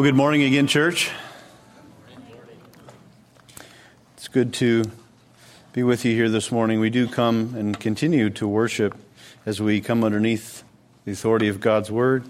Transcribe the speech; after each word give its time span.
Well, 0.00 0.08
good 0.08 0.16
morning 0.16 0.44
again, 0.44 0.66
church. 0.66 1.10
It's 4.16 4.28
good 4.28 4.54
to 4.54 4.84
be 5.74 5.82
with 5.82 6.06
you 6.06 6.14
here 6.14 6.30
this 6.30 6.50
morning. 6.50 6.80
We 6.80 6.88
do 6.88 7.06
come 7.06 7.54
and 7.54 7.78
continue 7.78 8.30
to 8.30 8.48
worship 8.48 8.96
as 9.44 9.60
we 9.60 9.82
come 9.82 10.02
underneath 10.02 10.62
the 11.04 11.12
authority 11.12 11.48
of 11.48 11.60
God's 11.60 11.90
Word. 11.90 12.24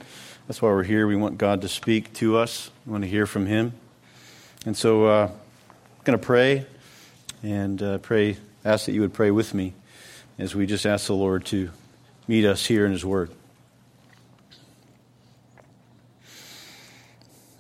That's 0.49 0.61
why 0.61 0.71
we're 0.71 0.83
here. 0.83 1.07
We 1.07 1.15
want 1.15 1.39
God 1.39 1.61
to 1.61 1.69
speak 1.69 2.13
to 2.15 2.39
us, 2.39 2.73
we 2.87 2.91
want 2.91 3.05
to 3.05 3.09
hear 3.09 3.25
from 3.25 3.47
Him. 3.47 3.75
And 4.67 4.77
so 4.77 5.05
uh, 5.05 5.27
I'm 5.29 6.03
going 6.03 6.19
to 6.19 6.27
pray 6.27 6.67
and 7.45 7.81
uh, 7.81 7.99
pray, 7.99 8.37
ask 8.65 8.87
that 8.87 8.95
you 8.95 9.01
would 9.03 9.15
pray 9.15 9.31
with 9.31 9.55
me 9.55 9.75
as 10.41 10.57
we 10.57 10.67
just 10.67 10.87
ask 10.87 11.07
the 11.07 11.15
Lord 11.15 11.45
to 11.47 11.71
meet 12.27 12.45
us 12.45 12.67
here 12.67 12.85
in 12.85 12.91
His 12.91 13.05
Word. 13.05 13.31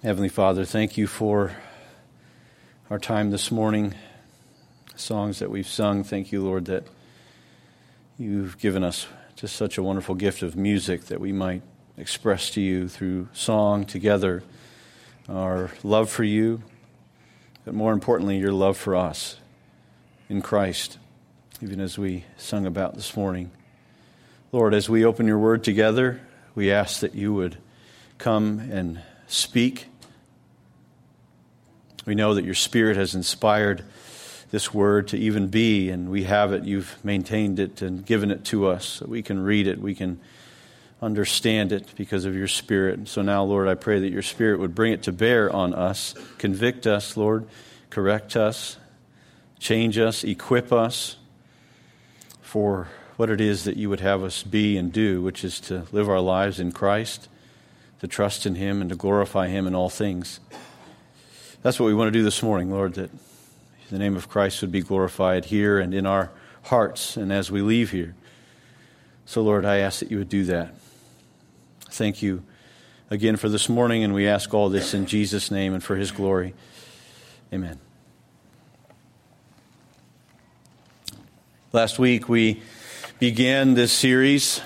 Heavenly 0.02 0.30
Father, 0.30 0.64
thank 0.64 0.96
you 0.96 1.06
for 1.06 1.54
our 2.88 2.98
time 2.98 3.30
this 3.30 3.50
morning, 3.50 3.94
songs 4.96 5.40
that 5.40 5.50
we've 5.50 5.68
sung. 5.68 6.04
Thank 6.04 6.32
you, 6.32 6.42
Lord, 6.42 6.64
that 6.64 6.86
you've 8.16 8.56
given 8.56 8.82
us 8.82 9.06
just 9.36 9.54
such 9.56 9.76
a 9.76 9.82
wonderful 9.82 10.14
gift 10.14 10.40
of 10.40 10.56
music 10.56 11.04
that 11.08 11.20
we 11.20 11.32
might 11.32 11.60
express 11.98 12.48
to 12.52 12.62
you 12.62 12.88
through 12.88 13.28
song 13.34 13.84
together 13.84 14.42
our 15.28 15.70
love 15.82 16.08
for 16.08 16.24
you, 16.24 16.62
but 17.66 17.74
more 17.74 17.92
importantly, 17.92 18.38
your 18.38 18.54
love 18.54 18.78
for 18.78 18.96
us 18.96 19.36
in 20.30 20.40
Christ, 20.40 20.96
even 21.60 21.78
as 21.78 21.98
we 21.98 22.24
sung 22.38 22.64
about 22.64 22.94
this 22.94 23.14
morning. 23.18 23.50
Lord, 24.50 24.72
as 24.72 24.88
we 24.88 25.04
open 25.04 25.26
your 25.26 25.38
word 25.38 25.62
together, 25.62 26.22
we 26.54 26.72
ask 26.72 27.00
that 27.00 27.14
you 27.14 27.34
would 27.34 27.58
come 28.16 28.60
and 28.60 29.02
speak 29.26 29.88
we 32.06 32.14
know 32.14 32.34
that 32.34 32.44
your 32.44 32.54
Spirit 32.54 32.96
has 32.96 33.14
inspired 33.14 33.84
this 34.50 34.74
word 34.74 35.08
to 35.08 35.18
even 35.18 35.48
be, 35.48 35.90
and 35.90 36.10
we 36.10 36.24
have 36.24 36.52
it. 36.52 36.64
You've 36.64 36.96
maintained 37.04 37.60
it 37.60 37.82
and 37.82 38.04
given 38.04 38.30
it 38.30 38.44
to 38.46 38.66
us 38.68 38.84
so 38.84 39.06
we 39.06 39.22
can 39.22 39.42
read 39.42 39.66
it, 39.66 39.80
we 39.80 39.94
can 39.94 40.20
understand 41.02 41.72
it 41.72 41.94
because 41.96 42.24
of 42.24 42.34
your 42.34 42.48
Spirit. 42.48 43.08
So 43.08 43.22
now, 43.22 43.44
Lord, 43.44 43.68
I 43.68 43.74
pray 43.74 44.00
that 44.00 44.10
your 44.10 44.22
Spirit 44.22 44.60
would 44.60 44.74
bring 44.74 44.92
it 44.92 45.04
to 45.04 45.12
bear 45.12 45.54
on 45.54 45.72
us, 45.72 46.14
convict 46.38 46.86
us, 46.86 47.16
Lord, 47.16 47.46
correct 47.90 48.36
us, 48.36 48.76
change 49.58 49.98
us, 49.98 50.24
equip 50.24 50.72
us 50.72 51.16
for 52.40 52.88
what 53.16 53.30
it 53.30 53.40
is 53.40 53.64
that 53.64 53.76
you 53.76 53.88
would 53.90 54.00
have 54.00 54.22
us 54.22 54.42
be 54.42 54.76
and 54.76 54.92
do, 54.92 55.22
which 55.22 55.44
is 55.44 55.60
to 55.60 55.86
live 55.92 56.08
our 56.08 56.20
lives 56.20 56.58
in 56.58 56.72
Christ, 56.72 57.28
to 58.00 58.08
trust 58.08 58.46
in 58.46 58.54
Him, 58.54 58.80
and 58.80 58.90
to 58.90 58.96
glorify 58.96 59.48
Him 59.48 59.66
in 59.66 59.74
all 59.74 59.90
things. 59.90 60.40
That's 61.62 61.78
what 61.78 61.86
we 61.86 61.94
want 61.94 62.08
to 62.08 62.18
do 62.18 62.22
this 62.22 62.42
morning, 62.42 62.70
Lord, 62.70 62.94
that 62.94 63.10
the 63.90 63.98
name 63.98 64.16
of 64.16 64.30
Christ 64.30 64.62
would 64.62 64.72
be 64.72 64.80
glorified 64.80 65.44
here 65.44 65.78
and 65.78 65.92
in 65.92 66.06
our 66.06 66.30
hearts 66.62 67.18
and 67.18 67.30
as 67.30 67.50
we 67.50 67.60
leave 67.60 67.90
here. 67.90 68.14
So, 69.26 69.42
Lord, 69.42 69.66
I 69.66 69.76
ask 69.78 70.00
that 70.00 70.10
you 70.10 70.16
would 70.16 70.30
do 70.30 70.44
that. 70.44 70.74
Thank 71.90 72.22
you 72.22 72.42
again 73.10 73.36
for 73.36 73.50
this 73.50 73.68
morning, 73.68 74.02
and 74.02 74.14
we 74.14 74.26
ask 74.26 74.54
all 74.54 74.70
this 74.70 74.94
in 74.94 75.04
Jesus' 75.04 75.50
name 75.50 75.74
and 75.74 75.84
for 75.84 75.96
his 75.96 76.10
glory. 76.10 76.54
Amen. 77.52 77.78
Last 81.74 81.98
week 81.98 82.26
we 82.26 82.62
began 83.18 83.74
this 83.74 83.92
series 83.92 84.62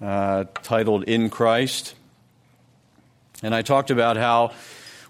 uh, 0.00 0.44
titled 0.62 1.04
In 1.04 1.28
Christ. 1.28 1.96
And 3.42 3.52
I 3.52 3.62
talked 3.62 3.90
about 3.90 4.16
how 4.16 4.52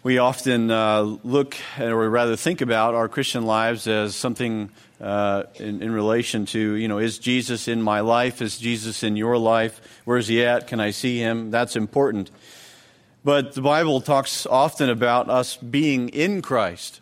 we 0.07 0.19
often 0.19 0.71
uh, 0.71 1.01
look, 1.03 1.57
or 1.81 2.09
rather 2.09 2.37
think 2.37 2.61
about 2.61 2.95
our 2.95 3.09
Christian 3.09 3.45
lives 3.45 3.89
as 3.89 4.15
something 4.15 4.71
uh, 5.01 5.43
in, 5.57 5.83
in, 5.83 5.91
relation 5.91 6.47
to, 6.47 6.75
you 6.77 6.87
know, 6.87 6.99
is 6.99 7.19
Jesus 7.19 7.67
in 7.67 7.83
my 7.83 7.99
life? 7.99 8.41
Is 8.41 8.57
Jesus 8.57 9.03
in 9.03 9.17
your 9.17 9.37
life? 9.37 9.81
Where 10.05 10.17
is 10.17 10.29
he 10.29 10.45
at? 10.45 10.69
Can 10.69 10.79
I 10.79 10.93
see 10.93 11.19
him? 11.19 11.51
That's 11.51 11.75
important. 11.75 12.31
But 13.25 13.57
the 13.57 13.63
Bible 13.63 14.01
talks 14.01 14.47
often 14.47 14.91
about 14.91 15.29
us 15.29 15.57
being 15.57 16.09
in 16.11 16.41
Christ, 16.41 17.01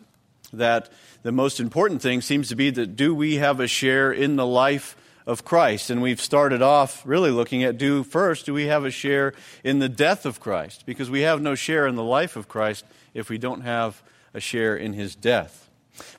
that 0.51 0.89
the 1.21 1.31
most 1.31 1.59
important 1.59 2.01
thing 2.01 2.21
seems 2.21 2.49
to 2.49 2.55
be 2.55 2.71
that 2.71 2.95
do 2.95 3.13
we 3.13 3.35
have 3.35 3.59
a 3.59 3.67
share 3.67 4.11
in 4.11 4.35
the 4.35 4.47
life 4.47 4.97
of 5.25 5.43
Christ. 5.43 5.89
And 5.89 6.01
we've 6.01 6.21
started 6.21 6.61
off 6.61 7.01
really 7.05 7.31
looking 7.31 7.63
at 7.63 7.77
do 7.77 8.03
first, 8.03 8.45
do 8.45 8.53
we 8.53 8.65
have 8.65 8.85
a 8.85 8.91
share 8.91 9.33
in 9.63 9.79
the 9.79 9.89
death 9.89 10.25
of 10.25 10.39
Christ? 10.39 10.85
Because 10.85 11.09
we 11.09 11.21
have 11.21 11.41
no 11.41 11.55
share 11.55 11.87
in 11.87 11.95
the 11.95 12.03
life 12.03 12.35
of 12.35 12.47
Christ 12.47 12.85
if 13.13 13.29
we 13.29 13.37
don't 13.37 13.61
have 13.61 14.01
a 14.33 14.39
share 14.39 14.75
in 14.75 14.93
his 14.93 15.15
death. 15.15 15.69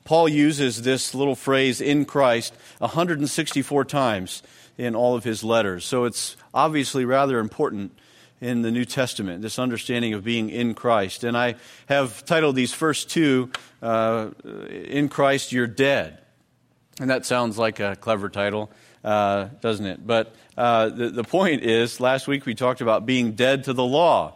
Paul 0.03 0.27
uses 0.27 0.81
this 0.81 1.13
little 1.13 1.35
phrase 1.35 1.81
in 1.81 2.05
Christ 2.05 2.53
164 2.79 3.85
times 3.85 4.41
in 4.77 4.95
all 4.95 5.15
of 5.15 5.23
his 5.23 5.43
letters. 5.43 5.85
So 5.85 6.05
it's 6.05 6.35
obviously 6.53 7.05
rather 7.05 7.39
important 7.39 7.97
in 8.39 8.61
the 8.61 8.71
New 8.71 8.85
Testament, 8.85 9.41
this 9.41 9.57
understanding 9.57 10.13
of 10.13 10.23
being 10.23 10.49
in 10.49 10.73
Christ. 10.73 11.23
And 11.23 11.35
I 11.35 11.55
have 11.87 12.23
titled 12.25 12.55
these 12.55 12.73
first 12.73 13.09
two, 13.09 13.51
uh, 13.81 14.29
In 14.69 15.09
Christ 15.09 15.51
You're 15.51 15.67
Dead. 15.67 16.19
And 16.99 17.09
that 17.09 17.25
sounds 17.25 17.57
like 17.57 17.79
a 17.79 17.95
clever 17.95 18.29
title 18.29 18.71
uh, 19.03 19.49
doesn't 19.61 19.85
it? 19.85 20.05
But 20.05 20.35
uh, 20.57 20.89
the, 20.89 21.09
the 21.09 21.23
point 21.23 21.63
is, 21.63 21.99
last 21.99 22.27
week 22.27 22.45
we 22.45 22.55
talked 22.55 22.81
about 22.81 23.05
being 23.05 23.33
dead 23.33 23.65
to 23.65 23.73
the 23.73 23.85
law. 23.85 24.33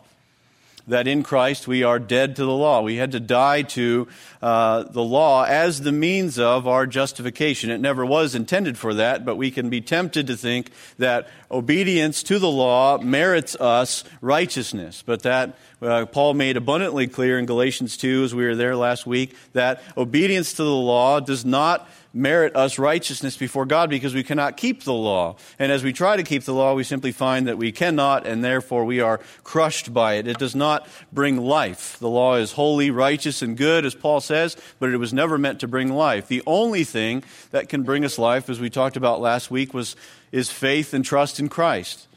That 0.87 1.07
in 1.07 1.21
Christ 1.21 1.67
we 1.67 1.83
are 1.83 1.99
dead 1.99 2.35
to 2.37 2.43
the 2.43 2.51
law. 2.51 2.81
We 2.81 2.95
had 2.95 3.11
to 3.11 3.19
die 3.19 3.61
to 3.61 4.07
uh, 4.41 4.83
the 4.83 5.03
law 5.03 5.43
as 5.43 5.81
the 5.81 5.91
means 5.91 6.39
of 6.39 6.67
our 6.67 6.87
justification. 6.87 7.69
It 7.69 7.79
never 7.79 8.03
was 8.03 8.33
intended 8.33 8.79
for 8.79 8.95
that, 8.95 9.23
but 9.23 9.35
we 9.35 9.51
can 9.51 9.69
be 9.69 9.79
tempted 9.79 10.25
to 10.27 10.35
think 10.35 10.71
that 10.97 11.29
obedience 11.51 12.23
to 12.23 12.39
the 12.39 12.49
law 12.49 12.97
merits 12.97 13.55
us 13.55 14.03
righteousness. 14.21 15.03
But 15.05 15.21
that 15.21 15.55
uh, 15.81 16.05
Paul 16.05 16.35
made 16.35 16.57
abundantly 16.57 17.07
clear 17.07 17.39
in 17.39 17.45
Galatians 17.45 17.97
2, 17.97 18.23
as 18.23 18.35
we 18.35 18.45
were 18.45 18.55
there 18.55 18.75
last 18.75 19.07
week, 19.07 19.35
that 19.53 19.81
obedience 19.97 20.53
to 20.53 20.63
the 20.63 20.69
law 20.69 21.19
does 21.19 21.43
not 21.43 21.89
merit 22.13 22.55
us 22.55 22.77
righteousness 22.77 23.37
before 23.37 23.65
God 23.65 23.89
because 23.89 24.13
we 24.13 24.23
cannot 24.23 24.57
keep 24.57 24.83
the 24.83 24.93
law. 24.93 25.37
And 25.57 25.71
as 25.71 25.83
we 25.83 25.93
try 25.93 26.17
to 26.17 26.23
keep 26.23 26.43
the 26.43 26.53
law, 26.53 26.75
we 26.75 26.83
simply 26.83 27.11
find 27.11 27.47
that 27.47 27.57
we 27.57 27.71
cannot, 27.71 28.27
and 28.27 28.43
therefore 28.43 28.85
we 28.85 28.99
are 28.99 29.19
crushed 29.43 29.93
by 29.93 30.15
it. 30.15 30.27
It 30.27 30.37
does 30.37 30.55
not 30.55 30.87
bring 31.11 31.37
life. 31.37 31.97
The 31.99 32.09
law 32.09 32.35
is 32.35 32.51
holy, 32.51 32.91
righteous, 32.91 33.41
and 33.41 33.57
good, 33.57 33.85
as 33.85 33.95
Paul 33.95 34.21
says, 34.21 34.57
but 34.79 34.89
it 34.89 34.97
was 34.97 35.13
never 35.13 35.37
meant 35.37 35.61
to 35.61 35.67
bring 35.67 35.93
life. 35.93 36.27
The 36.27 36.43
only 36.45 36.83
thing 36.83 37.23
that 37.51 37.69
can 37.69 37.83
bring 37.83 38.05
us 38.05 38.19
life, 38.19 38.49
as 38.49 38.59
we 38.59 38.69
talked 38.69 38.97
about 38.97 39.21
last 39.21 39.49
week, 39.49 39.73
was, 39.73 39.95
is 40.31 40.51
faith 40.51 40.93
and 40.93 41.05
trust 41.05 41.39
in 41.39 41.49
Christ. 41.49 42.07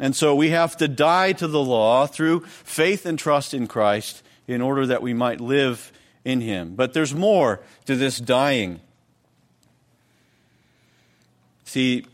And 0.00 0.16
so 0.16 0.34
we 0.34 0.50
have 0.50 0.76
to 0.78 0.88
die 0.88 1.32
to 1.32 1.46
the 1.46 1.62
law 1.62 2.06
through 2.06 2.40
faith 2.40 3.06
and 3.06 3.18
trust 3.18 3.52
in 3.54 3.66
Christ 3.66 4.22
in 4.46 4.60
order 4.60 4.86
that 4.86 5.02
we 5.02 5.14
might 5.14 5.40
live 5.40 5.92
in 6.24 6.40
him. 6.40 6.74
But 6.74 6.92
there's 6.92 7.14
more 7.14 7.60
to 7.86 7.96
this 7.96 8.18
dying. 8.18 8.80
See, 11.64 12.04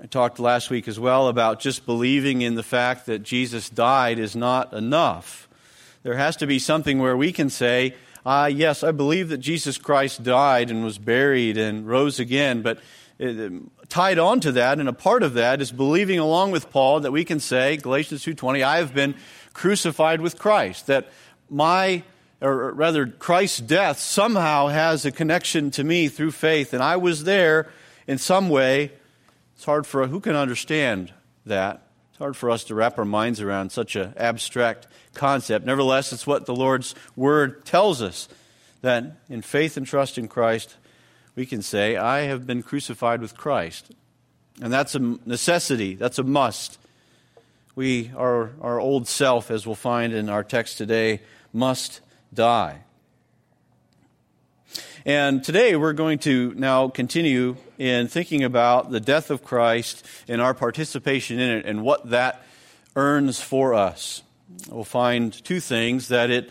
I 0.00 0.06
talked 0.06 0.38
last 0.38 0.70
week 0.70 0.86
as 0.88 1.00
well 1.00 1.28
about 1.28 1.60
just 1.60 1.86
believing 1.86 2.42
in 2.42 2.54
the 2.54 2.62
fact 2.62 3.06
that 3.06 3.22
Jesus 3.22 3.68
died 3.68 4.18
is 4.18 4.36
not 4.36 4.72
enough. 4.72 5.48
There 6.02 6.16
has 6.16 6.36
to 6.36 6.46
be 6.46 6.58
something 6.58 6.98
where 6.98 7.16
we 7.16 7.32
can 7.32 7.50
say, 7.50 7.94
ah, 8.24 8.46
yes, 8.46 8.84
I 8.84 8.92
believe 8.92 9.28
that 9.30 9.38
Jesus 9.38 9.78
Christ 9.78 10.22
died 10.22 10.70
and 10.70 10.84
was 10.84 10.98
buried 10.98 11.56
and 11.56 11.86
rose 11.86 12.20
again, 12.20 12.62
but 12.62 12.78
Um, 13.20 13.70
tied 13.88 14.18
on 14.18 14.38
to 14.40 14.52
that 14.52 14.78
and 14.78 14.88
a 14.88 14.92
part 14.92 15.24
of 15.24 15.34
that 15.34 15.60
is 15.60 15.72
believing 15.72 16.20
along 16.20 16.52
with 16.52 16.70
Paul 16.70 17.00
that 17.00 17.10
we 17.10 17.24
can 17.24 17.40
say, 17.40 17.76
Galatians 17.76 18.24
2.20, 18.24 18.62
I 18.62 18.78
have 18.78 18.94
been 18.94 19.16
crucified 19.54 20.20
with 20.20 20.38
Christ, 20.38 20.86
that 20.86 21.08
my 21.50 22.04
or 22.40 22.72
rather, 22.72 23.06
Christ's 23.06 23.58
death 23.58 23.98
somehow 23.98 24.68
has 24.68 25.04
a 25.04 25.10
connection 25.10 25.70
to 25.72 25.82
me 25.82 26.08
through 26.08 26.30
faith, 26.30 26.72
and 26.72 26.82
I 26.82 26.96
was 26.96 27.24
there 27.24 27.68
in 28.06 28.18
some 28.18 28.48
way 28.48 28.92
It's 29.56 29.64
hard 29.64 29.86
for 29.86 30.06
who 30.06 30.20
can 30.20 30.36
understand 30.36 31.12
that. 31.46 31.82
It's 32.10 32.18
hard 32.18 32.36
for 32.36 32.48
us 32.48 32.62
to 32.64 32.76
wrap 32.76 32.96
our 32.96 33.04
minds 33.04 33.40
around 33.40 33.72
such 33.72 33.96
an 33.96 34.14
abstract 34.16 34.86
concept. 35.14 35.66
Nevertheless, 35.66 36.12
it's 36.12 36.28
what 36.28 36.46
the 36.46 36.54
Lord's 36.54 36.94
Word 37.16 37.64
tells 37.64 38.00
us 38.00 38.28
that 38.82 39.16
in 39.28 39.42
faith 39.42 39.76
and 39.76 39.84
trust 39.84 40.16
in 40.16 40.28
Christ, 40.28 40.76
we 41.38 41.46
can 41.46 41.62
say, 41.62 41.96
I 41.96 42.22
have 42.22 42.48
been 42.48 42.64
crucified 42.64 43.20
with 43.20 43.36
Christ. 43.36 43.92
And 44.60 44.72
that's 44.72 44.96
a 44.96 44.98
necessity, 44.98 45.94
that's 45.94 46.18
a 46.18 46.24
must. 46.24 46.78
We, 47.76 48.10
our, 48.16 48.50
our 48.60 48.80
old 48.80 49.06
self, 49.06 49.48
as 49.48 49.64
we'll 49.64 49.76
find 49.76 50.12
in 50.12 50.28
our 50.28 50.42
text 50.42 50.78
today, 50.78 51.20
must 51.52 52.00
die. 52.34 52.80
And 55.06 55.44
today 55.44 55.76
we're 55.76 55.92
going 55.92 56.18
to 56.20 56.54
now 56.56 56.88
continue 56.88 57.56
in 57.78 58.08
thinking 58.08 58.42
about 58.42 58.90
the 58.90 58.98
death 58.98 59.30
of 59.30 59.44
Christ 59.44 60.04
and 60.26 60.42
our 60.42 60.54
participation 60.54 61.38
in 61.38 61.50
it 61.58 61.66
and 61.66 61.84
what 61.84 62.10
that 62.10 62.42
earns 62.96 63.40
for 63.40 63.74
us. 63.74 64.24
We'll 64.68 64.82
find 64.82 65.32
two 65.44 65.60
things 65.60 66.08
that 66.08 66.30
it 66.30 66.50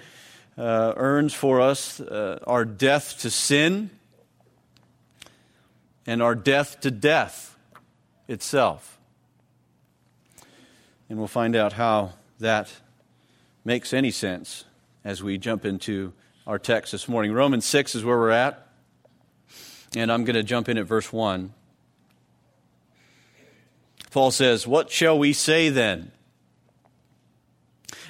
uh, 0.58 0.94
earns 0.96 1.34
for 1.34 1.60
us 1.60 2.00
uh, 2.00 2.40
our 2.48 2.64
death 2.64 3.20
to 3.20 3.30
sin 3.30 3.90
and 6.08 6.24
our 6.24 6.34
death 6.34 6.80
to 6.80 6.90
death 6.90 7.58
itself. 8.30 8.98
And 11.10 11.20
we'll 11.20 11.28
find 11.28 11.56
out 11.56 11.74
how 11.74 12.14
that 12.40 12.74
makes 13.64 13.94
any 13.94 14.12
sense 14.12 14.64
as 15.04 15.22
we 15.22 15.38
jump 15.38 15.66
into 15.66 16.14
our 16.48 16.58
text 16.58 16.94
this 16.94 17.08
morning. 17.08 17.34
Romans 17.34 17.66
6 17.66 17.96
is 17.96 18.06
where 18.06 18.18
we're 18.18 18.32
at. 18.32 18.68
And 19.96 20.12
I'm 20.12 20.24
going 20.24 20.36
to 20.36 20.44
jump 20.44 20.70
in 20.70 20.78
at 20.78 20.86
verse 20.86 21.12
1. 21.12 21.54
Paul 24.12 24.32
says, 24.32 24.66
What 24.66 24.90
shall 24.90 25.20
we 25.20 25.34
say 25.34 25.70
then? 25.70 26.12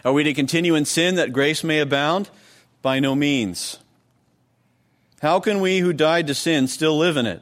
Are 0.06 0.14
we 0.14 0.24
to 0.24 0.34
continue 0.34 0.76
in 0.76 0.86
sin 0.86 1.16
that 1.16 1.34
grace 1.34 1.64
may 1.64 1.80
abound? 1.80 2.30
By 2.82 3.00
no 3.00 3.16
means. 3.16 3.80
How 5.22 5.40
can 5.40 5.60
we 5.60 5.80
who 5.80 5.94
died 5.94 6.28
to 6.28 6.36
sin 6.36 6.68
still 6.68 6.98
live 6.98 7.18
in 7.18 7.26
it? 7.26 7.42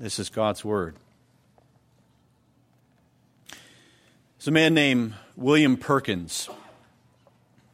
This 0.00 0.20
is 0.20 0.30
God's 0.30 0.64
Word. 0.64 0.94
There's 4.38 4.46
a 4.46 4.52
man 4.52 4.72
named 4.72 5.14
William 5.34 5.76
Perkins. 5.76 6.48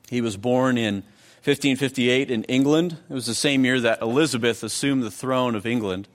He 0.08 0.22
was 0.22 0.38
born 0.38 0.78
in 0.78 1.02
1558 1.44 2.30
in 2.30 2.44
England. 2.44 2.96
It 3.10 3.12
was 3.12 3.26
the 3.26 3.34
same 3.34 3.66
year 3.66 3.78
that 3.78 4.00
Elizabeth 4.00 4.62
assumed 4.62 5.02
the 5.02 5.10
throne 5.10 5.54
of 5.54 5.66
England. 5.66 6.08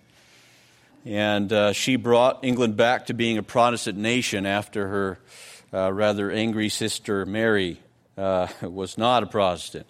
And 1.05 1.53
uh, 1.53 1.73
she 1.73 1.95
brought 1.95 2.43
England 2.43 2.75
back 2.75 3.05
to 3.05 3.13
being 3.13 3.37
a 3.37 3.43
Protestant 3.43 3.99
nation 3.99 4.47
after 4.47 4.87
her 4.87 5.19
uh, 5.71 5.93
rather 5.93 6.31
angry 6.31 6.69
sister 6.69 7.23
Mary 7.27 7.81
uh, 8.17 8.47
was 8.63 8.97
not 8.97 9.21
a 9.21 9.27
Protestant. 9.27 9.85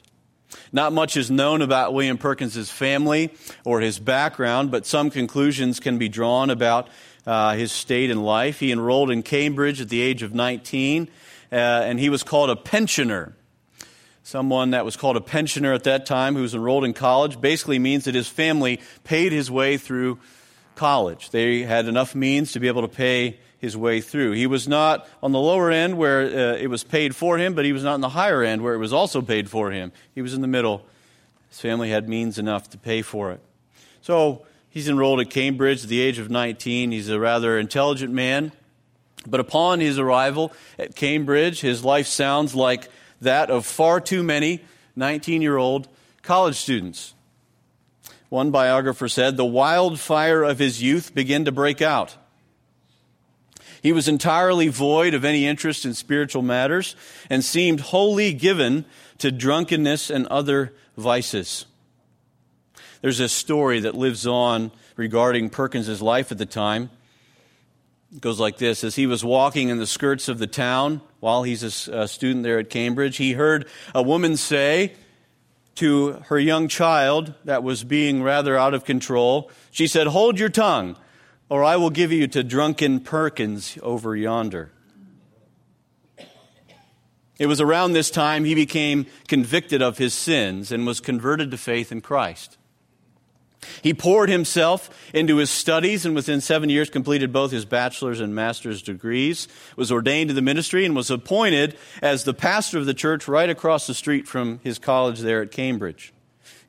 Not 0.72 0.94
much 0.94 1.18
is 1.18 1.30
known 1.30 1.62
about 1.62 1.94
William 1.94 2.18
Perkins's 2.18 2.72
family 2.72 3.32
or 3.64 3.82
his 3.82 4.00
background, 4.00 4.72
but 4.72 4.86
some 4.86 5.10
conclusions 5.10 5.80
can 5.80 5.98
be 5.98 6.10
drawn 6.10 6.50
about 6.50 6.88
uh, 7.26 7.54
his 7.54 7.72
state 7.72 8.10
in 8.10 8.24
life. 8.24 8.60
He 8.60 8.72
enrolled 8.72 9.12
in 9.12 9.24
Cambridge 9.24 9.82
at 9.82 9.90
the 9.90 10.02
age 10.02 10.24
of 10.24 10.34
19, 10.34 11.10
uh, 11.52 11.56
and 11.56 12.00
he 12.00 12.10
was 12.10 12.24
called 12.24 12.50
a 12.50 12.56
pensioner. 12.56 13.36
Someone 14.24 14.72
that 14.72 14.86
was 14.86 14.96
called 14.96 15.18
a 15.18 15.22
pensioner 15.22 15.74
at 15.74 15.84
that 15.86 16.06
time 16.06 16.36
who 16.36 16.42
was 16.42 16.54
enrolled 16.54 16.86
in 16.86 16.94
college 16.94 17.42
basically 17.42 17.80
means 17.80 18.06
that 18.06 18.16
his 18.16 18.28
family 18.28 18.80
paid 19.04 19.32
his 19.32 19.50
way 19.50 19.78
through 19.78 20.20
college. 20.76 21.32
They 21.32 21.64
had 21.64 21.88
enough 21.88 22.16
means 22.16 22.52
to 22.54 22.60
be 22.60 22.68
able 22.68 22.84
to 22.84 22.88
pay 22.88 23.40
his 23.60 23.76
way 23.76 24.02
through. 24.02 24.32
He 24.32 24.48
was 24.48 24.68
not 24.68 25.08
on 25.22 25.32
the 25.32 25.40
lower 25.40 25.70
end 25.70 25.98
where 25.98 26.22
uh, 26.22 26.56
it 26.56 26.68
was 26.68 26.84
paid 26.84 27.16
for 27.16 27.38
him, 27.38 27.54
but 27.54 27.66
he 27.66 27.74
was 27.74 27.84
not 27.84 27.94
on 27.94 28.02
the 28.02 28.10
higher 28.10 28.42
end 28.42 28.64
where 28.64 28.74
it 28.74 28.78
was 28.78 28.94
also 28.94 29.22
paid 29.22 29.50
for 29.50 29.70
him. 29.70 29.92
He 30.16 30.22
was 30.22 30.34
in 30.34 30.42
the 30.42 30.48
middle. 30.48 30.86
His 31.50 31.60
family 31.60 31.90
had 31.90 32.08
means 32.08 32.40
enough 32.40 32.70
to 32.72 32.78
pay 32.78 33.02
for 33.02 33.32
it. 33.32 33.42
So 34.02 34.46
he's 34.70 34.88
enrolled 34.88 35.20
at 35.20 35.30
Cambridge 35.30 35.84
at 35.84 35.90
the 35.90 36.00
age 36.00 36.20
of 36.20 36.30
19. 36.30 36.92
He's 36.92 37.10
a 37.10 37.20
rather 37.20 37.60
intelligent 37.60 38.14
man. 38.14 38.54
But 39.28 39.42
upon 39.42 39.82
his 39.82 40.00
arrival 40.00 40.54
at 40.78 40.96
Cambridge, 40.96 41.60
his 41.60 41.84
life 41.84 42.08
sounds 42.08 42.56
like 42.56 42.88
that 43.22 43.52
of 43.52 43.66
far 43.66 44.00
too 44.00 44.24
many 44.24 44.62
19 44.96 45.42
year 45.42 45.58
old 45.58 45.90
college 46.22 46.56
students. 46.56 47.14
One 48.30 48.52
biographer 48.52 49.10
said, 49.10 49.36
The 49.36 49.46
wildfire 49.46 50.44
of 50.44 50.60
his 50.60 50.82
youth 50.82 51.14
began 51.14 51.46
to 51.46 51.52
break 51.52 51.82
out. 51.82 52.16
He 53.82 53.92
was 53.92 54.08
entirely 54.08 54.68
void 54.68 55.14
of 55.14 55.24
any 55.24 55.46
interest 55.46 55.86
in 55.86 55.94
spiritual 55.94 56.42
matters 56.42 56.96
and 57.30 57.44
seemed 57.44 57.80
wholly 57.80 58.34
given 58.34 58.86
to 59.20 59.32
drunkenness 59.32 60.10
and 60.10 60.28
other 60.28 60.74
vices. 60.98 61.66
There's 63.02 63.20
a 63.20 63.30
story 63.30 63.80
that 63.82 63.96
lives 63.96 64.28
on 64.28 64.72
regarding 64.98 65.50
Perkins's 65.50 66.02
life 66.02 66.32
at 66.32 66.38
the 66.38 66.46
time. 66.46 66.90
It 68.14 68.22
goes 68.22 68.40
like 68.40 68.58
this 68.58 68.84
As 68.84 68.96
he 68.96 69.08
was 69.08 69.24
walking 69.24 69.70
in 69.70 69.78
the 69.78 69.88
skirts 69.88 70.28
of 70.28 70.40
the 70.40 70.48
town 70.48 71.02
while 71.20 71.44
he's 71.44 71.64
a 71.88 72.08
student 72.08 72.44
there 72.44 72.60
at 72.60 72.70
Cambridge, 72.70 73.18
he 73.18 73.34
heard 73.34 73.68
a 73.96 74.04
woman 74.04 74.36
say 74.36 74.94
to 75.76 76.24
her 76.28 76.38
young 76.38 76.68
child 76.68 77.34
that 77.46 77.64
was 77.64 77.86
being 77.86 78.22
rather 78.22 78.58
out 78.58 78.74
of 78.74 78.84
control, 78.84 79.50
She 79.72 79.88
said, 79.88 80.08
Hold 80.08 80.38
your 80.38 80.50
tongue 80.50 80.98
or 81.50 81.64
I 81.64 81.76
will 81.76 81.90
give 81.90 82.12
you 82.12 82.28
to 82.28 82.44
drunken 82.44 83.00
Perkins 83.00 83.78
over 83.82 84.16
yonder. 84.16 84.72
It 87.40 87.48
was 87.48 87.62
around 87.62 87.94
this 87.94 88.12
time 88.12 88.44
he 88.44 88.54
became 88.54 89.08
convicted 89.28 89.82
of 89.82 89.98
his 89.98 90.14
sins 90.14 90.72
and 90.72 90.86
was 90.86 91.00
converted 91.00 91.52
to 91.52 91.58
faith 91.58 91.92
in 91.92 92.02
Christ. 92.02 92.58
He 93.82 93.94
poured 93.94 94.30
himself 94.30 94.90
into 95.14 95.38
his 95.38 95.50
studies 95.50 96.06
and 96.06 96.16
within 96.16 96.42
seven 96.42 96.70
years 96.70 96.90
completed 96.90 97.34
both 97.34 97.52
his 97.52 97.66
bachelor's 97.66 98.20
and 98.20 98.36
master's 98.36 98.82
degrees, 98.82 99.48
was 99.76 99.92
ordained 99.92 100.30
to 100.30 100.34
the 100.34 100.42
ministry, 100.42 100.86
and 100.86 100.96
was 100.96 101.10
appointed 101.10 101.78
as 102.02 102.24
the 102.24 102.34
pastor 102.34 102.78
of 102.78 102.86
the 102.86 102.94
church 102.94 103.28
right 103.28 103.50
across 103.50 103.88
the 103.88 103.94
street 103.94 104.28
from 104.28 104.60
his 104.64 104.80
college 104.80 105.20
there 105.20 105.42
at 105.42 105.52
Cambridge. 105.52 106.14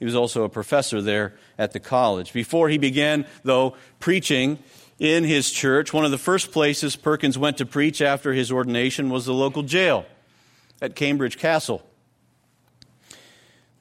He 0.00 0.04
was 0.06 0.16
also 0.16 0.42
a 0.42 0.48
professor 0.48 1.00
there 1.00 1.34
at 1.58 1.72
the 1.72 1.78
college. 1.78 2.32
Before 2.32 2.68
he 2.70 2.78
began, 2.78 3.26
though, 3.44 3.76
preaching 4.00 4.58
in 4.98 5.24
his 5.24 5.52
church, 5.52 5.92
one 5.92 6.06
of 6.06 6.10
the 6.10 6.18
first 6.18 6.50
places 6.50 6.96
Perkins 6.96 7.38
went 7.38 7.58
to 7.58 7.66
preach 7.66 8.00
after 8.00 8.32
his 8.32 8.50
ordination 8.50 9.10
was 9.10 9.26
the 9.26 9.34
local 9.34 9.62
jail 9.62 10.06
at 10.80 10.96
Cambridge 10.96 11.38
Castle. 11.38 11.82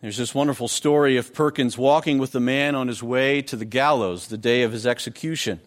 There's 0.01 0.17
this 0.17 0.35
wonderful 0.35 0.67
story 0.67 1.17
of 1.17 1.33
Perkins 1.33 1.77
walking 1.77 2.19
with 2.19 2.33
the 2.33 2.39
man 2.39 2.75
on 2.75 2.87
his 2.87 3.01
way 3.01 3.41
to 3.43 3.55
the 3.55 3.65
gallows 3.65 4.27
the 4.27 4.37
day 4.37 4.63
of 4.63 4.73
his 4.73 4.85
execution. 4.85 5.61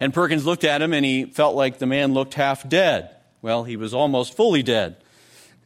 And 0.00 0.12
Perkins 0.14 0.46
looked 0.46 0.64
at 0.64 0.82
him 0.82 0.92
and 0.92 1.04
he 1.04 1.24
felt 1.24 1.56
like 1.56 1.78
the 1.78 1.86
man 1.86 2.12
looked 2.12 2.34
half 2.34 2.68
dead. 2.68 3.10
Well, 3.40 3.64
he 3.64 3.76
was 3.76 3.94
almost 3.94 4.36
fully 4.36 4.62
dead. 4.62 4.96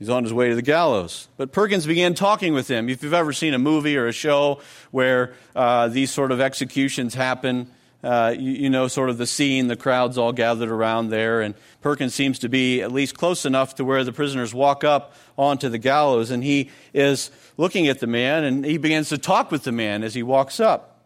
He's 0.02 0.08
on 0.08 0.24
his 0.24 0.32
way 0.32 0.48
to 0.48 0.56
the 0.56 0.62
gallows. 0.62 1.28
But 1.36 1.52
Perkins 1.52 1.86
began 1.86 2.14
talking 2.14 2.54
with 2.54 2.66
him. 2.68 2.88
If 2.88 3.04
you've 3.04 3.14
ever 3.14 3.32
seen 3.32 3.54
a 3.54 3.58
movie 3.60 3.96
or 3.96 4.08
a 4.08 4.12
show 4.12 4.60
where 4.90 5.34
uh, 5.54 5.86
these 5.86 6.10
sort 6.10 6.32
of 6.32 6.40
executions 6.40 7.14
happen, 7.14 7.70
uh, 8.02 8.34
you, 8.36 8.50
you, 8.50 8.68
know 8.68 8.88
sort 8.88 9.10
of 9.10 9.18
the 9.18 9.28
scene, 9.28 9.68
the 9.68 9.76
crowd's 9.76 10.18
all 10.18 10.32
gathered 10.32 10.70
around 10.70 11.10
there, 11.10 11.40
and 11.40 11.54
Perkins 11.82 12.16
seems 12.16 12.40
to 12.40 12.48
be 12.48 12.82
at 12.82 12.90
least 12.90 13.16
close 13.16 13.46
enough 13.46 13.76
to 13.76 13.84
where 13.84 14.02
the 14.02 14.10
prisoners 14.10 14.52
walk 14.52 14.82
up 14.82 15.14
onto 15.38 15.68
the 15.68 15.78
gallows, 15.78 16.32
and 16.32 16.42
he 16.42 16.68
is 16.92 17.30
looking 17.56 17.86
at 17.86 18.00
the 18.00 18.08
man, 18.08 18.42
and 18.42 18.64
he 18.64 18.78
begins 18.78 19.08
to 19.10 19.18
talk 19.18 19.52
with 19.52 19.62
the 19.62 19.70
man 19.70 20.02
as 20.02 20.14
he 20.14 20.24
walks 20.24 20.58
up. 20.58 21.04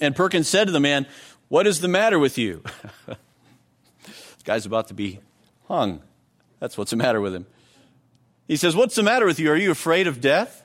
And 0.00 0.16
Perkins 0.16 0.48
said 0.48 0.68
to 0.68 0.72
the 0.72 0.80
man, 0.80 1.06
What 1.48 1.66
is 1.66 1.82
the 1.82 1.88
matter 1.88 2.18
with 2.18 2.38
you? 2.38 2.62
this 3.06 3.16
guy's 4.44 4.64
about 4.64 4.88
to 4.88 4.94
be 4.94 5.20
hung. 5.68 6.00
That's 6.58 6.78
what's 6.78 6.92
the 6.92 6.96
matter 6.96 7.20
with 7.20 7.34
him. 7.34 7.44
He 8.46 8.56
says, 8.56 8.76
What's 8.76 8.94
the 8.94 9.02
matter 9.02 9.26
with 9.26 9.38
you? 9.38 9.50
Are 9.50 9.56
you 9.56 9.70
afraid 9.70 10.06
of 10.06 10.20
death? 10.20 10.62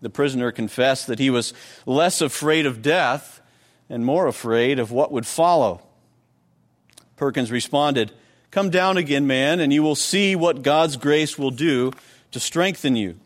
The 0.00 0.10
prisoner 0.10 0.50
confessed 0.50 1.06
that 1.06 1.18
he 1.18 1.30
was 1.30 1.54
less 1.86 2.20
afraid 2.20 2.66
of 2.66 2.82
death 2.82 3.40
and 3.88 4.04
more 4.04 4.26
afraid 4.26 4.78
of 4.78 4.90
what 4.90 5.12
would 5.12 5.26
follow. 5.26 5.82
Perkins 7.16 7.52
responded, 7.52 8.12
Come 8.50 8.68
down 8.68 8.96
again, 8.96 9.26
man, 9.26 9.60
and 9.60 9.72
you 9.72 9.82
will 9.82 9.94
see 9.94 10.34
what 10.34 10.62
God's 10.62 10.96
grace 10.96 11.38
will 11.38 11.50
do 11.50 11.92
to 12.32 12.40
strengthen 12.40 12.96
you. 12.96 13.16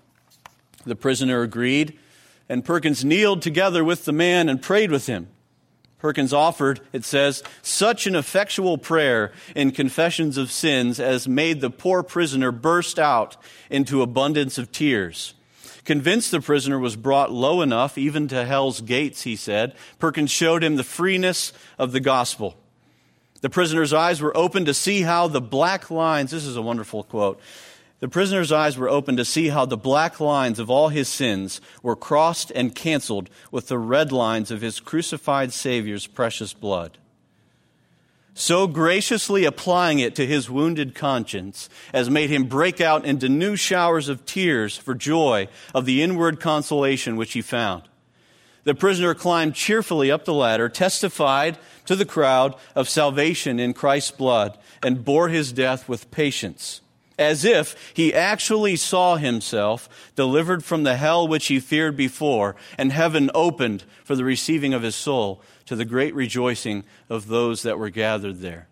The 0.85 0.97
prisoner 0.97 1.43
agreed, 1.43 1.99
and 2.49 2.65
Perkins 2.65 3.05
kneeled 3.05 3.43
together 3.43 3.83
with 3.83 4.05
the 4.05 4.13
man 4.13 4.49
and 4.49 4.61
prayed 4.61 4.91
with 4.91 5.07
him. 5.07 5.29
Perkins 5.99 6.33
offered, 6.33 6.81
it 6.93 7.05
says, 7.05 7.43
such 7.63 8.07
an 8.07 8.15
effectual 8.15 8.77
prayer 8.77 9.33
in 9.55 9.71
confessions 9.71 10.37
of 10.37 10.51
sins 10.51 11.01
as 11.01 11.27
made 11.27 11.61
the 11.61 11.71
poor 11.71 12.03
prisoner 12.03 12.53
burst 12.53 12.99
out 12.99 13.37
into 13.71 14.03
abundance 14.03 14.59
of 14.59 14.71
tears. 14.71 15.35
Convinced 15.85 16.33
the 16.33 16.41
prisoner 16.41 16.79
was 16.79 16.97
brought 16.97 17.33
low 17.33 17.63
enough, 17.63 17.97
even 17.97 18.29
to 18.29 18.45
hell's 18.45 18.81
gates, 18.81 19.23
he 19.23 19.37
said, 19.37 19.75
Perkins 19.99 20.31
showed 20.31 20.63
him 20.63 20.77
the 20.77 20.85
freeness 20.85 21.53
of 21.79 21.93
the 21.93 22.01
gospel. 22.01 22.57
The 23.41 23.51
prisoner's 23.51 23.93
eyes 23.93 24.21
were 24.21 24.37
opened 24.37 24.67
to 24.67 24.75
see 24.75 25.03
how 25.03 25.29
the 25.29 25.41
black 25.41 25.91
lines, 25.91 26.33
this 26.33 26.45
is 26.45 26.57
a 26.57 26.63
wonderful 26.63 27.05
quote, 27.05 27.41
the 28.07 28.11
prisoner's 28.11 28.53
eyes 28.53 28.79
were 28.79 28.89
open 28.89 29.17
to 29.17 29.25
see 29.25 29.49
how 29.49 29.67
the 29.67 29.77
black 29.77 30.21
lines 30.21 30.61
of 30.61 30.71
all 30.71 30.91
his 30.91 31.09
sins 31.09 31.61
were 31.83 31.97
crossed 31.97 32.53
and 32.53 32.73
canceled 32.73 33.29
with 33.51 33.67
the 33.67 33.81
red 33.81 34.13
lines 34.13 34.53
of 34.53 34.61
his 34.61 34.79
crucified 34.79 35.53
Savior's 35.53 36.07
precious 36.07 36.53
blood. 36.53 36.99
So 38.33 38.69
graciously 38.69 39.45
applying 39.45 39.99
it 39.99 40.15
to 40.15 40.25
his 40.25 40.49
wounded 40.49 40.95
conscience 40.95 41.69
as 41.93 42.09
made 42.09 42.31
him 42.31 42.45
break 42.45 42.81
out 42.81 43.05
into 43.05 43.29
new 43.29 43.57
showers 43.57 44.09
of 44.09 44.25
tears 44.25 44.77
for 44.77 44.95
joy 44.95 45.49
of 45.75 45.85
the 45.85 46.01
inward 46.01 46.39
consolation 46.39 47.17
which 47.17 47.33
he 47.33 47.43
found. 47.43 47.83
The 48.63 48.77
prisoner 48.77 49.15
climbed 49.15 49.57
cheerfully 49.57 50.13
up 50.13 50.25
the 50.25 50.33
ladder, 50.33 50.69
testified 50.69 51.59
to 51.87 51.97
the 51.97 52.05
crowd 52.05 52.55
of 52.77 52.89
salvation 52.89 53.59
in 53.59 53.75
Christ's 53.75 54.13
blood, 54.13 54.57
and 54.81 55.05
bore 55.05 55.29
his 55.29 55.51
death 55.51 55.89
with 55.89 56.13
patience 56.13 56.83
as 57.19 57.45
if 57.45 57.93
he 57.95 58.13
actually 58.13 58.77
saw 58.77 59.17
himself 59.17 59.89
delivered 60.15 60.65
from 60.65 60.83
the 60.83 60.97
hell 60.97 61.27
which 61.27 61.47
he 61.47 61.61
feared 61.61 61.97
before, 61.97 62.57
and 62.77 62.93
heaven 62.93 63.31
opened 63.35 63.85
for 64.05 64.15
the 64.17 64.25
receiving 64.25 64.75
of 64.75 64.83
his 64.83 64.95
soul 64.95 65.43
to 65.67 65.77
the 65.77 65.85
great 65.85 66.15
rejoicing 66.15 66.85
of 67.09 67.29
those 67.29 67.63
that 67.63 67.79
were 67.79 67.91
gathered 67.91 68.41
there. 68.41 68.69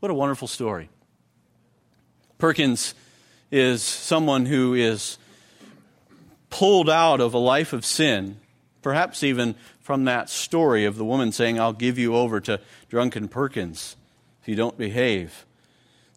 What 0.00 0.10
a 0.10 0.14
wonderful 0.14 0.48
story. 0.48 0.88
Perkins 2.38 2.94
is 3.50 3.82
someone 3.82 4.46
who 4.46 4.74
is 4.74 5.18
pulled 6.48 6.88
out 6.88 7.20
of 7.20 7.34
a 7.34 7.38
life 7.38 7.72
of 7.72 7.84
sin, 7.84 8.38
perhaps 8.82 9.22
even 9.22 9.54
from 9.80 10.04
that 10.04 10.30
story 10.30 10.84
of 10.84 10.96
the 10.96 11.04
woman 11.04 11.32
saying, 11.32 11.58
I'll 11.58 11.72
give 11.72 11.98
you 11.98 12.14
over 12.14 12.40
to 12.40 12.60
drunken 12.88 13.28
Perkins 13.28 13.96
if 14.40 14.48
you 14.48 14.54
don't 14.54 14.78
behave. 14.78 15.44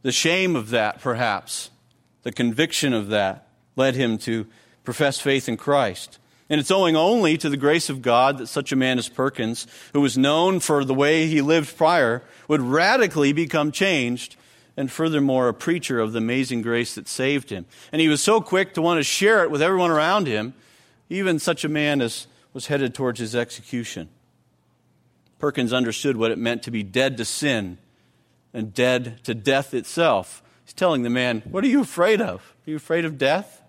The 0.03 0.11
shame 0.11 0.55
of 0.55 0.69
that, 0.69 1.01
perhaps, 1.01 1.71
the 2.21 2.31
conviction 2.31 2.93
of 2.93 3.07
that, 3.07 3.47
led 3.75 3.95
him 3.95 4.17
to 4.19 4.45
profess 4.83 5.19
faith 5.19 5.49
in 5.49 5.57
Christ. 5.57 6.19
And 6.49 6.59
it's 6.59 6.71
owing 6.71 6.95
only 6.95 7.37
to 7.37 7.49
the 7.49 7.57
grace 7.57 7.89
of 7.89 8.01
God 8.01 8.37
that 8.37 8.47
such 8.47 8.71
a 8.71 8.75
man 8.75 8.99
as 8.99 9.09
Perkins, 9.09 9.65
who 9.93 10.01
was 10.01 10.17
known 10.17 10.59
for 10.59 10.85
the 10.85 10.93
way 10.93 11.25
he 11.25 11.41
lived 11.41 11.75
prior, 11.77 12.21
would 12.47 12.61
radically 12.61 13.33
become 13.33 13.71
changed 13.71 14.35
and 14.75 14.91
furthermore 14.91 15.47
a 15.47 15.53
preacher 15.53 15.99
of 15.99 16.11
the 16.11 16.17
amazing 16.17 16.61
grace 16.61 16.95
that 16.95 17.07
saved 17.07 17.49
him. 17.49 17.65
And 17.91 18.01
he 18.01 18.09
was 18.09 18.21
so 18.21 18.41
quick 18.41 18.73
to 18.73 18.81
want 18.81 18.99
to 18.99 19.03
share 19.03 19.43
it 19.43 19.51
with 19.51 19.61
everyone 19.61 19.91
around 19.91 20.27
him, 20.27 20.53
even 21.09 21.39
such 21.39 21.63
a 21.63 21.69
man 21.69 22.01
as 22.01 22.27
was 22.53 22.67
headed 22.67 22.93
towards 22.93 23.19
his 23.19 23.35
execution. 23.35 24.09
Perkins 25.39 25.73
understood 25.73 26.17
what 26.17 26.31
it 26.31 26.37
meant 26.37 26.63
to 26.63 26.71
be 26.71 26.83
dead 26.83 27.17
to 27.17 27.25
sin 27.25 27.77
and 28.53 28.73
dead 28.73 29.23
to 29.23 29.33
death 29.33 29.73
itself. 29.73 30.43
He's 30.65 30.73
telling 30.73 31.03
the 31.03 31.09
man, 31.09 31.41
What 31.49 31.63
are 31.63 31.67
you 31.67 31.81
afraid 31.81 32.21
of? 32.21 32.53
Are 32.65 32.69
you 32.69 32.75
afraid 32.75 33.05
of 33.05 33.17
death? 33.17 33.61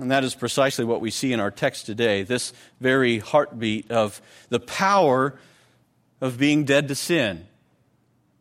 And 0.00 0.10
that 0.10 0.24
is 0.24 0.34
precisely 0.34 0.84
what 0.84 1.00
we 1.00 1.10
see 1.10 1.32
in 1.32 1.38
our 1.38 1.52
text 1.52 1.86
today 1.86 2.22
this 2.22 2.52
very 2.80 3.18
heartbeat 3.18 3.90
of 3.90 4.20
the 4.48 4.58
power 4.58 5.38
of 6.20 6.36
being 6.36 6.64
dead 6.64 6.88
to 6.88 6.94
sin 6.94 7.46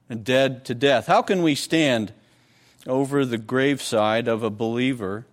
and 0.10 0.24
dead 0.24 0.66
to 0.66 0.74
death. 0.74 1.06
How 1.06 1.22
can 1.22 1.44
we 1.44 1.54
stand 1.54 2.12
over 2.88 3.24
the 3.24 3.38
graveside 3.38 4.28
of 4.28 4.42
a 4.42 4.50
believer 4.50 5.26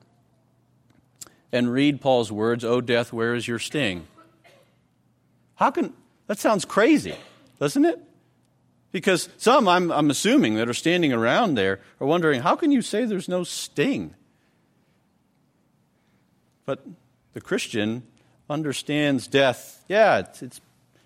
and 1.53 1.73
read 1.73 2.01
Paul's 2.01 2.31
words, 2.31 2.65
O 2.65 2.81
death, 2.81 3.13
where 3.13 3.35
is 3.35 3.49
your 3.49 3.59
sting? 3.59 4.07
How 5.57 5.71
can 5.71 5.93
that 6.27 6.39
sounds 6.39 6.65
crazy, 6.65 7.15
doesn't 7.59 7.85
it? 7.85 8.01
Because 8.93 9.29
some, 9.37 9.69
I'm, 9.69 9.93
I'm 9.93 10.11
assuming, 10.11 10.57
that 10.57 10.69
are 10.69 10.75
standing 10.75 11.13
around 11.13 11.55
there 11.55 11.81
are 12.01 12.07
wondering, 12.07 12.41
how 12.41 12.57
can 12.57 12.73
you 12.73 12.83
say 12.83 13.05
there's 13.05 13.29
no 13.29 13.45
sting? 13.45 14.15
But 16.65 16.85
the 17.33 17.41
Christian 17.41 18.03
understands 18.49 19.27
death. 19.29 19.85
Yeah, 19.89 20.19
it's, 20.19 20.43
it's 20.43 20.61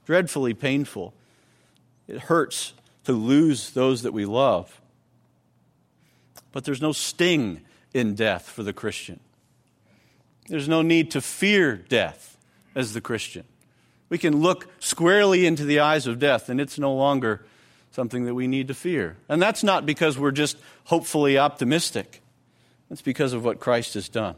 dreadfully 0.06 0.54
painful. 0.54 1.12
It 2.08 2.20
hurts 2.20 2.72
to 3.04 3.12
lose 3.12 3.70
those 3.70 4.02
that 4.02 4.12
we 4.12 4.24
love. 4.24 4.80
But 6.52 6.64
there's 6.64 6.82
no 6.82 6.92
sting 6.92 7.60
in 7.92 8.14
death 8.14 8.48
for 8.48 8.62
the 8.62 8.72
Christian. 8.72 9.20
There's 10.48 10.68
no 10.68 10.82
need 10.82 11.10
to 11.12 11.20
fear 11.20 11.76
death 11.76 12.36
as 12.74 12.92
the 12.92 13.00
Christian. 13.00 13.44
We 14.08 14.18
can 14.18 14.40
look 14.40 14.68
squarely 14.78 15.46
into 15.46 15.64
the 15.64 15.80
eyes 15.80 16.06
of 16.06 16.18
death, 16.18 16.48
and 16.48 16.60
it's 16.60 16.78
no 16.78 16.94
longer 16.94 17.44
something 17.94 18.24
that 18.24 18.34
we 18.34 18.48
need 18.48 18.66
to 18.68 18.74
fear. 18.74 19.16
And 19.28 19.40
that's 19.40 19.62
not 19.62 19.86
because 19.86 20.18
we're 20.18 20.32
just 20.32 20.56
hopefully 20.84 21.38
optimistic, 21.38 22.22
it's 22.90 23.02
because 23.02 23.32
of 23.32 23.44
what 23.44 23.60
Christ 23.60 23.94
has 23.94 24.08
done. 24.08 24.34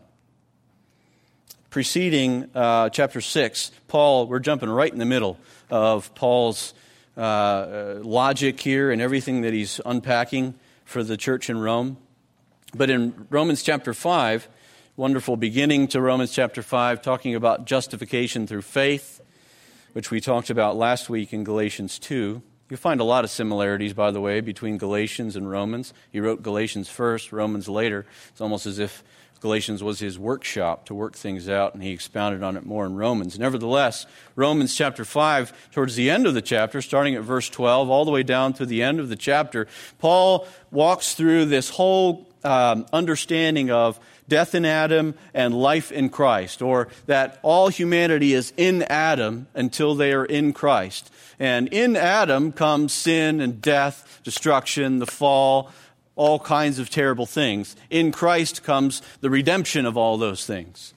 Preceding 1.71 2.51
uh, 2.55 2.91
chapter 2.91 3.21
6, 3.21 3.71
Paul, 3.89 4.27
we're 4.27 4.41
jumping 4.41 4.69
right 4.69 4.93
in 4.93 4.99
the 4.99 5.07
middle 5.07 5.39
of 5.71 6.15
Paul's 6.15 6.75
uh, 7.17 7.21
uh, 7.21 8.01
logic 8.03 8.61
here 8.61 8.91
and 8.91 9.01
everything 9.01 9.41
that 9.41 9.55
he's 9.55 9.81
unpacking 9.87 10.55
for 10.85 11.03
the 11.03 11.17
church 11.17 11.49
in 11.49 11.59
Rome. 11.59 11.97
But 12.75 12.91
in 12.91 13.27
Romans 13.31 13.63
chapter 13.63 13.95
5, 13.95 14.49
wonderful 14.97 15.37
beginning 15.37 15.89
to 15.89 16.01
Romans 16.01 16.31
chapter 16.31 16.63
5, 16.63 17.01
talking 17.01 17.35
about 17.35 17.65
justification 17.65 18.47
through 18.47 18.63
faith, 18.63 19.21
which 19.95 20.11
we 20.11 20.21
talked 20.21 20.51
about 20.51 20.77
last 20.77 21.09
week 21.09 21.33
in 21.33 21.43
Galatians 21.43 21.99
2. 21.99 22.43
You 22.69 22.77
find 22.77 23.01
a 23.01 23.05
lot 23.05 23.23
of 23.23 23.31
similarities, 23.31 23.93
by 23.93 24.11
the 24.11 24.21
way, 24.21 24.41
between 24.41 24.77
Galatians 24.77 25.37
and 25.37 25.49
Romans. 25.49 25.95
He 26.11 26.19
wrote 26.19 26.43
Galatians 26.43 26.89
first, 26.89 27.31
Romans 27.31 27.69
later. 27.69 28.07
It's 28.31 28.41
almost 28.41 28.67
as 28.67 28.81
if 28.81 29.05
Galatians 29.41 29.85
was 29.85 30.01
his 30.01 30.19
workshop 30.19 30.87
to 30.87 30.95
work 30.95 31.15
things 31.15 31.49
out, 31.49 31.75
and 31.75 31.83
he 31.83 31.93
expounded 31.93 32.43
on 32.43 32.57
it 32.57 32.67
more 32.67 32.85
in 32.85 32.97
Romans. 32.97 33.39
Nevertheless, 33.39 34.07
Romans 34.35 34.75
chapter 34.75 35.05
5, 35.05 35.71
towards 35.71 35.95
the 35.95 36.11
end 36.11 36.27
of 36.27 36.35
the 36.35 36.43
chapter, 36.43 36.83
starting 36.83 37.15
at 37.15 37.23
verse 37.23 37.49
12, 37.49 37.89
all 37.89 38.05
the 38.05 38.11
way 38.11 38.25
down 38.25 38.53
to 38.55 38.67
the 38.67 38.83
end 38.83 38.99
of 38.99 39.09
the 39.09 39.17
chapter, 39.17 39.69
Paul 39.99 40.49
walks 40.73 41.15
through 41.15 41.45
this 41.45 41.71
whole 41.71 42.27
um, 42.43 42.87
understanding 42.93 43.71
of 43.71 44.01
death 44.29 44.55
in 44.55 44.65
Adam 44.65 45.15
and 45.35 45.55
life 45.55 45.93
in 45.93 46.09
Christ, 46.09 46.63
or 46.63 46.89
that 47.07 47.39
all 47.43 47.69
humanity 47.69 48.33
is 48.33 48.53
in 48.57 48.83
Adam 48.85 49.47
until 49.55 49.95
they 49.95 50.13
are 50.13 50.25
in 50.25 50.53
Christ. 50.53 51.13
And 51.39 51.69
in 51.69 51.97
Adam 51.97 52.53
comes 52.53 52.93
sin 52.93 53.41
and 53.41 53.61
death, 53.61 54.21
destruction, 54.25 54.99
the 54.99 55.07
fall, 55.07 55.71
all 56.15 56.39
kinds 56.39 56.79
of 56.79 56.89
terrible 56.91 57.27
things. 57.27 57.77
In 57.91 58.11
Christ 58.11 58.63
comes 58.63 59.03
the 59.21 59.31
redemption 59.31 59.85
of 59.85 59.97
all 59.97 60.17
those 60.17 60.47
things. 60.47 60.95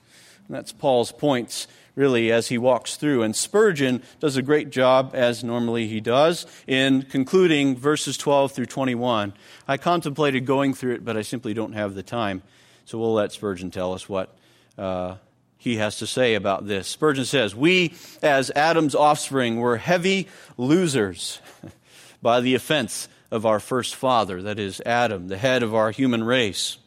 And 0.48 0.56
that's 0.56 0.72
Paul's 0.72 1.12
points, 1.12 1.68
really, 1.94 2.32
as 2.32 2.48
he 2.48 2.56
walks 2.56 2.96
through. 2.96 3.22
And 3.22 3.36
Spurgeon 3.36 4.02
does 4.18 4.36
a 4.36 4.42
great 4.42 4.70
job, 4.70 5.12
as 5.14 5.44
normally 5.44 5.86
he 5.86 6.00
does, 6.00 6.46
in 6.66 7.02
concluding 7.02 7.76
verses 7.76 8.16
12 8.16 8.52
through 8.52 8.66
21. 8.66 9.34
I 9.68 9.76
contemplated 9.76 10.46
going 10.46 10.72
through 10.74 10.94
it, 10.94 11.04
but 11.04 11.16
I 11.16 11.22
simply 11.22 11.54
don't 11.54 11.74
have 11.74 11.94
the 11.94 12.02
time. 12.02 12.42
So 12.86 12.98
we'll 12.98 13.14
let 13.14 13.30
Spurgeon 13.30 13.70
tell 13.70 13.92
us 13.92 14.08
what 14.08 14.34
uh, 14.78 15.16
he 15.60 15.76
has 15.76 15.98
to 15.98 16.06
say 16.06 16.34
about 16.34 16.66
this. 16.66 16.88
Spurgeon 16.88 17.26
says, 17.26 17.54
We, 17.54 17.92
as 18.22 18.50
Adam's 18.56 18.94
offspring, 18.94 19.58
were 19.58 19.76
heavy 19.76 20.26
losers 20.56 21.38
by 22.22 22.40
the 22.40 22.54
offense 22.54 23.08
of 23.30 23.44
our 23.44 23.60
first 23.60 23.94
father, 23.94 24.40
that 24.40 24.58
is, 24.58 24.80
Adam, 24.86 25.28
the 25.28 25.36
head 25.36 25.62
of 25.62 25.74
our 25.74 25.90
human 25.90 26.24
race. 26.24 26.78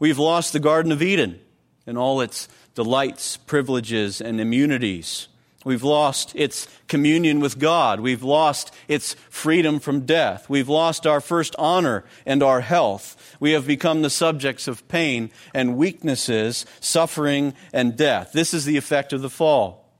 We've 0.00 0.18
lost 0.18 0.54
the 0.54 0.60
Garden 0.60 0.92
of 0.92 1.02
Eden 1.02 1.40
and 1.86 1.98
all 1.98 2.22
its 2.22 2.48
delights, 2.74 3.36
privileges, 3.36 4.22
and 4.22 4.40
immunities. 4.40 5.28
We've 5.66 5.82
lost 5.82 6.30
its 6.36 6.68
communion 6.86 7.40
with 7.40 7.58
God. 7.58 7.98
We've 7.98 8.22
lost 8.22 8.72
its 8.86 9.14
freedom 9.28 9.80
from 9.80 10.06
death. 10.06 10.48
We've 10.48 10.68
lost 10.68 11.08
our 11.08 11.20
first 11.20 11.56
honor 11.58 12.04
and 12.24 12.40
our 12.40 12.60
health. 12.60 13.36
We 13.40 13.50
have 13.50 13.66
become 13.66 14.02
the 14.02 14.08
subjects 14.08 14.68
of 14.68 14.86
pain 14.86 15.28
and 15.52 15.76
weaknesses, 15.76 16.66
suffering 16.78 17.52
and 17.72 17.96
death. 17.96 18.30
This 18.32 18.54
is 18.54 18.64
the 18.64 18.76
effect 18.76 19.12
of 19.12 19.22
the 19.22 19.28
fall. 19.28 19.90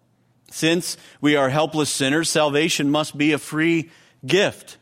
Since 0.52 0.96
we 1.20 1.34
are 1.34 1.48
helpless 1.48 1.90
sinners, 1.90 2.30
salvation 2.30 2.88
must 2.88 3.18
be 3.18 3.32
a 3.32 3.38
free 3.38 3.90
gift. 4.24 4.76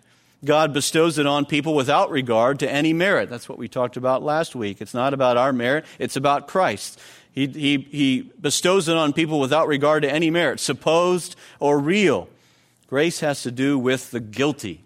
God 0.44 0.74
bestows 0.74 1.16
it 1.16 1.26
on 1.26 1.46
people 1.46 1.74
without 1.74 2.10
regard 2.10 2.58
to 2.58 2.70
any 2.70 2.92
merit. 2.92 3.30
That's 3.30 3.48
what 3.48 3.56
we 3.56 3.68
talked 3.68 3.96
about 3.96 4.22
last 4.22 4.54
week. 4.54 4.82
It's 4.82 4.92
not 4.92 5.14
about 5.14 5.38
our 5.38 5.54
merit, 5.54 5.86
it's 5.98 6.16
about 6.16 6.46
Christ. 6.46 7.00
He, 7.34 7.48
he, 7.48 7.78
he 7.90 8.32
bestows 8.40 8.86
it 8.88 8.96
on 8.96 9.12
people 9.12 9.40
without 9.40 9.66
regard 9.66 10.04
to 10.04 10.10
any 10.10 10.30
merit, 10.30 10.60
supposed 10.60 11.34
or 11.58 11.80
real. 11.80 12.28
Grace 12.86 13.20
has 13.20 13.42
to 13.42 13.50
do 13.50 13.76
with 13.76 14.12
the 14.12 14.20
guilty. 14.20 14.84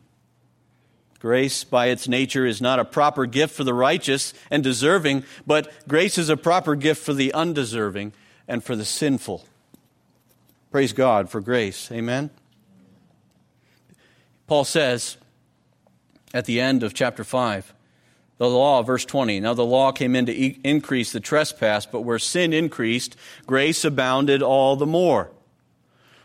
Grace, 1.18 1.62
by 1.62 1.86
its 1.86 2.08
nature, 2.08 2.46
is 2.46 2.62
not 2.62 2.78
a 2.78 2.86
proper 2.86 3.26
gift 3.26 3.54
for 3.54 3.64
the 3.64 3.74
righteous 3.74 4.32
and 4.50 4.64
deserving, 4.64 5.24
but 5.46 5.70
grace 5.86 6.16
is 6.16 6.30
a 6.30 6.36
proper 6.36 6.74
gift 6.74 7.04
for 7.04 7.12
the 7.12 7.34
undeserving 7.34 8.12
and 8.46 8.64
for 8.64 8.74
the 8.74 8.84
sinful. 8.84 9.44
Praise 10.70 10.94
God 10.94 11.28
for 11.28 11.42
grace. 11.42 11.92
Amen. 11.92 12.30
Paul 14.46 14.64
says, 14.64 15.18
at 16.32 16.46
the 16.46 16.60
end 16.60 16.82
of 16.82 16.94
chapter 16.94 17.24
5. 17.24 17.74
The 18.38 18.48
law, 18.48 18.82
verse 18.82 19.04
20. 19.04 19.40
Now 19.40 19.54
the 19.54 19.64
law 19.64 19.92
came 19.92 20.14
in 20.14 20.26
to 20.26 20.32
e- 20.32 20.60
increase 20.64 21.12
the 21.12 21.20
trespass, 21.20 21.86
but 21.86 22.02
where 22.02 22.20
sin 22.20 22.52
increased, 22.52 23.16
grace 23.46 23.84
abounded 23.84 24.42
all 24.42 24.76
the 24.76 24.86
more. 24.86 25.30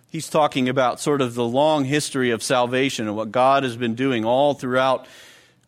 He's 0.09 0.29
talking 0.29 0.69
about 0.69 0.99
sort 0.99 1.21
of 1.21 1.33
the 1.33 1.43
long 1.43 1.85
history 1.85 2.29
of 2.29 2.43
salvation 2.43 3.07
and 3.07 3.17
what 3.17 3.31
God 3.31 3.63
has 3.63 3.75
been 3.75 3.95
doing 3.95 4.23
all 4.23 4.53
throughout 4.53 5.07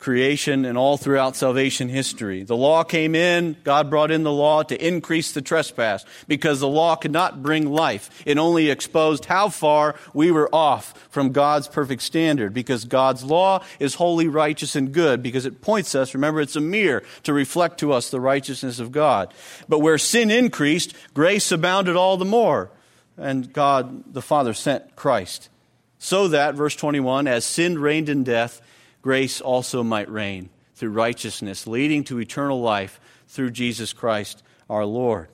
creation 0.06 0.66
and 0.66 0.78
all 0.78 0.98
throughout 0.98 1.36
salvation 1.36 1.90
history. 1.90 2.44
The 2.44 2.56
law 2.56 2.84
came 2.84 3.16
in, 3.16 3.58
God 3.64 3.90
brought 3.90 4.12
in 4.12 4.22
the 4.22 4.32
law 4.32 4.62
to 4.62 4.88
increase 4.88 5.32
the 5.32 5.42
trespass 5.42 6.06
because 6.28 6.60
the 6.60 6.68
law 6.68 6.96
could 6.96 7.12
not 7.12 7.42
bring 7.42 7.72
life. 7.72 8.12
It 8.24 8.38
only 8.38 8.70
exposed 8.70 9.26
how 9.26 9.50
far 9.50 9.96
we 10.14 10.30
were 10.30 10.48
off 10.54 10.94
from 11.10 11.32
God's 11.32 11.68
perfect 11.68 12.04
standard 12.04 12.54
because 12.54 12.86
God's 12.86 13.24
law 13.24 13.64
is 13.80 13.96
holy, 13.96 14.28
righteous, 14.28 14.76
and 14.76 14.92
good 14.92 15.24
because 15.24 15.48
it 15.48 15.62
points 15.62 15.96
us, 15.96 16.14
remember, 16.14 16.40
it's 16.40 16.56
a 16.56 16.62
mirror 16.62 17.02
to 17.24 17.34
reflect 17.34 17.80
to 17.80 17.92
us 17.92 18.12
the 18.12 18.22
righteousness 18.22 18.80
of 18.80 18.92
God. 18.92 19.34
But 19.68 19.80
where 19.80 19.98
sin 19.98 20.30
increased, 20.30 20.94
grace 21.16 21.52
abounded 21.52 21.96
all 21.96 22.18
the 22.18 22.26
more. 22.26 22.70
And 23.18 23.52
God 23.52 24.14
the 24.14 24.22
Father 24.22 24.54
sent 24.54 24.96
Christ. 24.96 25.50
So 25.98 26.28
that, 26.28 26.54
verse 26.54 26.76
21, 26.76 27.28
as 27.28 27.44
sin 27.44 27.80
reigned 27.80 28.10
in 28.10 28.24
death, 28.24 28.62
grace 29.06 29.40
also 29.40 29.84
might 29.84 30.10
reign 30.10 30.50
through 30.74 30.90
righteousness, 30.90 31.68
leading 31.68 32.04
to 32.04 32.20
eternal 32.20 32.60
life 32.60 33.00
through 33.28 33.52
Jesus 33.52 33.94
Christ 33.94 34.42
our 34.68 34.84
Lord. 34.84 35.28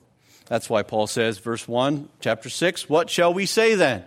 That's 0.44 0.68
why 0.68 0.82
Paul 0.82 1.06
says, 1.06 1.38
verse 1.38 1.66
1, 1.66 2.10
chapter 2.20 2.50
6, 2.50 2.90
What 2.90 3.08
shall 3.08 3.32
we 3.32 3.46
say 3.46 3.74
then? 3.74 4.04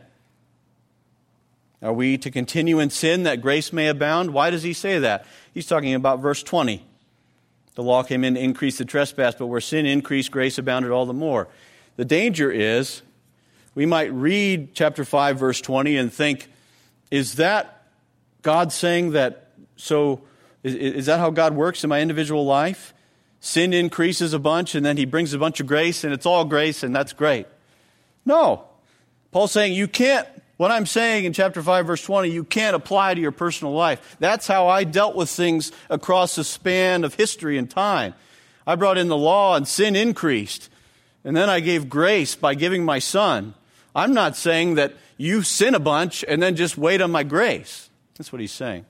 Are 1.82 1.92
we 1.92 2.20
to 2.20 2.30
continue 2.30 2.78
in 2.78 2.92
sin 2.92 3.24
that 3.24 3.42
grace 3.42 3.74
may 3.74 3.88
abound? 3.88 4.36
Why 4.36 4.52
does 4.52 4.62
he 4.62 4.72
say 4.72 5.00
that? 5.00 5.26
He's 5.52 5.66
talking 5.66 5.96
about 5.96 6.20
verse 6.20 6.44
20. 6.44 6.86
The 7.74 7.82
law 7.82 8.04
came 8.04 8.24
in 8.24 8.36
to 8.36 8.40
increase 8.40 8.78
the 8.78 8.86
trespass, 8.86 9.34
but 9.34 9.48
where 9.48 9.62
sin 9.62 9.88
increased, 9.88 10.30
grace 10.30 10.60
abounded 10.60 10.92
all 10.92 11.08
the 11.08 11.14
more. 11.14 11.48
The 11.96 12.06
danger 12.06 12.52
is 12.52 13.02
we 13.74 13.88
might 13.88 14.14
read 14.14 14.76
chapter 14.76 15.04
5, 15.04 15.40
verse 15.40 15.60
20, 15.60 15.98
and 15.98 16.14
think, 16.14 16.52
is 17.10 17.38
that 17.38 17.88
God 18.44 18.72
saying 18.72 19.14
that 19.14 19.45
so, 19.76 20.22
is, 20.64 20.76
is 20.76 21.06
that 21.08 21.20
how 21.20 21.30
God 21.30 21.56
works 21.56 21.84
in 21.84 21.90
my 21.90 22.02
individual 22.02 22.46
life? 22.46 22.94
Sin 23.40 23.74
increases 23.74 24.34
a 24.34 24.40
bunch, 24.40 24.76
and 24.76 24.86
then 24.86 24.98
he 24.98 25.06
brings 25.06 25.34
a 25.34 25.38
bunch 25.38 25.60
of 25.60 25.68
grace, 25.68 26.04
and 26.04 26.14
it's 26.14 26.26
all 26.26 26.46
grace, 26.46 26.84
and 26.84 26.96
that's 26.96 27.14
great. 27.14 27.46
No. 28.26 28.66
Paul's 29.32 29.52
saying 29.52 29.74
you 29.74 29.88
can't, 29.88 30.28
what 30.58 30.72
I'm 30.72 30.86
saying 30.86 31.26
in 31.26 31.34
chapter 31.34 31.62
5, 31.62 31.86
verse 31.86 32.04
20, 32.04 32.30
you 32.30 32.44
can't 32.44 32.76
apply 32.76 33.14
to 33.14 33.22
your 33.22 33.32
personal 33.32 33.74
life. 33.74 34.16
That's 34.20 34.48
how 34.48 34.68
I 34.68 34.84
dealt 34.84 35.16
with 35.16 35.30
things 35.30 35.72
across 35.90 36.36
the 36.36 36.44
span 36.44 37.04
of 37.04 37.14
history 37.14 37.58
and 37.58 37.70
time. 37.70 38.16
I 38.66 38.76
brought 38.76 38.98
in 38.98 39.10
the 39.10 39.18
law, 39.18 39.56
and 39.56 39.68
sin 39.68 39.96
increased. 39.96 40.70
And 41.24 41.36
then 41.36 41.50
I 41.50 41.60
gave 41.60 41.90
grace 41.90 42.36
by 42.36 42.56
giving 42.56 42.86
my 42.86 43.00
son. 43.00 43.54
I'm 43.96 44.14
not 44.14 44.36
saying 44.36 44.76
that 44.76 44.94
you 45.18 45.42
sin 45.42 45.76
a 45.76 45.80
bunch 45.80 46.24
and 46.28 46.42
then 46.42 46.56
just 46.56 46.78
wait 46.78 47.02
on 47.02 47.12
my 47.12 47.24
grace. 47.24 47.90
That's 48.18 48.32
what 48.32 48.42
he's 48.42 48.52
saying. 48.52 48.86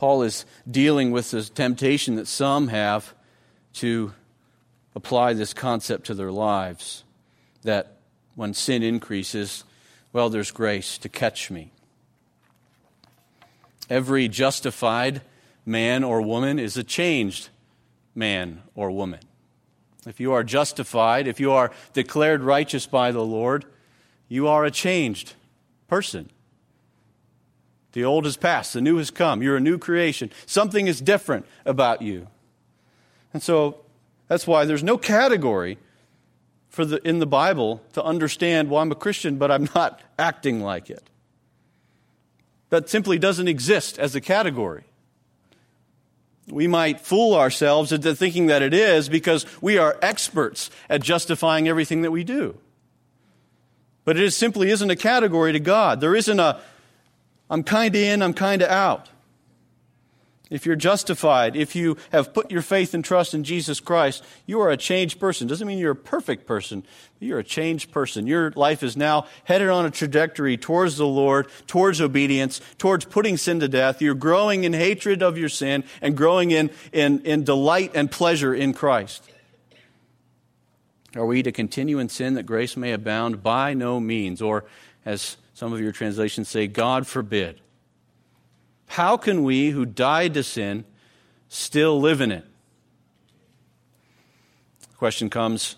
Paul 0.00 0.22
is 0.22 0.46
dealing 0.68 1.10
with 1.10 1.30
this 1.30 1.50
temptation 1.50 2.14
that 2.14 2.26
some 2.26 2.68
have 2.68 3.14
to 3.74 4.14
apply 4.94 5.34
this 5.34 5.52
concept 5.52 6.06
to 6.06 6.14
their 6.14 6.32
lives 6.32 7.04
that 7.64 7.98
when 8.34 8.54
sin 8.54 8.82
increases, 8.82 9.62
well, 10.14 10.30
there's 10.30 10.52
grace 10.52 10.96
to 10.96 11.10
catch 11.10 11.50
me. 11.50 11.70
Every 13.90 14.26
justified 14.26 15.20
man 15.66 16.02
or 16.02 16.22
woman 16.22 16.58
is 16.58 16.78
a 16.78 16.82
changed 16.82 17.50
man 18.14 18.62
or 18.74 18.90
woman. 18.90 19.20
If 20.06 20.18
you 20.18 20.32
are 20.32 20.42
justified, 20.42 21.28
if 21.28 21.38
you 21.40 21.52
are 21.52 21.72
declared 21.92 22.40
righteous 22.40 22.86
by 22.86 23.12
the 23.12 23.22
Lord, 23.22 23.66
you 24.30 24.48
are 24.48 24.64
a 24.64 24.70
changed 24.70 25.34
person. 25.88 26.30
The 27.92 28.04
old 28.04 28.24
has 28.24 28.36
passed, 28.36 28.72
the 28.72 28.80
new 28.80 28.98
has 28.98 29.10
come. 29.10 29.42
You're 29.42 29.56
a 29.56 29.60
new 29.60 29.78
creation. 29.78 30.30
Something 30.46 30.86
is 30.86 31.00
different 31.00 31.46
about 31.64 32.02
you. 32.02 32.28
And 33.32 33.42
so 33.42 33.80
that's 34.28 34.46
why 34.46 34.64
there's 34.64 34.84
no 34.84 34.96
category 34.96 35.78
for 36.68 36.84
the, 36.84 37.06
in 37.06 37.18
the 37.18 37.26
Bible 37.26 37.82
to 37.94 38.02
understand, 38.02 38.70
well, 38.70 38.80
I'm 38.80 38.92
a 38.92 38.96
Christian, 38.96 39.36
but 39.36 39.50
I'm 39.50 39.68
not 39.74 40.00
acting 40.18 40.60
like 40.60 40.88
it. 40.88 41.10
That 42.70 42.88
simply 42.88 43.18
doesn't 43.18 43.48
exist 43.48 43.98
as 43.98 44.14
a 44.14 44.20
category. 44.20 44.84
We 46.46 46.68
might 46.68 47.00
fool 47.00 47.34
ourselves 47.34 47.92
into 47.92 48.14
thinking 48.14 48.46
that 48.46 48.62
it 48.62 48.72
is 48.72 49.08
because 49.08 49.46
we 49.60 49.78
are 49.78 49.98
experts 50.00 50.70
at 50.88 51.02
justifying 51.02 51.68
everything 51.68 52.02
that 52.02 52.10
we 52.10 52.22
do. 52.22 52.56
But 54.04 54.16
it 54.16 54.30
simply 54.32 54.70
isn't 54.70 54.90
a 54.90 54.96
category 54.96 55.52
to 55.52 55.60
God. 55.60 56.00
There 56.00 56.16
isn't 56.16 56.40
a, 56.40 56.60
I'm 57.50 57.64
kind 57.64 57.94
of 57.94 58.00
in, 58.00 58.22
I'm 58.22 58.32
kind 58.32 58.62
of 58.62 58.70
out. 58.70 59.10
If 60.50 60.66
you're 60.66 60.76
justified, 60.76 61.54
if 61.54 61.76
you 61.76 61.96
have 62.10 62.34
put 62.34 62.50
your 62.50 62.62
faith 62.62 62.92
and 62.92 63.04
trust 63.04 63.34
in 63.34 63.44
Jesus 63.44 63.78
Christ, 63.78 64.24
you 64.46 64.60
are 64.60 64.70
a 64.70 64.76
changed 64.76 65.20
person. 65.20 65.46
Doesn't 65.46 65.66
mean 65.66 65.78
you're 65.78 65.92
a 65.92 65.96
perfect 65.96 66.44
person, 66.44 66.84
you're 67.20 67.38
a 67.38 67.44
changed 67.44 67.92
person. 67.92 68.26
Your 68.26 68.50
life 68.56 68.82
is 68.82 68.96
now 68.96 69.26
headed 69.44 69.68
on 69.68 69.86
a 69.86 69.90
trajectory 69.90 70.56
towards 70.56 70.96
the 70.96 71.06
Lord, 71.06 71.46
towards 71.68 72.00
obedience, 72.00 72.60
towards 72.78 73.04
putting 73.04 73.36
sin 73.36 73.60
to 73.60 73.68
death. 73.68 74.02
You're 74.02 74.14
growing 74.14 74.64
in 74.64 74.72
hatred 74.72 75.22
of 75.22 75.38
your 75.38 75.48
sin 75.48 75.84
and 76.02 76.16
growing 76.16 76.50
in, 76.50 76.70
in, 76.92 77.20
in 77.20 77.44
delight 77.44 77.92
and 77.94 78.10
pleasure 78.10 78.52
in 78.52 78.74
Christ. 78.74 79.30
Are 81.14 81.26
we 81.26 81.44
to 81.44 81.52
continue 81.52 82.00
in 82.00 82.08
sin 82.08 82.34
that 82.34 82.44
grace 82.44 82.76
may 82.76 82.92
abound? 82.92 83.42
By 83.42 83.74
no 83.74 84.00
means. 84.00 84.42
Or, 84.42 84.64
as 85.04 85.36
some 85.60 85.74
of 85.74 85.80
your 85.82 85.92
translations 85.92 86.48
say, 86.48 86.66
God 86.66 87.06
forbid. 87.06 87.60
How 88.86 89.18
can 89.18 89.42
we 89.44 89.68
who 89.68 89.84
died 89.84 90.32
to 90.32 90.42
sin 90.42 90.86
still 91.50 92.00
live 92.00 92.22
in 92.22 92.32
it? 92.32 92.46
The 94.88 94.96
question 94.96 95.28
comes 95.28 95.76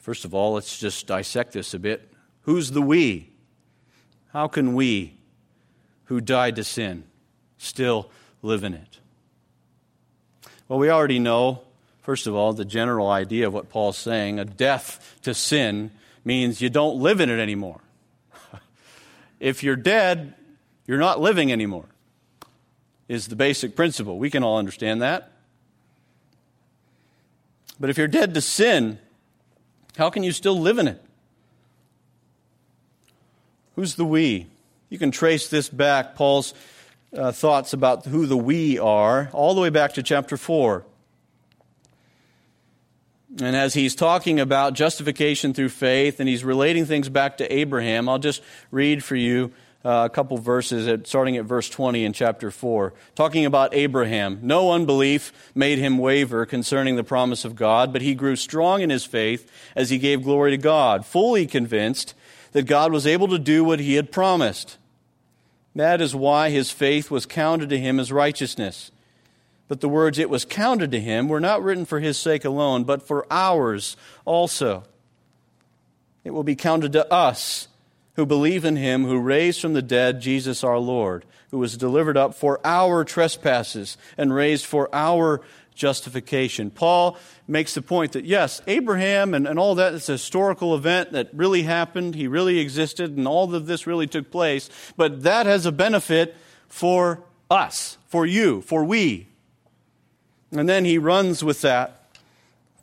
first 0.00 0.24
of 0.24 0.34
all, 0.34 0.54
let's 0.54 0.80
just 0.80 1.06
dissect 1.06 1.52
this 1.52 1.74
a 1.74 1.78
bit. 1.78 2.12
Who's 2.40 2.72
the 2.72 2.82
we? 2.82 3.30
How 4.32 4.48
can 4.48 4.74
we 4.74 5.16
who 6.06 6.20
died 6.20 6.56
to 6.56 6.64
sin 6.64 7.04
still 7.56 8.10
live 8.42 8.64
in 8.64 8.74
it? 8.74 8.98
Well, 10.66 10.80
we 10.80 10.90
already 10.90 11.20
know, 11.20 11.62
first 12.02 12.26
of 12.26 12.34
all, 12.34 12.52
the 12.52 12.64
general 12.64 13.08
idea 13.08 13.46
of 13.46 13.54
what 13.54 13.68
Paul's 13.68 13.96
saying. 13.96 14.40
A 14.40 14.44
death 14.44 15.20
to 15.22 15.34
sin 15.34 15.92
means 16.24 16.60
you 16.60 16.68
don't 16.68 16.98
live 16.98 17.20
in 17.20 17.30
it 17.30 17.38
anymore. 17.38 17.80
If 19.40 19.62
you're 19.62 19.76
dead, 19.76 20.34
you're 20.86 20.98
not 20.98 21.20
living 21.20 21.52
anymore, 21.52 21.86
is 23.08 23.28
the 23.28 23.36
basic 23.36 23.76
principle. 23.76 24.18
We 24.18 24.30
can 24.30 24.42
all 24.42 24.58
understand 24.58 25.02
that. 25.02 25.32
But 27.80 27.90
if 27.90 27.98
you're 27.98 28.08
dead 28.08 28.34
to 28.34 28.40
sin, 28.40 28.98
how 29.96 30.10
can 30.10 30.22
you 30.22 30.32
still 30.32 30.58
live 30.58 30.78
in 30.78 30.88
it? 30.88 31.02
Who's 33.76 33.94
the 33.94 34.04
we? 34.04 34.48
You 34.88 34.98
can 34.98 35.10
trace 35.10 35.48
this 35.48 35.68
back, 35.68 36.16
Paul's 36.16 36.54
uh, 37.16 37.32
thoughts 37.32 37.72
about 37.72 38.06
who 38.06 38.26
the 38.26 38.36
we 38.36 38.78
are, 38.78 39.30
all 39.32 39.54
the 39.54 39.60
way 39.60 39.70
back 39.70 39.94
to 39.94 40.02
chapter 40.02 40.36
4. 40.36 40.84
And 43.36 43.54
as 43.54 43.74
he's 43.74 43.94
talking 43.94 44.40
about 44.40 44.72
justification 44.72 45.52
through 45.52 45.68
faith 45.68 46.18
and 46.18 46.28
he's 46.28 46.44
relating 46.44 46.86
things 46.86 47.10
back 47.10 47.36
to 47.38 47.52
Abraham, 47.52 48.08
I'll 48.08 48.18
just 48.18 48.42
read 48.70 49.04
for 49.04 49.16
you 49.16 49.52
uh, 49.84 50.08
a 50.10 50.10
couple 50.10 50.38
verses 50.38 50.88
starting 51.06 51.36
at 51.36 51.44
verse 51.44 51.68
20 51.68 52.04
in 52.04 52.12
chapter 52.14 52.50
4. 52.50 52.94
Talking 53.14 53.44
about 53.44 53.74
Abraham. 53.74 54.40
No 54.42 54.72
unbelief 54.72 55.32
made 55.54 55.78
him 55.78 55.98
waver 55.98 56.46
concerning 56.46 56.96
the 56.96 57.04
promise 57.04 57.44
of 57.44 57.54
God, 57.54 57.92
but 57.92 58.02
he 58.02 58.14
grew 58.14 58.34
strong 58.34 58.80
in 58.80 58.90
his 58.90 59.04
faith 59.04 59.50
as 59.76 59.90
he 59.90 59.98
gave 59.98 60.22
glory 60.22 60.52
to 60.52 60.58
God, 60.58 61.04
fully 61.04 61.46
convinced 61.46 62.14
that 62.52 62.62
God 62.62 62.92
was 62.92 63.06
able 63.06 63.28
to 63.28 63.38
do 63.38 63.62
what 63.62 63.78
he 63.78 63.94
had 63.94 64.10
promised. 64.10 64.78
That 65.74 66.00
is 66.00 66.14
why 66.14 66.48
his 66.48 66.70
faith 66.70 67.10
was 67.10 67.26
counted 67.26 67.68
to 67.68 67.78
him 67.78 68.00
as 68.00 68.10
righteousness. 68.10 68.90
But 69.68 69.80
the 69.80 69.88
words 69.88 70.18
it 70.18 70.30
was 70.30 70.46
counted 70.46 70.90
to 70.92 71.00
him 71.00 71.28
were 71.28 71.40
not 71.40 71.62
written 71.62 71.84
for 71.84 72.00
his 72.00 72.18
sake 72.18 72.44
alone, 72.44 72.84
but 72.84 73.06
for 73.06 73.26
ours 73.30 73.96
also. 74.24 74.84
It 76.24 76.30
will 76.30 76.42
be 76.42 76.56
counted 76.56 76.92
to 76.92 77.10
us 77.12 77.68
who 78.16 78.26
believe 78.26 78.64
in 78.64 78.76
him 78.76 79.04
who 79.04 79.20
raised 79.20 79.60
from 79.60 79.74
the 79.74 79.82
dead 79.82 80.20
Jesus 80.20 80.64
our 80.64 80.78
Lord, 80.78 81.24
who 81.50 81.58
was 81.58 81.76
delivered 81.76 82.16
up 82.16 82.34
for 82.34 82.60
our 82.64 83.04
trespasses 83.04 83.96
and 84.16 84.34
raised 84.34 84.66
for 84.66 84.88
our 84.92 85.40
justification. 85.76 86.70
Paul 86.70 87.16
makes 87.46 87.74
the 87.74 87.82
point 87.82 88.12
that 88.12 88.24
yes, 88.24 88.60
Abraham 88.66 89.34
and, 89.34 89.46
and 89.46 89.56
all 89.58 89.76
that 89.76 89.94
is 89.94 90.08
a 90.08 90.12
historical 90.12 90.74
event 90.74 91.12
that 91.12 91.30
really 91.32 91.62
happened, 91.62 92.16
he 92.16 92.26
really 92.26 92.58
existed, 92.58 93.16
and 93.16 93.28
all 93.28 93.54
of 93.54 93.66
this 93.66 93.86
really 93.86 94.08
took 94.08 94.32
place, 94.32 94.68
but 94.96 95.22
that 95.22 95.46
has 95.46 95.64
a 95.64 95.72
benefit 95.72 96.34
for 96.66 97.22
us, 97.48 97.98
for 98.08 98.26
you, 98.26 98.62
for 98.62 98.82
we. 98.82 99.27
And 100.52 100.68
then 100.68 100.84
he 100.84 100.98
runs 100.98 101.44
with 101.44 101.60
that. 101.62 101.94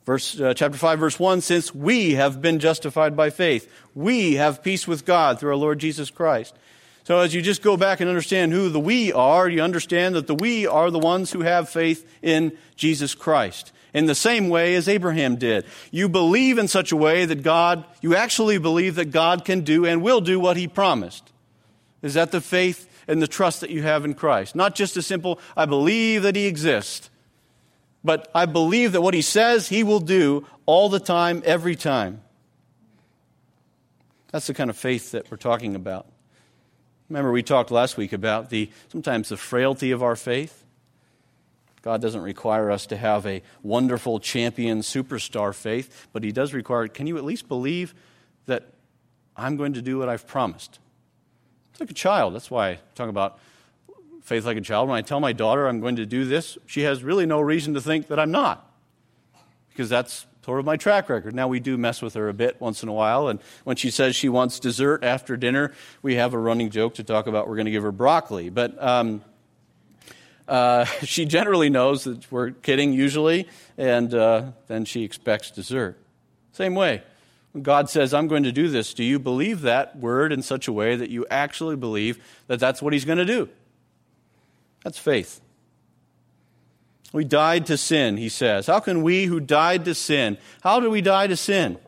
Verse, 0.04 0.40
uh, 0.40 0.54
chapter 0.54 0.78
5, 0.78 0.98
verse 1.00 1.18
1 1.18 1.40
Since 1.40 1.74
we 1.74 2.14
have 2.14 2.40
been 2.40 2.60
justified 2.60 3.16
by 3.16 3.30
faith, 3.30 3.70
we 3.94 4.34
have 4.34 4.62
peace 4.62 4.86
with 4.86 5.04
God 5.04 5.40
through 5.40 5.50
our 5.50 5.56
Lord 5.56 5.80
Jesus 5.80 6.10
Christ. 6.10 6.54
So, 7.02 7.20
as 7.20 7.34
you 7.34 7.42
just 7.42 7.62
go 7.62 7.76
back 7.76 8.00
and 8.00 8.08
understand 8.08 8.52
who 8.52 8.68
the 8.68 8.80
we 8.80 9.12
are, 9.12 9.48
you 9.48 9.62
understand 9.62 10.14
that 10.16 10.26
the 10.26 10.34
we 10.34 10.66
are 10.66 10.90
the 10.90 10.98
ones 10.98 11.30
who 11.32 11.42
have 11.42 11.68
faith 11.68 12.08
in 12.20 12.56
Jesus 12.74 13.14
Christ. 13.14 13.72
In 13.94 14.06
the 14.06 14.14
same 14.14 14.48
way 14.48 14.74
as 14.74 14.88
Abraham 14.88 15.36
did. 15.36 15.64
You 15.90 16.08
believe 16.08 16.58
in 16.58 16.68
such 16.68 16.92
a 16.92 16.96
way 16.96 17.24
that 17.24 17.42
God, 17.42 17.84
you 18.00 18.14
actually 18.14 18.58
believe 18.58 18.96
that 18.96 19.12
God 19.12 19.44
can 19.44 19.60
do 19.60 19.86
and 19.86 20.02
will 20.02 20.20
do 20.20 20.38
what 20.38 20.56
he 20.56 20.68
promised. 20.68 21.32
Is 22.02 22.14
that 22.14 22.30
the 22.30 22.40
faith 22.40 22.88
and 23.08 23.22
the 23.22 23.28
trust 23.28 23.60
that 23.60 23.70
you 23.70 23.82
have 23.82 24.04
in 24.04 24.14
Christ? 24.14 24.54
Not 24.54 24.74
just 24.74 24.96
a 24.96 25.02
simple, 25.02 25.38
I 25.56 25.64
believe 25.64 26.24
that 26.24 26.36
he 26.36 26.46
exists, 26.46 27.08
but 28.06 28.30
I 28.34 28.46
believe 28.46 28.92
that 28.92 29.02
what 29.02 29.14
he 29.14 29.20
says 29.20 29.68
he 29.68 29.82
will 29.82 30.00
do 30.00 30.46
all 30.64 30.88
the 30.88 31.00
time, 31.00 31.42
every 31.44 31.76
time. 31.76 32.22
That's 34.30 34.46
the 34.46 34.54
kind 34.54 34.70
of 34.70 34.76
faith 34.76 35.10
that 35.10 35.30
we're 35.30 35.36
talking 35.36 35.74
about. 35.74 36.06
Remember, 37.08 37.32
we 37.32 37.42
talked 37.42 37.70
last 37.70 37.96
week 37.96 38.12
about 38.12 38.50
the 38.50 38.70
sometimes 38.88 39.28
the 39.28 39.36
frailty 39.36 39.90
of 39.90 40.02
our 40.02 40.16
faith. 40.16 40.64
God 41.82 42.00
doesn't 42.00 42.22
require 42.22 42.70
us 42.70 42.86
to 42.86 42.96
have 42.96 43.26
a 43.26 43.42
wonderful 43.62 44.18
champion 44.18 44.80
superstar 44.80 45.54
faith, 45.54 46.08
but 46.12 46.24
He 46.24 46.32
does 46.32 46.52
require 46.52 46.88
can 46.88 47.06
you 47.06 47.18
at 47.18 47.24
least 47.24 47.48
believe 47.48 47.94
that 48.46 48.66
I'm 49.36 49.56
going 49.56 49.72
to 49.74 49.82
do 49.82 49.98
what 49.98 50.08
I've 50.08 50.26
promised? 50.26 50.78
It's 51.72 51.80
like 51.80 51.90
a 51.90 51.94
child. 51.94 52.34
That's 52.34 52.50
why 52.50 52.70
I 52.70 52.78
talk 52.94 53.08
about 53.08 53.38
faith 54.26 54.44
like 54.44 54.56
a 54.56 54.60
child. 54.60 54.88
When 54.88 54.98
I 54.98 55.02
tell 55.02 55.20
my 55.20 55.32
daughter 55.32 55.68
I'm 55.68 55.80
going 55.80 55.96
to 55.96 56.04
do 56.04 56.24
this, 56.24 56.58
she 56.66 56.82
has 56.82 57.04
really 57.04 57.26
no 57.26 57.40
reason 57.40 57.74
to 57.74 57.80
think 57.80 58.08
that 58.08 58.18
I'm 58.18 58.32
not, 58.32 58.68
because 59.70 59.88
that's 59.88 60.26
sort 60.44 60.58
of 60.58 60.66
my 60.66 60.76
track 60.76 61.08
record. 61.08 61.32
Now, 61.32 61.46
we 61.46 61.60
do 61.60 61.78
mess 61.78 62.02
with 62.02 62.14
her 62.14 62.28
a 62.28 62.34
bit 62.34 62.60
once 62.60 62.82
in 62.82 62.88
a 62.88 62.92
while, 62.92 63.28
and 63.28 63.38
when 63.62 63.76
she 63.76 63.88
says 63.88 64.16
she 64.16 64.28
wants 64.28 64.58
dessert 64.58 65.04
after 65.04 65.36
dinner, 65.36 65.72
we 66.02 66.16
have 66.16 66.34
a 66.34 66.38
running 66.38 66.70
joke 66.70 66.94
to 66.96 67.04
talk 67.04 67.28
about 67.28 67.48
we're 67.48 67.54
going 67.54 67.66
to 67.66 67.70
give 67.70 67.84
her 67.84 67.92
broccoli. 67.92 68.50
But 68.50 68.82
um, 68.82 69.22
uh, 70.48 70.84
she 71.04 71.24
generally 71.24 71.70
knows 71.70 72.02
that 72.04 72.30
we're 72.32 72.50
kidding 72.50 72.92
usually, 72.92 73.48
and 73.78 74.12
uh, 74.12 74.50
then 74.66 74.84
she 74.84 75.04
expects 75.04 75.52
dessert. 75.52 75.96
Same 76.50 76.74
way. 76.74 77.04
When 77.52 77.62
God 77.62 77.88
says, 77.88 78.12
I'm 78.12 78.26
going 78.26 78.42
to 78.42 78.52
do 78.52 78.68
this, 78.68 78.92
do 78.92 79.04
you 79.04 79.20
believe 79.20 79.60
that 79.60 79.96
word 79.96 80.32
in 80.32 80.42
such 80.42 80.66
a 80.66 80.72
way 80.72 80.96
that 80.96 81.10
you 81.10 81.26
actually 81.30 81.76
believe 81.76 82.18
that 82.48 82.58
that's 82.58 82.82
what 82.82 82.92
He's 82.92 83.04
going 83.04 83.18
to 83.18 83.24
do? 83.24 83.48
That's 84.86 84.98
faith. 84.98 85.40
We 87.12 87.24
died 87.24 87.66
to 87.66 87.76
sin, 87.76 88.18
he 88.18 88.28
says. 88.28 88.68
How 88.68 88.78
can 88.78 89.02
we 89.02 89.24
who 89.24 89.40
died 89.40 89.84
to 89.86 89.96
sin, 89.96 90.38
how 90.60 90.78
do 90.78 90.88
we 90.88 91.00
die 91.00 91.26
to 91.26 91.36
sin? 91.36 91.78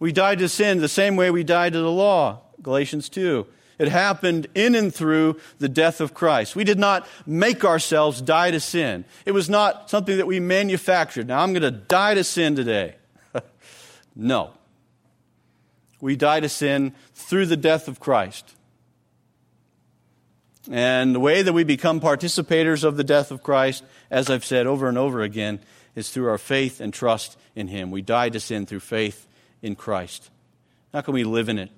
We 0.00 0.10
died 0.10 0.40
to 0.40 0.48
sin 0.48 0.80
the 0.80 0.88
same 0.88 1.14
way 1.14 1.30
we 1.30 1.44
died 1.44 1.74
to 1.74 1.78
the 1.78 1.92
law, 1.92 2.40
Galatians 2.60 3.08
2. 3.08 3.46
It 3.78 3.86
happened 3.86 4.48
in 4.56 4.74
and 4.74 4.92
through 4.92 5.38
the 5.60 5.68
death 5.68 6.00
of 6.00 6.12
Christ. 6.12 6.56
We 6.56 6.64
did 6.64 6.76
not 6.80 7.06
make 7.24 7.64
ourselves 7.64 8.20
die 8.20 8.50
to 8.50 8.58
sin. 8.58 9.04
It 9.24 9.30
was 9.30 9.48
not 9.48 9.88
something 9.88 10.16
that 10.16 10.26
we 10.26 10.40
manufactured. 10.40 11.28
Now 11.28 11.44
I'm 11.44 11.52
going 11.52 11.62
to 11.62 11.70
die 11.70 12.14
to 12.14 12.24
sin 12.24 12.56
today. 12.56 12.96
no. 14.16 14.54
We 16.00 16.16
die 16.16 16.40
to 16.40 16.48
sin 16.48 16.94
through 17.14 17.46
the 17.46 17.56
death 17.56 17.86
of 17.86 18.00
Christ. 18.00 18.56
And 20.70 21.14
the 21.14 21.20
way 21.20 21.42
that 21.42 21.52
we 21.52 21.64
become 21.64 22.00
participators 22.00 22.84
of 22.84 22.96
the 22.96 23.04
death 23.04 23.30
of 23.30 23.42
Christ, 23.42 23.84
as 24.10 24.28
I've 24.28 24.44
said 24.44 24.66
over 24.66 24.88
and 24.88 24.98
over 24.98 25.22
again, 25.22 25.60
is 25.94 26.10
through 26.10 26.28
our 26.28 26.38
faith 26.38 26.80
and 26.80 26.92
trust 26.92 27.38
in 27.56 27.68
Him. 27.68 27.90
We 27.90 28.02
die 28.02 28.28
to 28.28 28.40
sin 28.40 28.66
through 28.66 28.80
faith 28.80 29.26
in 29.62 29.76
Christ. 29.76 30.30
How 30.92 31.00
can 31.00 31.14
we 31.14 31.24
live 31.24 31.48
in 31.48 31.58
it? 31.58 31.70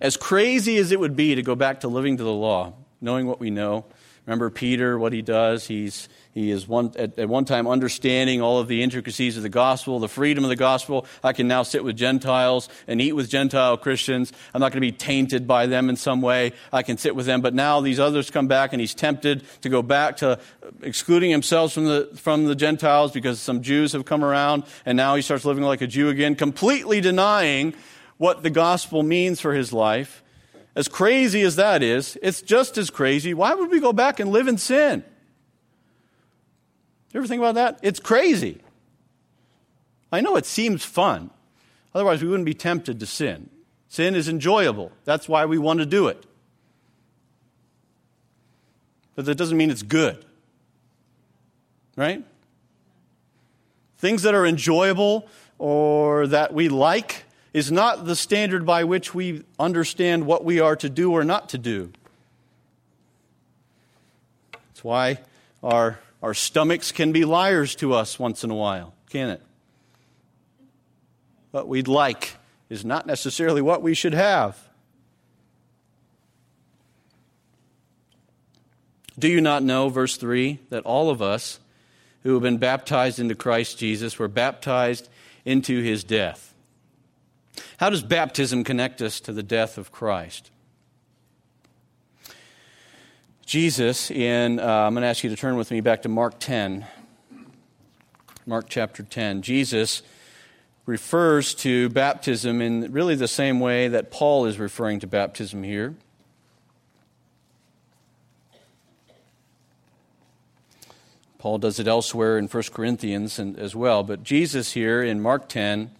As 0.00 0.16
crazy 0.16 0.76
as 0.78 0.92
it 0.92 1.00
would 1.00 1.16
be 1.16 1.34
to 1.34 1.42
go 1.42 1.54
back 1.54 1.80
to 1.80 1.88
living 1.88 2.16
to 2.18 2.22
the 2.22 2.32
law, 2.32 2.74
knowing 3.00 3.26
what 3.26 3.40
we 3.40 3.50
know, 3.50 3.84
remember 4.26 4.50
Peter, 4.50 4.98
what 4.98 5.12
he 5.12 5.22
does, 5.22 5.66
he's 5.66 6.08
he 6.32 6.52
is 6.52 6.68
one, 6.68 6.92
at, 6.96 7.18
at, 7.18 7.28
one 7.28 7.44
time 7.44 7.66
understanding 7.66 8.40
all 8.40 8.58
of 8.58 8.68
the 8.68 8.84
intricacies 8.84 9.36
of 9.36 9.42
the 9.42 9.48
gospel, 9.48 9.98
the 9.98 10.08
freedom 10.08 10.44
of 10.44 10.50
the 10.50 10.56
gospel. 10.56 11.06
I 11.24 11.32
can 11.32 11.48
now 11.48 11.64
sit 11.64 11.82
with 11.82 11.96
Gentiles 11.96 12.68
and 12.86 13.00
eat 13.00 13.14
with 13.14 13.28
Gentile 13.28 13.76
Christians. 13.76 14.32
I'm 14.54 14.60
not 14.60 14.70
going 14.70 14.80
to 14.80 14.92
be 14.92 14.92
tainted 14.92 15.48
by 15.48 15.66
them 15.66 15.88
in 15.88 15.96
some 15.96 16.22
way. 16.22 16.52
I 16.72 16.84
can 16.84 16.98
sit 16.98 17.16
with 17.16 17.26
them. 17.26 17.40
But 17.40 17.52
now 17.54 17.80
these 17.80 17.98
others 17.98 18.30
come 18.30 18.46
back 18.46 18.72
and 18.72 18.80
he's 18.80 18.94
tempted 18.94 19.42
to 19.62 19.68
go 19.68 19.82
back 19.82 20.18
to 20.18 20.38
excluding 20.82 21.32
himself 21.32 21.72
from 21.72 21.86
the, 21.86 22.08
from 22.14 22.44
the 22.44 22.54
Gentiles 22.54 23.10
because 23.10 23.40
some 23.40 23.60
Jews 23.60 23.92
have 23.92 24.04
come 24.04 24.24
around. 24.24 24.62
And 24.86 24.96
now 24.96 25.16
he 25.16 25.22
starts 25.22 25.44
living 25.44 25.64
like 25.64 25.80
a 25.80 25.88
Jew 25.88 26.10
again, 26.10 26.36
completely 26.36 27.00
denying 27.00 27.74
what 28.18 28.44
the 28.44 28.50
gospel 28.50 29.02
means 29.02 29.40
for 29.40 29.52
his 29.52 29.72
life. 29.72 30.19
As 30.76 30.88
crazy 30.88 31.42
as 31.42 31.56
that 31.56 31.82
is, 31.82 32.16
it's 32.22 32.42
just 32.42 32.78
as 32.78 32.90
crazy. 32.90 33.34
Why 33.34 33.54
would 33.54 33.70
we 33.70 33.80
go 33.80 33.92
back 33.92 34.20
and 34.20 34.30
live 34.30 34.46
in 34.46 34.56
sin? 34.56 35.04
You 37.12 37.18
ever 37.18 37.26
think 37.26 37.40
about 37.40 37.56
that? 37.56 37.80
It's 37.82 37.98
crazy. 37.98 38.60
I 40.12 40.20
know 40.20 40.36
it 40.36 40.46
seems 40.46 40.84
fun. 40.84 41.30
Otherwise, 41.94 42.22
we 42.22 42.28
wouldn't 42.28 42.46
be 42.46 42.54
tempted 42.54 43.00
to 43.00 43.06
sin. 43.06 43.50
Sin 43.88 44.14
is 44.14 44.28
enjoyable. 44.28 44.92
That's 45.04 45.28
why 45.28 45.46
we 45.46 45.58
want 45.58 45.80
to 45.80 45.86
do 45.86 46.06
it. 46.06 46.24
But 49.16 49.24
that 49.24 49.34
doesn't 49.34 49.56
mean 49.56 49.70
it's 49.70 49.82
good. 49.82 50.24
Right? 51.96 52.24
Things 53.98 54.22
that 54.22 54.34
are 54.34 54.46
enjoyable 54.46 55.28
or 55.58 56.28
that 56.28 56.54
we 56.54 56.68
like 56.68 57.24
is 57.52 57.72
not 57.72 58.04
the 58.04 58.16
standard 58.16 58.64
by 58.64 58.84
which 58.84 59.14
we 59.14 59.44
understand 59.58 60.26
what 60.26 60.44
we 60.44 60.60
are 60.60 60.76
to 60.76 60.88
do 60.88 61.12
or 61.12 61.24
not 61.24 61.48
to 61.50 61.58
do. 61.58 61.92
That's 64.52 64.84
why 64.84 65.18
our 65.62 65.98
our 66.22 66.34
stomachs 66.34 66.92
can 66.92 67.12
be 67.12 67.24
liars 67.24 67.74
to 67.76 67.94
us 67.94 68.18
once 68.18 68.44
in 68.44 68.50
a 68.50 68.54
while, 68.54 68.94
can 69.08 69.30
it? 69.30 69.42
What 71.50 71.66
we'd 71.66 71.88
like 71.88 72.36
is 72.68 72.84
not 72.84 73.06
necessarily 73.06 73.62
what 73.62 73.82
we 73.82 73.94
should 73.94 74.14
have. 74.14 74.68
Do 79.18 79.28
you 79.28 79.40
not 79.40 79.62
know, 79.62 79.88
verse 79.88 80.16
3, 80.16 80.60
that 80.70 80.84
all 80.84 81.10
of 81.10 81.20
us 81.20 81.58
who 82.22 82.34
have 82.34 82.42
been 82.42 82.58
baptized 82.58 83.18
into 83.18 83.34
Christ 83.34 83.78
Jesus 83.78 84.18
were 84.18 84.28
baptized 84.28 85.08
into 85.44 85.82
his 85.82 86.04
death? 86.04 86.49
How 87.78 87.90
does 87.90 88.02
baptism 88.02 88.64
connect 88.64 89.02
us 89.02 89.20
to 89.20 89.32
the 89.32 89.42
death 89.42 89.78
of 89.78 89.92
Christ? 89.92 90.50
Jesus, 93.46 94.10
in, 94.10 94.60
uh, 94.60 94.64
I'm 94.64 94.94
going 94.94 95.02
to 95.02 95.08
ask 95.08 95.24
you 95.24 95.30
to 95.30 95.36
turn 95.36 95.56
with 95.56 95.70
me 95.70 95.80
back 95.80 96.02
to 96.02 96.08
Mark 96.08 96.38
10. 96.38 96.86
Mark 98.46 98.66
chapter 98.68 99.02
10. 99.02 99.42
Jesus 99.42 100.02
refers 100.86 101.54
to 101.54 101.88
baptism 101.88 102.60
in 102.60 102.92
really 102.92 103.14
the 103.14 103.28
same 103.28 103.60
way 103.60 103.88
that 103.88 104.10
Paul 104.10 104.46
is 104.46 104.58
referring 104.58 105.00
to 105.00 105.06
baptism 105.06 105.62
here. 105.62 105.94
Paul 111.38 111.58
does 111.58 111.80
it 111.80 111.88
elsewhere 111.88 112.36
in 112.38 112.48
1 112.48 112.62
Corinthians 112.72 113.38
and, 113.38 113.58
as 113.58 113.74
well. 113.74 114.02
But 114.02 114.22
Jesus 114.22 114.72
here 114.72 115.02
in 115.02 115.20
Mark 115.20 115.48
10, 115.48 115.90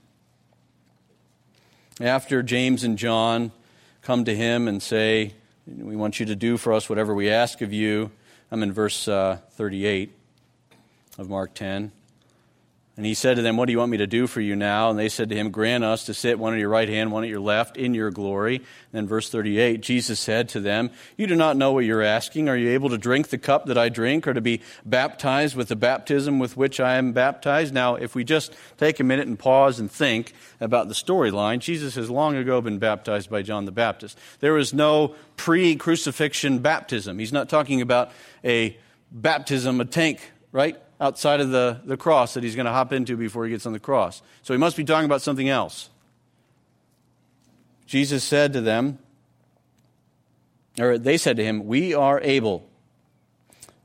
after 2.01 2.43
James 2.43 2.83
and 2.83 2.97
John 2.97 3.53
come 4.01 4.25
to 4.25 4.35
him 4.35 4.69
and 4.69 4.83
say, 4.83 5.35
we 5.67 5.95
want 5.97 6.19
you 6.19 6.27
to 6.27 6.35
do 6.35 6.57
for 6.57 6.73
us 6.73 6.89
whatever 6.89 7.15
we 7.15 7.29
ask 7.29 7.61
of 7.61 7.73
you. 7.73 8.11
I'm 8.51 8.63
in 8.63 8.73
verse 8.73 9.07
uh, 9.07 9.39
38 9.53 10.11
of 11.19 11.29
Mark 11.29 11.53
10. 11.55 11.93
And 13.01 13.07
he 13.07 13.15
said 13.15 13.37
to 13.37 13.43
them, 13.43 13.57
What 13.57 13.65
do 13.65 13.73
you 13.73 13.79
want 13.79 13.93
me 13.93 13.97
to 13.97 14.07
do 14.07 14.27
for 14.27 14.43
you 14.43 14.55
now? 14.55 14.91
And 14.91 14.99
they 14.99 15.09
said 15.09 15.31
to 15.31 15.35
him, 15.35 15.49
Grant 15.49 15.83
us 15.83 16.05
to 16.05 16.13
sit 16.13 16.39
one 16.39 16.53
at 16.53 16.61
your 16.61 16.69
right 16.69 16.87
hand, 16.87 17.11
one 17.11 17.25
at 17.25 17.31
your 17.31 17.41
left, 17.41 17.79
in 17.79 17.95
your 17.95 18.11
glory. 18.11 18.57
And 18.57 18.67
then 18.93 19.07
verse 19.07 19.31
38, 19.31 19.81
Jesus 19.81 20.21
said 20.21 20.51
to 20.51 20.61
them, 20.61 20.91
You 21.17 21.27
do 21.27 21.35
not 21.35 21.57
know 21.57 21.73
what 21.73 21.87
you're 21.87 22.03
asking. 22.03 22.51
Are 22.51 22.57
you 22.59 22.69
able 22.73 22.91
to 22.91 22.99
drink 22.99 23.29
the 23.29 23.39
cup 23.39 23.65
that 23.65 23.79
I 23.79 23.89
drink, 23.89 24.29
or 24.29 24.35
to 24.35 24.43
be 24.43 24.61
baptized 24.85 25.57
with 25.57 25.69
the 25.69 25.77
baptism 25.77 26.39
with 26.39 26.59
which 26.59 26.79
I 26.79 26.97
am 26.97 27.13
baptized? 27.13 27.73
Now, 27.73 27.95
if 27.95 28.15
we 28.15 28.23
just 28.23 28.53
take 28.77 29.01
a 29.01 29.05
minute 29.05 29.27
and 29.27 29.39
pause 29.39 29.81
and 29.81 29.91
think 29.91 30.35
about 30.61 30.89
the 30.89 30.95
storyline, 30.95 31.61
Jesus 31.61 31.95
has 31.95 32.11
long 32.11 32.37
ago 32.37 32.61
been 32.61 32.79
baptized 32.79 33.31
by 33.31 33.41
John 33.41 33.65
the 33.65 33.73
Baptist. 33.73 34.19
There 34.41 34.53
was 34.53 34.75
no 34.75 35.15
pre 35.39 35.75
crucifixion 35.75 36.59
baptism. 36.59 37.19
He's 37.19 37.33
not 37.33 37.49
talking 37.49 37.81
about 37.81 38.13
a 38.45 38.77
baptism, 39.11 39.81
a 39.81 39.87
tank, 39.87 40.21
right? 40.53 40.77
Outside 41.01 41.41
of 41.41 41.51
the, 41.51 41.81
the 41.85 41.97
cross 41.97 42.35
that 42.35 42.45
he's 42.45 42.55
going 42.55 42.67
to 42.67 42.73
hop 42.73 42.93
into 42.93 43.17
before 43.17 43.45
he 43.45 43.51
gets 43.51 43.67
on 43.67 43.73
the 43.73 43.81
cross. 43.81 44.23
So 44.43 44.53
he 44.53 44.59
must 44.59 44.77
be 44.77 44.85
talking 44.85 45.07
about 45.07 45.23
something 45.23 45.49
else. 45.49 45.89
Jesus 47.87 48.23
said 48.23 48.53
to 48.53 48.61
them, 48.61 48.99
or 50.79 50.99
they 50.99 51.17
said 51.17 51.37
to 51.39 51.45
him, 51.45 51.67
We 51.67 51.95
are 51.95 52.21
able. 52.21 52.69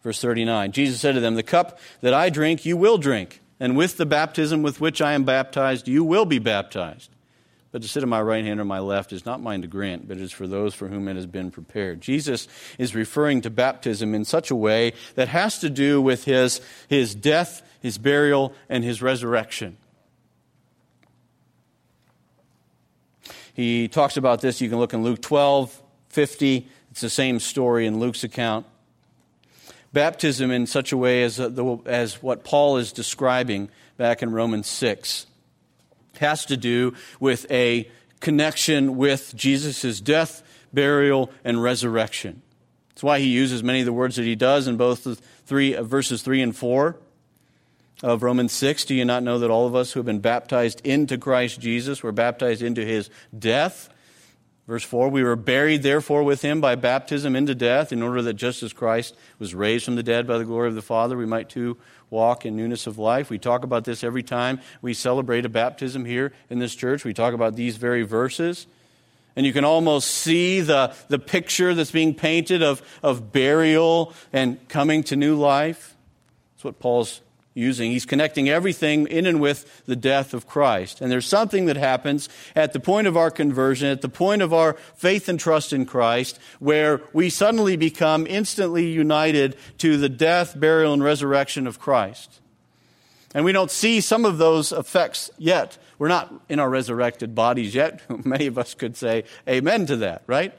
Verse 0.04 0.22
39 0.22 0.72
Jesus 0.72 1.00
said 1.00 1.16
to 1.16 1.22
them, 1.22 1.36
The 1.36 1.44
cup 1.44 1.80
that 2.02 2.14
I 2.14 2.30
drink, 2.30 2.66
you 2.66 2.78
will 2.78 2.98
drink, 2.98 3.42
and 3.60 3.76
with 3.76 3.98
the 3.98 4.06
baptism 4.06 4.62
with 4.62 4.80
which 4.80 5.02
I 5.02 5.14
am 5.14 5.24
baptized, 5.24 5.88
you 5.88 6.04
will 6.04 6.26
be 6.26 6.38
baptized. 6.38 7.15
But 7.76 7.82
to 7.82 7.90
sit 7.90 8.04
on 8.04 8.08
my 8.08 8.22
right 8.22 8.46
hand 8.46 8.62
or 8.62 8.64
my 8.64 8.80
left 8.80 9.12
is 9.12 9.26
not 9.26 9.42
mine 9.42 9.62
to 9.64 9.68
grant, 9.68 10.08
but 10.08 10.16
is 10.16 10.32
for 10.32 10.48
those 10.48 10.74
for 10.74 10.88
whom 10.88 11.10
it 11.10 11.18
has 11.18 11.26
been 11.26 11.52
prepared. 11.52 12.00
Jesus 12.00 12.48
is 12.78 12.96
referring 12.96 13.42
to 13.42 13.50
baptism 13.50 14.16
in 14.16 14.24
such 14.24 14.50
a 14.50 14.56
way 14.56 14.94
that 15.16 15.28
has 15.28 15.60
to 15.60 15.70
do 15.70 16.02
with 16.02 16.24
his, 16.24 16.62
his 16.88 17.14
death, 17.14 17.62
his 17.82 17.98
burial, 17.98 18.54
and 18.70 18.86
his 18.86 19.02
resurrection. 19.02 19.76
He 23.54 23.90
talks 23.90 24.16
about 24.16 24.40
this. 24.40 24.62
You 24.62 24.70
can 24.70 24.80
look 24.80 24.94
in 24.94 25.04
Luke 25.04 25.22
12, 25.22 25.82
50. 26.08 26.70
It's 26.92 27.02
the 27.02 27.10
same 27.10 27.42
story 27.42 27.88
in 27.88 28.00
Luke's 28.00 28.24
account. 28.24 28.66
Baptism 29.92 30.50
in 30.50 30.66
such 30.66 30.94
a 30.94 30.98
way 30.98 31.24
as, 31.24 31.42
uh, 31.42 31.78
as 31.86 32.24
what 32.24 32.46
Paul 32.46 32.78
is 32.78 32.94
describing 32.94 33.70
back 33.98 34.24
in 34.24 34.32
Romans 34.32 34.68
6 34.68 35.26
has 36.20 36.46
to 36.46 36.58
do 36.58 36.94
with 37.20 37.50
a 37.52 37.90
connection 38.20 38.98
with 38.98 39.34
Jesus' 39.36 40.02
death, 40.02 40.44
burial, 40.74 41.32
and 41.44 41.62
resurrection. 41.62 42.42
That's 42.90 43.04
why 43.04 43.20
he 43.20 43.28
uses 43.28 43.62
many 43.62 43.82
of 43.82 43.86
the 43.86 43.94
words 43.94 44.16
that 44.16 44.24
he 44.24 44.36
does 44.36 44.68
in 44.68 44.78
both 44.78 45.04
the 45.04 45.16
three 45.16 45.76
uh, 45.76 45.84
verses 45.84 46.22
3 46.22 46.42
and 46.42 46.56
4 46.56 46.98
of 48.04 48.24
Romans 48.24 48.54
6. 48.54 48.86
Do 48.86 48.96
you 48.96 49.06
not 49.06 49.22
know 49.22 49.40
that 49.40 49.52
all 49.52 49.68
of 49.68 49.76
us 49.76 49.92
who 49.92 50.00
have 50.00 50.06
been 50.06 50.20
baptized 50.20 50.82
into 50.86 51.18
Christ 51.18 51.60
Jesus 51.60 52.02
were 52.02 52.12
baptized 52.12 52.62
into 52.62 52.86
his 52.86 53.10
death? 53.38 53.90
Verse 54.68 54.84
4 54.84 55.10
We 55.10 55.24
were 55.24 55.36
buried, 55.36 55.84
therefore, 55.84 56.24
with 56.24 56.42
him 56.42 56.62
by 56.62 56.76
baptism 56.76 57.36
into 57.36 57.54
death, 57.54 57.92
in 57.92 58.02
order 58.02 58.22
that 58.22 58.34
just 58.34 58.64
as 58.64 58.74
Christ 58.74 59.16
was 59.40 59.54
raised 59.54 59.86
from 59.86 59.96
the 59.96 60.04
dead 60.04 60.26
by 60.26 60.38
the 60.38 60.46
glory 60.46 60.70
of 60.70 60.76
the 60.76 60.82
Father, 60.82 61.18
we 61.18 61.26
might 61.26 61.50
too 61.50 61.78
walk 62.10 62.46
in 62.46 62.56
newness 62.56 62.88
of 62.88 62.98
life. 62.98 63.30
We 63.30 63.40
talk 63.40 63.64
about 63.64 63.86
this 63.86 64.04
every 64.04 64.24
time 64.24 64.60
we 64.82 64.94
celebrate 64.94 65.46
a 65.46 65.50
baptism 65.50 66.06
here 66.06 66.34
in 66.50 66.60
this 66.60 66.76
church. 66.76 67.04
We 67.04 67.14
talk 67.14 67.34
about 67.34 67.56
these 67.56 67.78
very 67.78 68.04
verses. 68.04 68.68
And 69.36 69.46
you 69.46 69.52
can 69.52 69.66
almost 69.66 70.10
see 70.10 70.62
the, 70.62 70.94
the 71.10 71.20
picture 71.20 71.74
that's 71.74 71.92
being 71.92 72.14
painted 72.14 72.64
of, 72.64 72.82
of 73.04 73.34
burial 73.34 74.14
and 74.32 74.66
coming 74.70 75.04
to 75.04 75.16
new 75.16 75.36
life. 75.36 75.96
That's 76.56 76.64
what 76.64 76.80
Paul's 76.80 77.20
using. 77.56 77.90
He's 77.90 78.06
connecting 78.06 78.50
everything 78.50 79.08
in 79.08 79.26
and 79.26 79.40
with 79.40 79.84
the 79.86 79.96
death 79.96 80.36
of 80.36 80.46
Christ. 80.46 81.02
And 81.02 81.12
there's 81.12 81.26
something 81.26 81.66
that 81.66 81.78
happens 81.78 82.30
at 82.56 82.74
the 82.74 82.80
point 82.80 83.08
of 83.08 83.18
our 83.18 83.32
conversion, 83.32 83.88
at 83.88 84.02
the 84.02 84.10
point 84.10 84.44
of 84.44 84.54
our 84.54 84.74
faith 84.96 85.28
and 85.28 85.40
trust 85.40 85.74
in 85.74 85.86
Christ, 85.86 86.38
where 86.60 87.02
we 87.14 87.32
suddenly 87.32 87.78
become 87.78 88.28
instantly 88.28 88.88
united 88.88 89.56
to 89.80 89.98
the 89.98 90.10
death, 90.10 90.60
burial, 90.60 90.94
and 90.94 91.04
resurrection 91.04 91.66
of 91.66 91.80
Christ. 91.80 92.42
And 93.34 93.46
we 93.46 93.54
don't 93.54 93.72
see 93.72 94.02
some 94.02 94.26
of 94.26 94.38
those 94.38 94.72
effects 94.72 95.32
yet. 95.38 95.78
We're 95.98 96.10
not 96.10 96.34
in 96.50 96.60
our 96.60 96.70
resurrected 96.70 97.36
bodies 97.36 97.74
yet. 97.74 98.02
Many 98.26 98.48
of 98.48 98.58
us 98.58 98.74
could 98.74 98.98
say 98.98 99.24
amen 99.48 99.86
to 99.88 99.98
that, 99.98 100.24
right? 100.28 100.54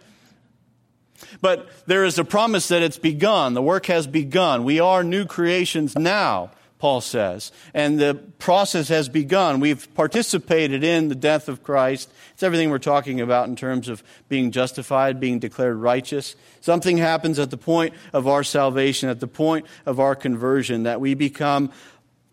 But 1.40 1.68
there 1.86 2.04
is 2.04 2.18
a 2.18 2.24
promise 2.24 2.68
that 2.68 2.82
it's 2.82 2.98
begun. 2.98 3.54
The 3.54 3.62
work 3.62 3.86
has 3.86 4.06
begun. 4.06 4.64
We 4.64 4.80
are 4.80 5.02
new 5.04 5.26
creations 5.26 5.96
now. 5.96 6.50
Paul 6.78 7.00
says. 7.00 7.52
And 7.72 7.98
the 7.98 8.14
process 8.38 8.88
has 8.88 9.08
begun. 9.08 9.60
We've 9.60 9.92
participated 9.94 10.84
in 10.84 11.08
the 11.08 11.14
death 11.14 11.48
of 11.48 11.62
Christ. 11.62 12.10
It's 12.34 12.42
everything 12.42 12.70
we're 12.70 12.78
talking 12.78 13.20
about 13.20 13.48
in 13.48 13.56
terms 13.56 13.88
of 13.88 14.02
being 14.28 14.50
justified, 14.50 15.18
being 15.18 15.38
declared 15.38 15.76
righteous. 15.76 16.36
Something 16.60 16.98
happens 16.98 17.38
at 17.38 17.50
the 17.50 17.56
point 17.56 17.94
of 18.12 18.28
our 18.28 18.44
salvation, 18.44 19.08
at 19.08 19.20
the 19.20 19.26
point 19.26 19.66
of 19.86 19.98
our 19.98 20.14
conversion, 20.14 20.82
that 20.82 21.00
we 21.00 21.14
become 21.14 21.72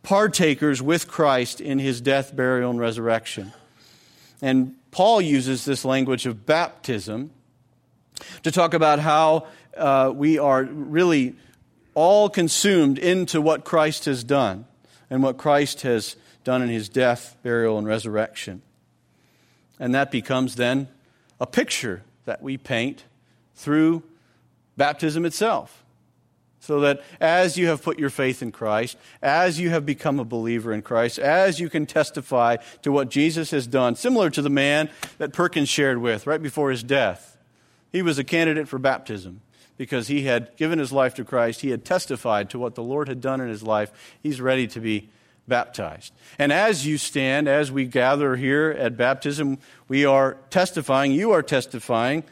partakers 0.02 0.82
with 0.82 1.08
Christ 1.08 1.62
in 1.62 1.80
his 1.80 2.02
death, 2.02 2.36
burial, 2.36 2.72
and 2.72 2.80
resurrection. 2.80 3.54
And 4.42 4.76
Paul 4.92 5.22
uses 5.22 5.64
this 5.64 5.86
language 5.86 6.26
of 6.26 6.46
baptism 6.46 7.32
to 8.44 8.52
talk 8.52 8.74
about 8.74 9.00
how 9.00 9.48
uh, 9.78 10.12
we 10.14 10.38
are 10.38 10.64
really 10.64 11.36
all 11.96 12.30
consumed 12.30 12.98
into 12.98 13.42
what 13.42 13.64
Christ 13.64 14.06
has 14.06 14.24
done 14.24 14.66
and 15.10 15.22
what 15.22 15.38
Christ 15.38 15.82
has 15.82 16.16
done 16.44 16.62
in 16.62 16.70
his 16.70 16.90
death, 16.90 17.38
burial, 17.44 17.78
and 17.78 17.88
resurrection. 17.88 18.62
And 19.80 19.94
that 19.96 20.12
becomes 20.12 20.56
then 20.56 20.88
a 21.40 21.46
picture 21.46 22.04
that 22.26 22.42
we 22.42 22.58
paint 22.58 23.04
through 23.56 24.04
baptism 24.78 25.26
itself. 25.26 25.84
So 26.60 26.80
that 26.80 27.04
as 27.20 27.58
you 27.58 27.68
have 27.68 27.84
put 27.84 28.00
your 28.00 28.10
faith 28.10 28.42
in 28.42 28.54
Christ, 28.54 28.98
as 29.22 29.60
you 29.60 29.70
have 29.70 29.86
become 29.86 30.18
a 30.18 30.24
believer 30.24 30.72
in 30.72 30.82
Christ, 30.82 31.20
as 31.20 31.60
you 31.60 31.70
can 31.70 31.86
testify 31.86 32.56
to 32.84 32.92
what 32.92 33.10
Jesus 33.10 33.52
has 33.52 33.68
done, 33.68 33.96
similar 33.96 34.30
to 34.30 34.42
the 34.42 34.50
man 34.50 34.90
that 35.18 35.34
Perkins 35.34 35.68
shared 35.68 35.98
with 35.98 36.26
right 36.26 36.42
before 36.42 36.72
his 36.72 36.82
death, 36.82 37.38
he 37.92 38.02
was 38.02 38.18
a 38.18 38.24
candidate 38.24 38.70
for 38.70 38.80
baptism 38.80 39.42
because 39.78 40.08
he 40.08 40.24
had 40.24 40.56
given 40.58 40.80
his 40.80 40.92
life 40.92 41.16
to 41.16 41.26
Christ. 41.26 41.62
He 41.62 41.70
had 41.72 41.86
testified 41.86 42.50
to 42.52 42.60
what 42.60 42.76
the 42.76 42.84
Lord 42.84 43.08
had 43.08 43.22
done 43.22 43.42
in 43.42 43.50
his 43.50 43.64
life. 43.64 43.92
He's 44.22 44.40
ready 44.40 44.68
to 44.68 44.80
be 44.80 45.10
baptized. 45.48 46.14
And 46.40 46.54
as 46.54 46.86
you 46.86 46.98
stand, 46.98 47.48
as 47.48 47.72
we 47.72 47.86
gather 47.86 48.36
here 48.36 48.76
at 48.78 48.98
baptism, 48.98 49.58
we 49.88 50.06
are 50.06 50.38
testifying, 50.50 51.12
you 51.12 51.32
are 51.32 51.44
testifying, 51.44 52.24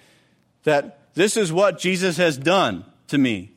that 0.63 1.13
this 1.13 1.35
is 1.35 1.51
what 1.51 1.79
Jesus 1.79 2.17
has 2.17 2.37
done 2.37 2.85
to 3.07 3.17
me. 3.17 3.51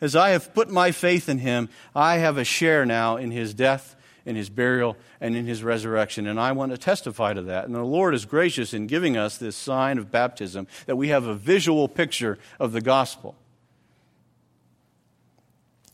As 0.00 0.14
I 0.14 0.30
have 0.30 0.54
put 0.54 0.68
my 0.68 0.92
faith 0.92 1.28
in 1.28 1.38
him, 1.38 1.68
I 1.94 2.18
have 2.18 2.36
a 2.36 2.44
share 2.44 2.84
now 2.84 3.16
in 3.16 3.30
his 3.30 3.54
death 3.54 3.96
in 4.26 4.36
his 4.36 4.50
burial, 4.50 4.96
and 5.20 5.34
in 5.36 5.46
his 5.46 5.62
resurrection. 5.62 6.26
And 6.26 6.38
I 6.38 6.52
want 6.52 6.72
to 6.72 6.78
testify 6.78 7.32
to 7.32 7.42
that. 7.42 7.64
And 7.64 7.74
the 7.74 7.82
Lord 7.82 8.12
is 8.12 8.24
gracious 8.24 8.74
in 8.74 8.88
giving 8.88 9.16
us 9.16 9.38
this 9.38 9.56
sign 9.56 9.96
of 9.96 10.10
baptism 10.10 10.66
that 10.86 10.96
we 10.96 11.08
have 11.08 11.24
a 11.24 11.34
visual 11.34 11.88
picture 11.88 12.38
of 12.58 12.72
the 12.72 12.80
gospel. 12.80 13.36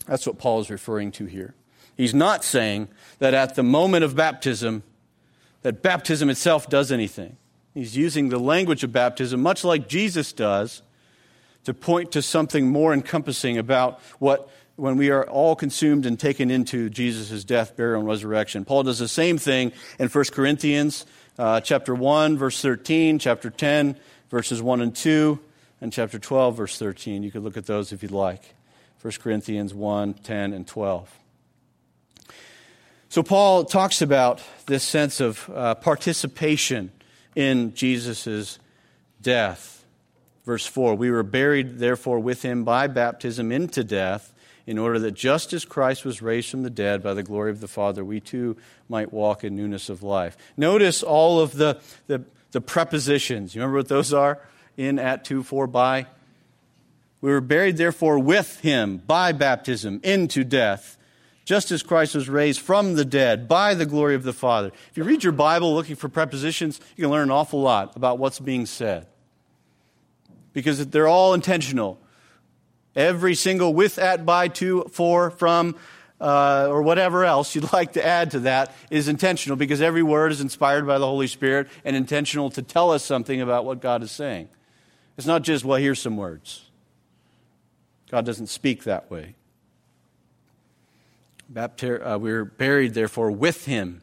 That's 0.07 0.27
what 0.27 0.39
Paul 0.39 0.61
is 0.61 0.71
referring 0.71 1.13
to 1.13 1.27
here. 1.27 1.55
He's 1.97 2.15
not 2.15 2.43
saying 2.43 2.89
that 3.19 3.35
at 3.35 3.55
the 3.55 3.63
moment 3.63 4.03
of 4.03 4.17
baptism, 4.17 4.83
that 5.61 5.83
baptism 5.83 6.31
itself 6.31 6.69
does 6.69 6.91
anything. 6.91 7.37
He's 7.75 7.97
using 7.97 8.31
the 8.31 8.39
language 8.39 8.83
of 8.83 8.93
baptism, 8.93 9.43
much 9.43 9.63
like 9.63 9.89
Jesus 9.89 10.33
does, 10.33 10.83
to 11.65 11.73
point 11.73 12.13
to 12.13 12.23
something 12.23 12.69
more 12.69 12.93
encompassing 12.93 13.57
about 13.57 14.01
what 14.19 14.51
when 14.77 14.97
we 14.97 15.11
are 15.11 15.29
all 15.29 15.55
consumed 15.55 16.07
and 16.07 16.19
taken 16.19 16.51
into 16.51 16.89
Jesus' 16.89 17.45
death, 17.45 17.77
burial, 17.77 18.01
and 18.01 18.09
resurrection. 18.09 18.65
Paul 18.65 18.85
does 18.85 18.99
the 18.99 19.09
same 19.09 19.39
thing 19.39 19.73
in 19.99 20.09
1 20.09 20.25
Corinthians 20.33 21.07
uh, 21.39 21.61
chapter 21.61 21.95
1, 21.95 22.37
verse 22.37 22.61
13, 22.61 23.19
chapter 23.19 23.51
10, 23.51 23.97
verses 24.31 24.63
1 24.63 24.81
and 24.81 24.95
2, 24.95 25.39
and 25.81 25.93
chapter 25.93 26.19
12, 26.19 26.57
verse 26.57 26.79
13. 26.79 27.23
You 27.23 27.31
could 27.31 27.43
look 27.43 27.57
at 27.57 27.67
those 27.67 27.93
if 27.93 28.03
you'd 28.03 28.13
like. 28.13 28.55
1 29.01 29.15
Corinthians 29.21 29.75
1, 29.75 30.15
10, 30.15 30.53
and 30.53 30.67
12. 30.67 31.19
So 33.09 33.23
Paul 33.23 33.65
talks 33.65 34.01
about 34.01 34.41
this 34.67 34.85
sense 34.85 35.21
of 35.21 35.51
uh, 35.55 35.75
participation 35.75 36.93
in 37.35 37.75
Jesus' 37.75 38.59
death. 39.21 39.85
Verse 40.45 40.67
4 40.67 40.95
We 40.95 41.11
were 41.11 41.23
buried, 41.23 41.79
therefore, 41.79 42.21
with 42.21 42.43
him 42.43 42.65
by 42.65 42.87
baptism 42.87 43.53
into 43.53 43.85
death, 43.85 44.32
in 44.67 44.79
order 44.79 44.99
that 45.01 45.13
just 45.13 45.53
as 45.53 45.65
Christ 45.65 46.05
was 46.05 46.23
raised 46.23 46.51
from 46.51 46.63
the 46.63 46.71
dead 46.71 47.03
by 47.03 47.15
the 47.15 47.23
glory 47.23 47.51
of 47.51 47.61
the 47.61 47.69
Father, 47.69 48.05
we 48.05 48.21
too 48.21 48.57
might 48.89 49.13
walk 49.13 49.43
in 49.45 49.57
newness 49.57 49.89
of 49.89 50.03
life. 50.03 50.37
Notice 50.57 51.03
all 51.03 51.41
of 51.41 51.53
the, 51.53 51.81
the, 52.07 52.25
the 52.53 52.61
prepositions. 52.61 53.55
You 53.55 53.61
remember 53.61 53.79
what 53.79 53.89
those 53.89 54.13
are? 54.13 54.41
In, 54.77 54.99
at, 54.99 55.25
to, 55.27 55.43
for, 55.43 55.67
by. 55.67 56.07
We 57.21 57.31
were 57.31 57.41
buried, 57.41 57.77
therefore, 57.77 58.19
with 58.19 58.61
him 58.61 58.99
by 58.99 59.33
baptism 59.33 60.01
into 60.03 60.45
death, 60.45 60.97
just 61.45 61.71
as 61.71 61.83
Christ 61.83 62.15
was 62.15 62.29
raised 62.29 62.61
from 62.61 62.95
the 62.95 63.05
dead 63.05 63.49
by 63.49 63.75
the 63.75 63.87
glory 63.87 64.15
of 64.15 64.23
the 64.23 64.33
Father. 64.33 64.73
If 64.91 64.97
you 64.97 65.05
read 65.05 65.23
your 65.23 65.33
Bible 65.33 65.75
looking 65.75 65.97
for 65.97 66.09
prepositions, 66.09 66.81
you 66.97 67.03
can 67.05 67.11
learn 67.11 67.25
an 67.25 67.31
awful 67.31 67.61
lot 67.61 67.97
about 67.97 68.19
what's 68.19 68.39
being 68.39 68.67
said. 68.67 69.07
Because 70.53 70.87
they're 70.89 71.09
all 71.09 71.33
intentional. 71.33 71.99
Every 72.95 73.35
single 73.35 73.73
with, 73.73 73.99
at, 73.99 74.27
by, 74.27 74.49
to, 74.49 74.85
for, 74.91 75.31
from, 75.31 75.77
uh, 76.21 76.69
or 76.71 76.83
whatever 76.83 77.25
else 77.25 77.55
you'd 77.55 77.73
like 77.73 77.95
to 77.95 78.07
add 78.07 78.31
to 78.33 78.41
that 78.41 78.75
is 78.91 79.09
intentional 79.09 79.57
because 79.57 79.83
every 79.83 80.03
word 80.03 80.33
is 80.33 80.41
inspired 80.41 80.87
by 80.87 80.99
the 80.99 81.07
Holy 81.07 81.27
Spirit 81.27 81.69
and 81.85 81.97
intentional 81.97 82.51
to 82.51 82.63
tell 82.63 82.91
us 82.91 83.05
something 83.05 83.41
about 83.41 83.65
what 83.65 83.81
God 83.81 84.03
is 84.03 84.13
saying. 84.13 84.49
It's 85.17 85.27
not 85.27 85.43
just, 85.43 85.65
well, 85.65 85.79
here's 85.79 86.01
some 86.01 86.17
words. 86.17 86.71
God 88.11 88.25
doesn't 88.25 88.49
speak 88.49 88.85
that 88.85 89.11
way. 89.11 89.35
Uh, 91.55 92.19
we 92.21 92.31
are 92.31 92.45
buried, 92.45 92.95
therefore, 92.95 93.31
with 93.31 93.67
him. 93.67 94.01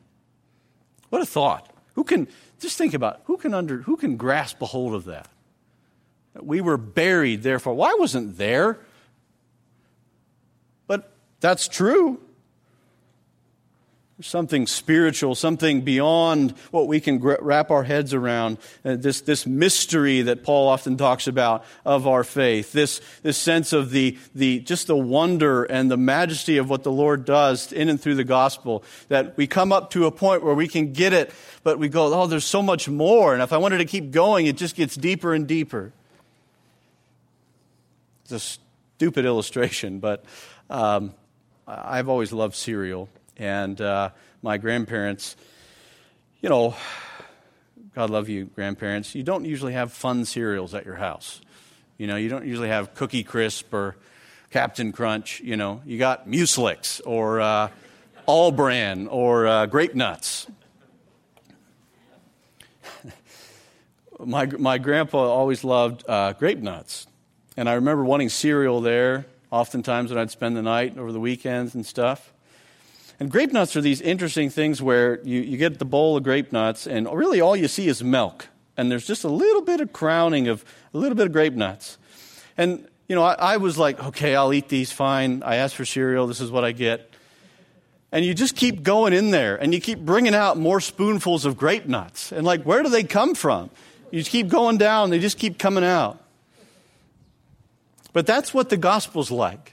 What 1.10 1.22
a 1.22 1.26
thought. 1.26 1.72
Who 1.96 2.04
can, 2.04 2.28
just 2.60 2.78
think 2.78 2.94
about. 2.94 3.22
Who 3.26 3.38
can, 3.38 3.54
under, 3.54 3.78
who 3.84 3.98
can 3.98 4.18
grasp 4.18 4.62
a 4.62 4.66
hold 4.66 4.94
of 4.94 5.06
that? 5.06 5.28
We 6.36 6.62
were 6.62 6.78
buried, 6.78 7.44
therefore. 7.44 7.74
Why 7.74 7.90
well, 7.90 8.00
wasn't 8.00 8.38
there? 8.38 8.80
But 10.88 11.12
that's 11.40 11.68
true. 11.68 12.20
There's 14.20 14.28
something 14.28 14.68
spiritual, 14.68 15.34
something 15.34 15.80
beyond 15.80 16.52
what 16.72 16.88
we 16.90 17.00
can 17.00 17.22
wrap 17.22 17.72
our 17.72 17.84
heads 17.84 18.14
around. 18.14 18.58
Uh, 18.84 18.98
this, 18.98 19.22
this 19.22 19.48
mystery 19.48 20.24
that 20.24 20.44
Paul 20.44 20.68
often 20.68 20.98
talks 20.98 21.26
about 21.26 21.64
of 21.86 22.06
our 22.06 22.26
faith. 22.26 22.74
This, 22.74 23.00
this 23.24 23.38
sense 23.38 23.72
of 23.72 23.92
the, 23.92 24.18
the, 24.36 24.60
just 24.60 24.88
the 24.88 24.98
wonder 24.98 25.64
and 25.64 25.90
the 25.90 25.96
majesty 25.96 26.58
of 26.58 26.70
what 26.70 26.84
the 26.84 26.92
Lord 26.92 27.24
does 27.24 27.72
in 27.72 27.88
and 27.88 28.00
through 28.00 28.16
the 28.16 28.26
gospel. 28.26 28.84
That 29.08 29.38
we 29.38 29.48
come 29.48 29.72
up 29.72 29.92
to 29.92 30.06
a 30.06 30.12
point 30.12 30.44
where 30.44 30.54
we 30.54 30.68
can 30.68 30.92
get 30.92 31.14
it, 31.14 31.32
but 31.64 31.80
we 31.80 31.88
go, 31.88 32.14
oh, 32.14 32.28
there's 32.28 32.44
so 32.44 32.62
much 32.62 32.90
more. 32.90 33.34
And 33.34 33.42
if 33.42 33.54
I 33.54 33.58
wanted 33.58 33.78
to 33.78 33.86
keep 33.86 34.12
going, 34.12 34.48
it 34.48 34.58
just 34.58 34.76
gets 34.76 34.98
deeper 34.98 35.34
and 35.34 35.48
deeper. 35.48 35.94
It's 38.32 38.46
a 38.46 38.60
stupid 38.96 39.26
illustration, 39.26 39.98
but 40.00 40.24
um, 40.70 41.16
I've 41.68 42.10
always 42.10 42.32
loved 42.32 42.54
cereal. 42.54 43.10
And 43.38 43.82
uh, 43.82 44.12
my 44.44 44.58
grandparents, 44.58 45.36
you 46.40 46.50
know, 46.50 46.76
God 47.96 48.12
love 48.12 48.30
you, 48.30 48.46
grandparents, 48.46 49.16
you 49.16 49.24
don't 49.24 49.46
usually 49.46 49.74
have 49.74 49.92
fun 49.92 50.26
cereals 50.26 50.76
at 50.76 50.86
your 50.86 50.94
house. 50.94 51.42
You 51.98 52.06
know, 52.06 52.18
you 52.18 52.30
don't 52.30 52.46
usually 52.46 52.68
have 52.68 52.94
Cookie 52.94 53.24
Crisp 53.24 53.74
or 53.74 53.96
Captain 54.52 54.92
Crunch. 54.92 55.40
You 55.40 55.58
know, 55.58 55.82
you 55.84 55.98
got 55.98 56.28
Mueslix 56.28 57.02
or 57.08 57.42
uh, 57.42 57.70
All 58.28 58.52
Bran 58.52 59.08
or 59.08 59.48
uh, 59.48 59.66
Grape 59.66 59.96
Nuts. 59.96 60.46
my, 64.20 64.46
my 64.46 64.78
grandpa 64.78 65.18
always 65.18 65.64
loved 65.64 66.04
uh, 66.08 66.34
grape 66.34 66.60
nuts. 66.60 67.08
And 67.60 67.68
I 67.68 67.74
remember 67.74 68.06
wanting 68.06 68.30
cereal 68.30 68.80
there, 68.80 69.26
oftentimes 69.52 70.12
when 70.12 70.18
I'd 70.18 70.32
spend 70.32 70.56
the 70.56 70.62
night 70.62 70.98
over 70.98 71.12
the 71.12 71.20
weekends 71.20 71.76
and 71.76 71.86
stuff. 71.86 72.32
And 73.20 73.30
grape 73.30 73.52
nuts 73.52 73.76
are 73.76 73.82
these 73.82 74.00
interesting 74.00 74.50
things 74.50 74.82
where 74.82 75.20
you, 75.26 75.42
you 75.42 75.58
get 75.58 75.78
the 75.78 75.84
bowl 75.84 76.16
of 76.16 76.24
grape 76.24 76.54
nuts, 76.54 76.88
and 76.88 77.06
really 77.14 77.42
all 77.42 77.58
you 77.58 77.68
see 77.68 77.90
is 77.90 78.02
milk. 78.02 78.48
And 78.78 78.90
there's 78.90 79.06
just 79.06 79.26
a 79.26 79.28
little 79.28 79.62
bit 79.62 79.82
of 79.82 79.92
crowning 79.92 80.48
of 80.48 80.64
a 80.94 80.98
little 80.98 81.18
bit 81.18 81.26
of 81.26 81.34
grape 81.34 81.54
nuts. 81.54 81.98
And, 82.58 82.88
you 83.10 83.16
know, 83.18 83.24
I, 83.24 83.34
I 83.34 83.58
was 83.58 83.78
like, 83.78 84.02
okay, 84.06 84.38
I'll 84.38 84.54
eat 84.54 84.70
these 84.70 84.94
fine. 84.94 85.44
I 85.44 85.58
asked 85.58 85.76
for 85.76 85.84
cereal. 85.84 86.28
This 86.28 86.40
is 86.40 86.52
what 86.52 86.64
I 86.64 86.72
get. 86.72 87.12
And 88.14 88.24
you 88.24 88.34
just 88.34 88.56
keep 88.56 88.84
going 88.84 89.12
in 89.12 89.32
there, 89.32 89.58
and 89.58 89.74
you 89.74 89.82
keep 89.82 90.00
bringing 90.00 90.34
out 90.34 90.58
more 90.58 90.80
spoonfuls 90.80 91.44
of 91.44 91.58
grape 91.58 91.88
nuts. 91.88 92.32
And, 92.32 92.46
like, 92.46 92.64
where 92.64 92.84
do 92.84 92.90
they 92.90 93.04
come 93.04 93.36
from? 93.36 93.70
You 94.12 94.20
just 94.20 94.32
keep 94.32 94.48
going 94.48 94.78
down, 94.78 95.10
they 95.10 95.20
just 95.20 95.38
keep 95.38 95.60
coming 95.60 95.84
out. 95.84 96.24
But 98.20 98.26
that's 98.26 98.54
what 98.54 98.68
the 98.68 98.76
gospel's 98.76 99.32
like. 99.32 99.72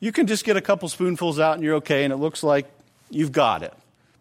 You 0.00 0.10
can 0.10 0.26
just 0.26 0.44
get 0.44 0.56
a 0.56 0.60
couple 0.60 0.88
spoonfuls 0.88 1.38
out 1.38 1.54
and 1.54 1.62
you're 1.62 1.76
okay, 1.76 2.02
and 2.02 2.12
it 2.12 2.16
looks 2.16 2.42
like 2.42 2.68
you've 3.10 3.30
got 3.30 3.62
it. 3.62 3.72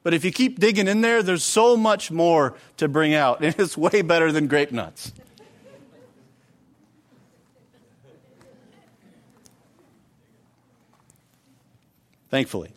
But 0.04 0.14
if 0.14 0.24
you 0.24 0.32
keep 0.32 0.60
digging 0.60 0.88
in 0.88 1.02
there, 1.02 1.24
there's 1.24 1.44
so 1.44 1.76
much 1.76 2.12
more 2.12 2.56
to 2.78 2.88
bring 2.88 3.16
out, 3.16 3.42
and 3.44 3.56
it's 3.58 3.76
way 3.76 4.04
better 4.04 4.32
than 4.32 4.46
grape 4.46 4.72
nuts. 4.72 5.12
Thankfully. 12.30 12.70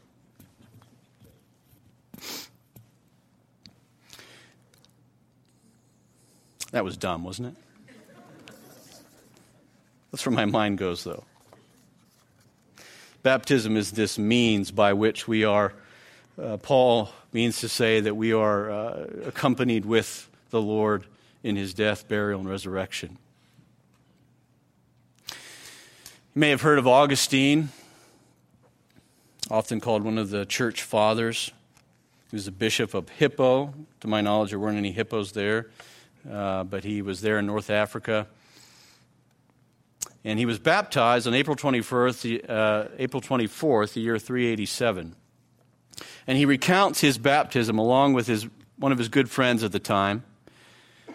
That 6.72 6.82
was 6.82 6.96
dumb, 6.96 7.24
wasn't 7.24 7.48
it? 7.48 7.69
That's 10.10 10.26
where 10.26 10.34
my 10.34 10.44
mind 10.44 10.78
goes, 10.78 11.04
though. 11.04 11.24
Baptism 13.22 13.76
is 13.76 13.92
this 13.92 14.18
means 14.18 14.70
by 14.70 14.92
which 14.92 15.28
we 15.28 15.44
are, 15.44 15.72
uh, 16.40 16.56
Paul 16.56 17.10
means 17.32 17.60
to 17.60 17.68
say 17.68 18.00
that 18.00 18.16
we 18.16 18.32
are 18.32 18.70
uh, 18.70 19.06
accompanied 19.26 19.84
with 19.84 20.28
the 20.50 20.60
Lord 20.60 21.04
in 21.42 21.54
his 21.54 21.74
death, 21.74 22.08
burial, 22.08 22.40
and 22.40 22.48
resurrection. 22.48 23.18
You 25.28 25.36
may 26.40 26.50
have 26.50 26.62
heard 26.62 26.78
of 26.78 26.88
Augustine, 26.88 27.68
often 29.50 29.80
called 29.80 30.02
one 30.02 30.18
of 30.18 30.30
the 30.30 30.44
church 30.44 30.82
fathers. 30.82 31.52
He 32.30 32.36
was 32.36 32.46
the 32.46 32.52
bishop 32.52 32.94
of 32.94 33.08
Hippo. 33.10 33.74
To 34.00 34.08
my 34.08 34.20
knowledge, 34.20 34.50
there 34.50 34.58
weren't 34.58 34.78
any 34.78 34.92
hippos 34.92 35.32
there, 35.32 35.68
uh, 36.30 36.64
but 36.64 36.84
he 36.84 37.02
was 37.02 37.20
there 37.20 37.38
in 37.38 37.46
North 37.46 37.70
Africa 37.70 38.26
and 40.24 40.38
he 40.38 40.46
was 40.46 40.58
baptized 40.58 41.26
on 41.26 41.34
April 41.34 41.56
21st, 41.56 42.48
uh, 42.48 42.88
April 42.98 43.22
24th, 43.22 43.94
the 43.94 44.00
year 44.00 44.18
387. 44.18 45.16
And 46.26 46.38
he 46.38 46.44
recounts 46.44 47.00
his 47.00 47.18
baptism 47.18 47.78
along 47.78 48.12
with 48.14 48.26
his, 48.26 48.46
one 48.76 48.92
of 48.92 48.98
his 48.98 49.08
good 49.08 49.30
friends 49.30 49.62
at 49.64 49.72
the 49.72 49.78
time. 49.78 50.24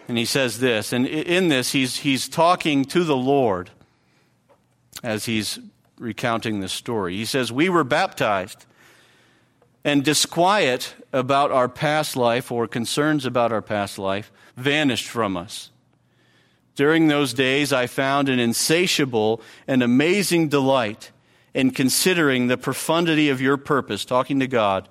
And 0.08 0.18
he 0.18 0.24
says 0.24 0.60
this, 0.60 0.92
and 0.92 1.06
in 1.06 1.48
this, 1.48 1.72
he's, 1.72 1.98
he's 1.98 2.28
talking 2.28 2.84
to 2.86 3.04
the 3.04 3.16
Lord 3.16 3.70
as 5.02 5.24
he's 5.24 5.58
recounting 5.98 6.60
this 6.60 6.72
story. 6.72 7.16
He 7.16 7.24
says, 7.24 7.50
We 7.50 7.68
were 7.68 7.84
baptized, 7.84 8.66
and 9.84 10.04
disquiet 10.04 10.94
about 11.12 11.50
our 11.52 11.68
past 11.68 12.16
life 12.16 12.50
or 12.50 12.66
concerns 12.66 13.24
about 13.24 13.52
our 13.52 13.62
past 13.62 13.98
life 13.98 14.32
vanished 14.56 15.08
from 15.08 15.36
us. 15.36 15.70
During 16.76 17.08
those 17.08 17.32
days, 17.32 17.72
I 17.72 17.86
found 17.86 18.28
an 18.28 18.38
insatiable 18.38 19.40
and 19.66 19.82
amazing 19.82 20.48
delight 20.48 21.10
in 21.54 21.70
considering 21.70 22.46
the 22.46 22.58
profundity 22.58 23.30
of 23.30 23.40
your 23.40 23.56
purpose, 23.56 24.04
talking 24.04 24.40
to 24.40 24.46
God, 24.46 24.86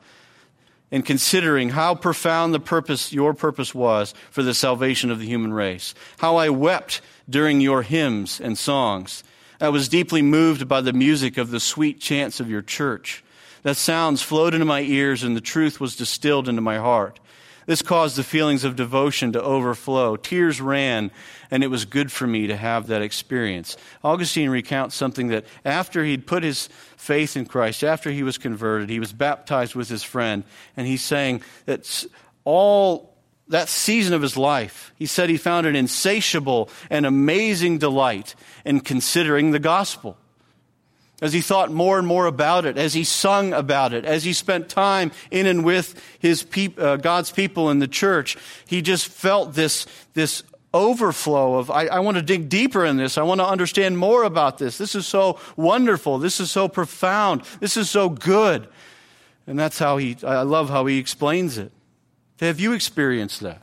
and 0.91 1.05
considering 1.05 1.69
how 1.69 1.93
profound 1.93 2.55
the 2.55 2.59
purpose, 2.59 3.13
your 3.13 3.35
purpose 3.35 3.75
was 3.75 4.15
for 4.31 4.41
the 4.41 4.55
salvation 4.55 5.11
of 5.11 5.19
the 5.19 5.27
human 5.27 5.53
race. 5.53 5.93
How 6.17 6.37
I 6.37 6.49
wept 6.49 7.01
during 7.29 7.61
your 7.61 7.83
hymns 7.83 8.41
and 8.41 8.57
songs. 8.57 9.23
I 9.61 9.69
was 9.69 9.87
deeply 9.87 10.23
moved 10.23 10.67
by 10.67 10.81
the 10.81 10.93
music 10.93 11.37
of 11.37 11.51
the 11.51 11.59
sweet 11.59 11.99
chants 11.99 12.39
of 12.39 12.49
your 12.49 12.63
church. 12.63 13.23
That 13.61 13.77
sounds 13.77 14.23
flowed 14.23 14.53
into 14.53 14.65
my 14.65 14.81
ears 14.81 15.23
and 15.23 15.35
the 15.35 15.41
truth 15.41 15.79
was 15.79 15.95
distilled 15.95 16.49
into 16.49 16.61
my 16.61 16.77
heart. 16.77 17.19
This 17.65 17.81
caused 17.81 18.15
the 18.15 18.23
feelings 18.23 18.63
of 18.63 18.75
devotion 18.75 19.31
to 19.33 19.41
overflow. 19.41 20.15
Tears 20.15 20.61
ran, 20.61 21.11
and 21.49 21.63
it 21.63 21.67
was 21.67 21.85
good 21.85 22.11
for 22.11 22.27
me 22.27 22.47
to 22.47 22.55
have 22.55 22.87
that 22.87 23.01
experience. 23.01 23.75
Augustine 24.03 24.49
recounts 24.49 24.95
something 24.95 25.29
that 25.29 25.45
after 25.63 26.03
he'd 26.03 26.27
put 26.27 26.43
his 26.43 26.69
faith 26.95 27.35
in 27.35 27.45
Christ, 27.45 27.83
after 27.83 28.11
he 28.11 28.23
was 28.23 28.37
converted, 28.37 28.89
he 28.89 28.99
was 28.99 29.13
baptized 29.13 29.75
with 29.75 29.89
his 29.89 30.03
friend, 30.03 30.43
and 30.77 30.85
he's 30.85 31.03
saying 31.03 31.41
that 31.65 32.05
all 32.43 33.15
that 33.47 33.69
season 33.69 34.13
of 34.13 34.21
his 34.21 34.37
life, 34.37 34.93
he 34.97 35.05
said 35.05 35.29
he 35.29 35.37
found 35.37 35.67
an 35.67 35.75
insatiable 35.75 36.69
and 36.89 37.05
amazing 37.05 37.77
delight 37.77 38.35
in 38.63 38.79
considering 38.79 39.51
the 39.51 39.59
gospel 39.59 40.17
as 41.21 41.33
he 41.33 41.41
thought 41.41 41.71
more 41.71 41.97
and 41.97 42.07
more 42.07 42.25
about 42.25 42.65
it, 42.65 42.77
as 42.77 42.93
he 42.93 43.03
sung 43.03 43.53
about 43.53 43.93
it, 43.93 44.05
as 44.05 44.23
he 44.23 44.33
spent 44.33 44.67
time 44.67 45.11
in 45.31 45.45
and 45.45 45.63
with 45.63 46.01
his 46.19 46.43
peop- 46.43 46.79
uh, 46.79 46.97
God's 46.97 47.31
people 47.31 47.69
in 47.69 47.79
the 47.79 47.87
church, 47.87 48.37
he 48.67 48.81
just 48.81 49.07
felt 49.07 49.53
this, 49.53 49.87
this 50.13 50.43
overflow 50.73 51.55
of, 51.55 51.71
I, 51.71 51.85
I 51.85 51.99
want 51.99 52.17
to 52.17 52.21
dig 52.21 52.49
deeper 52.49 52.83
in 52.85 52.97
this. 52.97 53.17
I 53.17 53.23
want 53.23 53.39
to 53.39 53.47
understand 53.47 53.97
more 53.97 54.23
about 54.23 54.57
this. 54.57 54.77
This 54.77 54.93
is 54.93 55.07
so 55.07 55.39
wonderful. 55.55 56.19
This 56.19 56.41
is 56.41 56.51
so 56.51 56.67
profound. 56.67 57.43
This 57.61 57.77
is 57.77 57.89
so 57.89 58.09
good. 58.09 58.67
And 59.47 59.57
that's 59.57 59.79
how 59.79 59.97
he, 59.97 60.17
I 60.21 60.41
love 60.41 60.69
how 60.69 60.85
he 60.85 60.97
explains 60.97 61.57
it. 61.57 61.71
Have 62.41 62.59
you 62.59 62.73
experienced 62.73 63.39
that? 63.39 63.61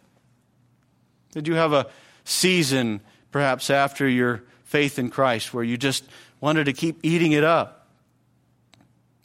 Did 1.32 1.46
you 1.46 1.54
have 1.54 1.74
a 1.74 1.88
season, 2.24 3.00
perhaps 3.30 3.68
after 3.68 4.08
your 4.08 4.42
faith 4.64 4.98
in 4.98 5.10
Christ, 5.10 5.52
where 5.52 5.64
you 5.64 5.76
just 5.76 6.04
wanted 6.42 6.64
to 6.64 6.72
keep 6.72 6.98
eating 7.04 7.32
it 7.32 7.44
up, 7.44 7.86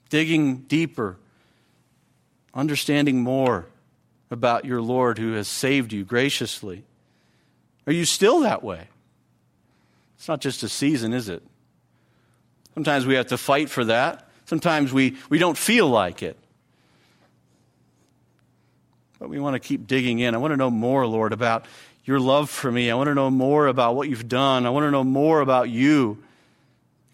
digging 0.09 0.57
deeper, 0.59 1.17
understanding 2.53 3.23
more 3.23 3.65
about 4.29 4.65
your 4.65 4.81
Lord 4.81 5.17
who 5.17 5.33
has 5.33 5.47
saved 5.47 5.91
you 5.91 6.05
graciously. 6.05 6.83
Are 7.87 7.93
you 7.93 8.05
still 8.05 8.41
that 8.41 8.63
way? 8.63 8.87
It's 10.17 10.27
not 10.27 10.41
just 10.41 10.61
a 10.61 10.69
season, 10.69 11.11
is 11.13 11.27
it? 11.27 11.41
Sometimes 12.75 13.07
we 13.07 13.15
have 13.15 13.27
to 13.27 13.37
fight 13.37 13.69
for 13.69 13.85
that. 13.85 14.29
Sometimes 14.45 14.93
we, 14.93 15.17
we 15.27 15.39
don't 15.39 15.57
feel 15.57 15.87
like 15.87 16.21
it. 16.21 16.37
But 19.17 19.29
we 19.29 19.39
want 19.39 19.55
to 19.55 19.59
keep 19.59 19.87
digging 19.87 20.19
in. 20.19 20.35
I 20.35 20.37
want 20.37 20.51
to 20.51 20.57
know 20.57 20.69
more, 20.69 21.07
Lord, 21.07 21.33
about 21.33 21.65
your 22.05 22.19
love 22.19 22.51
for 22.51 22.71
me. 22.71 22.91
I 22.91 22.95
want 22.95 23.07
to 23.07 23.15
know 23.15 23.31
more 23.31 23.65
about 23.65 23.95
what 23.95 24.07
you've 24.07 24.27
done. 24.27 24.67
I 24.67 24.69
want 24.69 24.83
to 24.83 24.91
know 24.91 25.03
more 25.03 25.41
about 25.41 25.69
you 25.69 26.23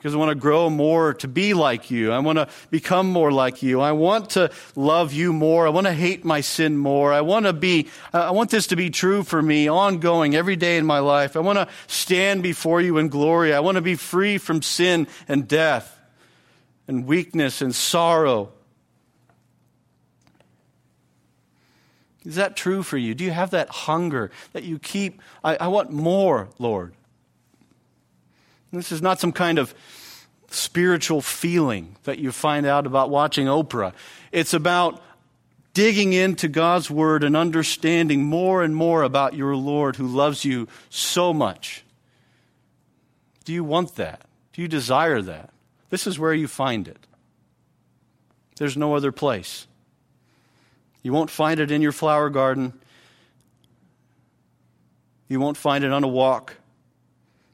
because 0.03 0.15
I 0.15 0.17
want 0.17 0.31
to 0.31 0.35
grow 0.35 0.69
more 0.69 1.13
to 1.13 1.29
be 1.29 1.53
like 1.53 1.89
you. 1.89 2.11
I 2.11 2.19
want 2.19 2.37
to 2.37 2.49
become 2.69 3.09
more 3.09 3.31
like 3.31 3.63
you. 3.63 3.79
I 3.79 3.93
want 3.93 4.31
to 4.31 4.51
love 4.75 5.13
you 5.13 5.31
more. 5.31 5.65
I 5.65 5.69
want 5.69 5.87
to 5.87 5.93
hate 5.93 6.25
my 6.25 6.41
sin 6.41 6.77
more. 6.77 7.13
I 7.13 7.21
want 7.21 7.45
to 7.45 7.53
be, 7.53 7.87
uh, 8.13 8.17
I 8.17 8.31
want 8.31 8.49
this 8.49 8.67
to 8.67 8.75
be 8.75 8.89
true 8.89 9.23
for 9.23 9.41
me 9.41 9.69
ongoing 9.69 10.35
every 10.35 10.57
day 10.57 10.75
in 10.75 10.85
my 10.85 10.99
life. 10.99 11.37
I 11.37 11.39
want 11.39 11.57
to 11.57 11.69
stand 11.87 12.43
before 12.43 12.81
you 12.81 12.97
in 12.97 13.07
glory. 13.07 13.53
I 13.53 13.61
want 13.61 13.75
to 13.75 13.81
be 13.81 13.95
free 13.95 14.37
from 14.37 14.61
sin 14.61 15.07
and 15.29 15.47
death 15.47 15.97
and 16.85 17.05
weakness 17.05 17.61
and 17.61 17.73
sorrow. 17.73 18.51
Is 22.25 22.35
that 22.35 22.57
true 22.57 22.83
for 22.83 22.97
you? 22.97 23.15
Do 23.15 23.23
you 23.23 23.31
have 23.31 23.51
that 23.51 23.69
hunger 23.69 24.31
that 24.51 24.63
you 24.63 24.79
keep? 24.79 25.21
I, 25.45 25.55
I 25.55 25.67
want 25.69 25.91
more, 25.91 26.49
Lord. 26.59 26.93
This 28.73 28.91
is 28.91 29.03
not 29.03 29.19
some 29.19 29.31
kind 29.31 29.59
of 29.59 29.73
spiritual 30.49 31.21
feeling 31.21 31.95
that 32.03 32.17
you 32.17 32.31
find 32.31 32.65
out 32.65 32.87
about 32.87 33.11
watching 33.11 33.45
Oprah. 33.45 33.93
It's 34.31 34.53
about 34.53 35.01
digging 35.75 36.13
into 36.13 36.47
God's 36.47 36.89
Word 36.89 37.23
and 37.23 37.37
understanding 37.37 38.23
more 38.23 38.63
and 38.63 38.75
more 38.75 39.03
about 39.03 39.35
your 39.35 39.55
Lord 39.55 39.95
who 39.95 40.07
loves 40.07 40.43
you 40.43 40.67
so 40.89 41.33
much. 41.33 41.83
Do 43.45 43.53
you 43.53 43.63
want 43.63 43.95
that? 43.95 44.21
Do 44.53 44.61
you 44.61 44.67
desire 44.67 45.21
that? 45.21 45.51
This 45.89 46.07
is 46.07 46.17
where 46.17 46.33
you 46.33 46.47
find 46.47 46.87
it. 46.87 47.05
There's 48.57 48.77
no 48.77 48.95
other 48.95 49.11
place. 49.11 49.67
You 51.03 51.13
won't 51.13 51.29
find 51.29 51.59
it 51.59 51.69
in 51.69 51.81
your 51.81 51.91
flower 51.91 52.29
garden. 52.29 52.73
You 55.27 55.39
won't 55.39 55.57
find 55.57 55.83
it 55.83 55.91
on 55.91 56.03
a 56.03 56.07
walk. 56.07 56.55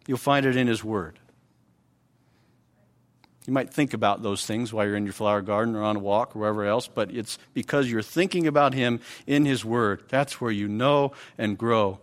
You'll 0.09 0.17
find 0.17 0.43
it 0.43 0.55
in 0.55 0.65
His 0.65 0.83
Word. 0.83 1.19
You 3.45 3.53
might 3.53 3.71
think 3.71 3.93
about 3.93 4.23
those 4.23 4.43
things 4.43 4.73
while 4.73 4.87
you're 4.87 4.95
in 4.95 5.03
your 5.03 5.13
flower 5.13 5.43
garden 5.43 5.75
or 5.75 5.83
on 5.83 5.97
a 5.97 5.99
walk 5.99 6.35
or 6.35 6.39
wherever 6.39 6.65
else, 6.65 6.87
but 6.87 7.11
it's 7.11 7.37
because 7.53 7.91
you're 7.91 8.01
thinking 8.01 8.47
about 8.47 8.73
Him 8.73 9.01
in 9.27 9.45
His 9.45 9.63
Word. 9.63 10.01
That's 10.09 10.41
where 10.41 10.49
you 10.49 10.67
know 10.67 11.11
and 11.37 11.59
grow. 11.59 11.99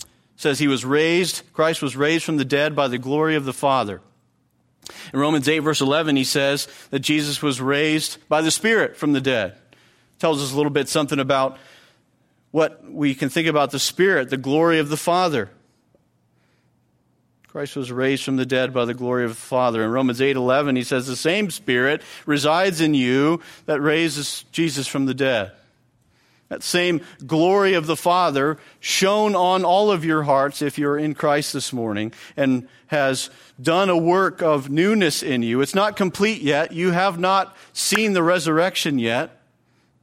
It 0.00 0.06
says 0.34 0.58
He 0.58 0.66
was 0.66 0.84
raised, 0.84 1.42
Christ 1.52 1.80
was 1.80 1.94
raised 1.94 2.24
from 2.24 2.38
the 2.38 2.44
dead 2.44 2.74
by 2.74 2.88
the 2.88 2.98
glory 2.98 3.36
of 3.36 3.44
the 3.44 3.52
Father. 3.52 4.00
In 5.12 5.20
Romans 5.20 5.48
8, 5.48 5.60
verse 5.60 5.80
11, 5.80 6.16
he 6.16 6.24
says 6.24 6.66
that 6.90 6.98
Jesus 6.98 7.40
was 7.40 7.60
raised 7.60 8.18
by 8.28 8.42
the 8.42 8.50
Spirit 8.50 8.96
from 8.96 9.12
the 9.12 9.20
dead. 9.20 9.54
Tells 10.18 10.42
us 10.42 10.52
a 10.52 10.56
little 10.56 10.72
bit 10.72 10.88
something 10.88 11.20
about 11.20 11.56
what 12.50 12.90
we 12.90 13.14
can 13.14 13.28
think 13.28 13.46
about 13.46 13.70
the 13.70 13.78
Spirit, 13.78 14.28
the 14.28 14.36
glory 14.36 14.80
of 14.80 14.88
the 14.88 14.96
Father. 14.96 15.50
Christ 17.48 17.76
was 17.76 17.90
raised 17.90 18.24
from 18.24 18.36
the 18.36 18.44
dead 18.44 18.74
by 18.74 18.84
the 18.84 18.92
glory 18.92 19.24
of 19.24 19.30
the 19.30 19.36
Father. 19.36 19.82
In 19.82 19.90
Romans 19.90 20.20
8:11 20.20 20.76
he 20.76 20.84
says 20.84 21.06
the 21.06 21.16
same 21.16 21.50
spirit 21.50 22.02
resides 22.26 22.82
in 22.82 22.92
you 22.92 23.40
that 23.64 23.80
raises 23.80 24.44
Jesus 24.52 24.86
from 24.86 25.06
the 25.06 25.14
dead. 25.14 25.52
That 26.50 26.62
same 26.62 27.00
glory 27.26 27.72
of 27.72 27.86
the 27.86 27.96
Father 27.96 28.58
shone 28.80 29.34
on 29.34 29.64
all 29.64 29.90
of 29.90 30.04
your 30.04 30.24
hearts 30.24 30.60
if 30.60 30.78
you're 30.78 30.98
in 30.98 31.14
Christ 31.14 31.54
this 31.54 31.72
morning 31.72 32.12
and 32.36 32.68
has 32.88 33.30
done 33.60 33.88
a 33.88 33.96
work 33.96 34.42
of 34.42 34.68
newness 34.68 35.22
in 35.22 35.42
you. 35.42 35.62
It's 35.62 35.74
not 35.74 35.96
complete 35.96 36.42
yet. 36.42 36.72
You 36.72 36.90
have 36.90 37.18
not 37.18 37.56
seen 37.72 38.12
the 38.12 38.22
resurrection 38.22 38.98
yet, 38.98 39.40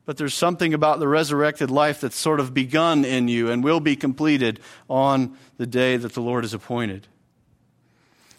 but 0.06 0.18
there's 0.18 0.36
something 0.36 0.74
about 0.74 1.00
the 1.00 1.08
resurrected 1.08 1.70
life 1.70 2.02
that's 2.02 2.18
sort 2.18 2.40
of 2.40 2.56
begun 2.56 3.06
in 3.06 3.28
you 3.28 3.52
and 3.52 3.64
will 3.64 3.80
be 3.80 3.96
completed 3.96 4.60
on 4.88 5.38
the 5.58 5.68
day 5.68 5.96
that 5.96 6.14
the 6.14 6.22
Lord 6.22 6.44
is 6.44 6.54
appointed 6.54 7.08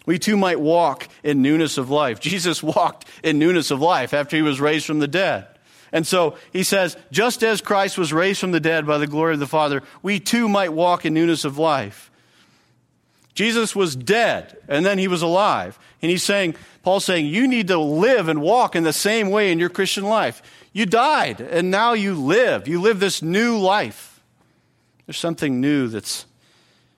we 0.07 0.17
too 0.17 0.37
might 0.37 0.59
walk 0.59 1.07
in 1.21 1.43
newness 1.43 1.77
of 1.77 1.91
life. 1.91 2.19
Jesus 2.21 2.63
walked 2.63 3.05
in 3.23 3.37
newness 3.37 3.69
of 3.69 3.81
life 3.81 4.13
after 4.13 4.37
he 4.37 4.41
was 4.41 4.59
raised 4.59 4.85
from 4.85 4.99
the 4.99 5.07
dead. 5.07 5.45
And 5.91 6.07
so 6.07 6.37
he 6.53 6.63
says, 6.63 6.95
just 7.11 7.43
as 7.43 7.61
Christ 7.61 7.97
was 7.97 8.13
raised 8.13 8.39
from 8.39 8.51
the 8.51 8.61
dead 8.61 8.87
by 8.87 8.97
the 8.97 9.05
glory 9.05 9.33
of 9.33 9.39
the 9.39 9.47
Father, 9.47 9.83
we 10.01 10.19
too 10.19 10.47
might 10.47 10.71
walk 10.71 11.05
in 11.05 11.13
newness 11.13 11.43
of 11.43 11.57
life. 11.57 12.09
Jesus 13.35 13.75
was 13.75 13.95
dead 13.97 14.57
and 14.69 14.85
then 14.85 14.97
he 14.97 15.09
was 15.09 15.21
alive. 15.21 15.77
And 16.01 16.09
he's 16.09 16.23
saying, 16.23 16.55
Paul's 16.83 17.03
saying, 17.03 17.25
you 17.25 17.45
need 17.45 17.67
to 17.67 17.77
live 17.77 18.29
and 18.29 18.41
walk 18.41 18.77
in 18.77 18.83
the 18.83 18.93
same 18.93 19.29
way 19.29 19.51
in 19.51 19.59
your 19.59 19.69
Christian 19.69 20.05
life. 20.05 20.41
You 20.71 20.85
died 20.85 21.41
and 21.41 21.69
now 21.69 21.93
you 21.93 22.15
live. 22.15 22.67
You 22.67 22.79
live 22.79 23.01
this 23.01 23.21
new 23.21 23.59
life. 23.59 24.21
There's 25.05 25.19
something 25.19 25.59
new 25.59 25.89
that's 25.89 26.25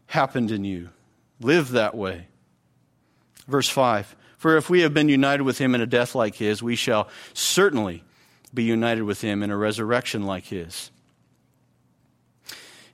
happened 0.06 0.52
in 0.52 0.64
you. 0.64 0.90
Live 1.40 1.72
that 1.72 1.96
way. 1.96 2.29
Verse 3.50 3.68
5 3.68 4.16
For 4.38 4.58
if 4.58 4.70
we 4.70 4.82
have 4.82 4.94
been 4.94 5.10
united 5.10 5.44
with 5.44 5.58
him 5.58 5.74
in 5.76 5.82
a 5.82 5.88
death 5.88 6.16
like 6.16 6.36
his, 6.36 6.62
we 6.62 6.76
shall 6.76 7.10
certainly 7.34 8.04
be 8.54 8.64
united 8.64 9.04
with 9.04 9.22
him 9.22 9.44
in 9.44 9.50
a 9.52 9.58
resurrection 9.58 10.26
like 10.26 10.46
his. 10.46 10.92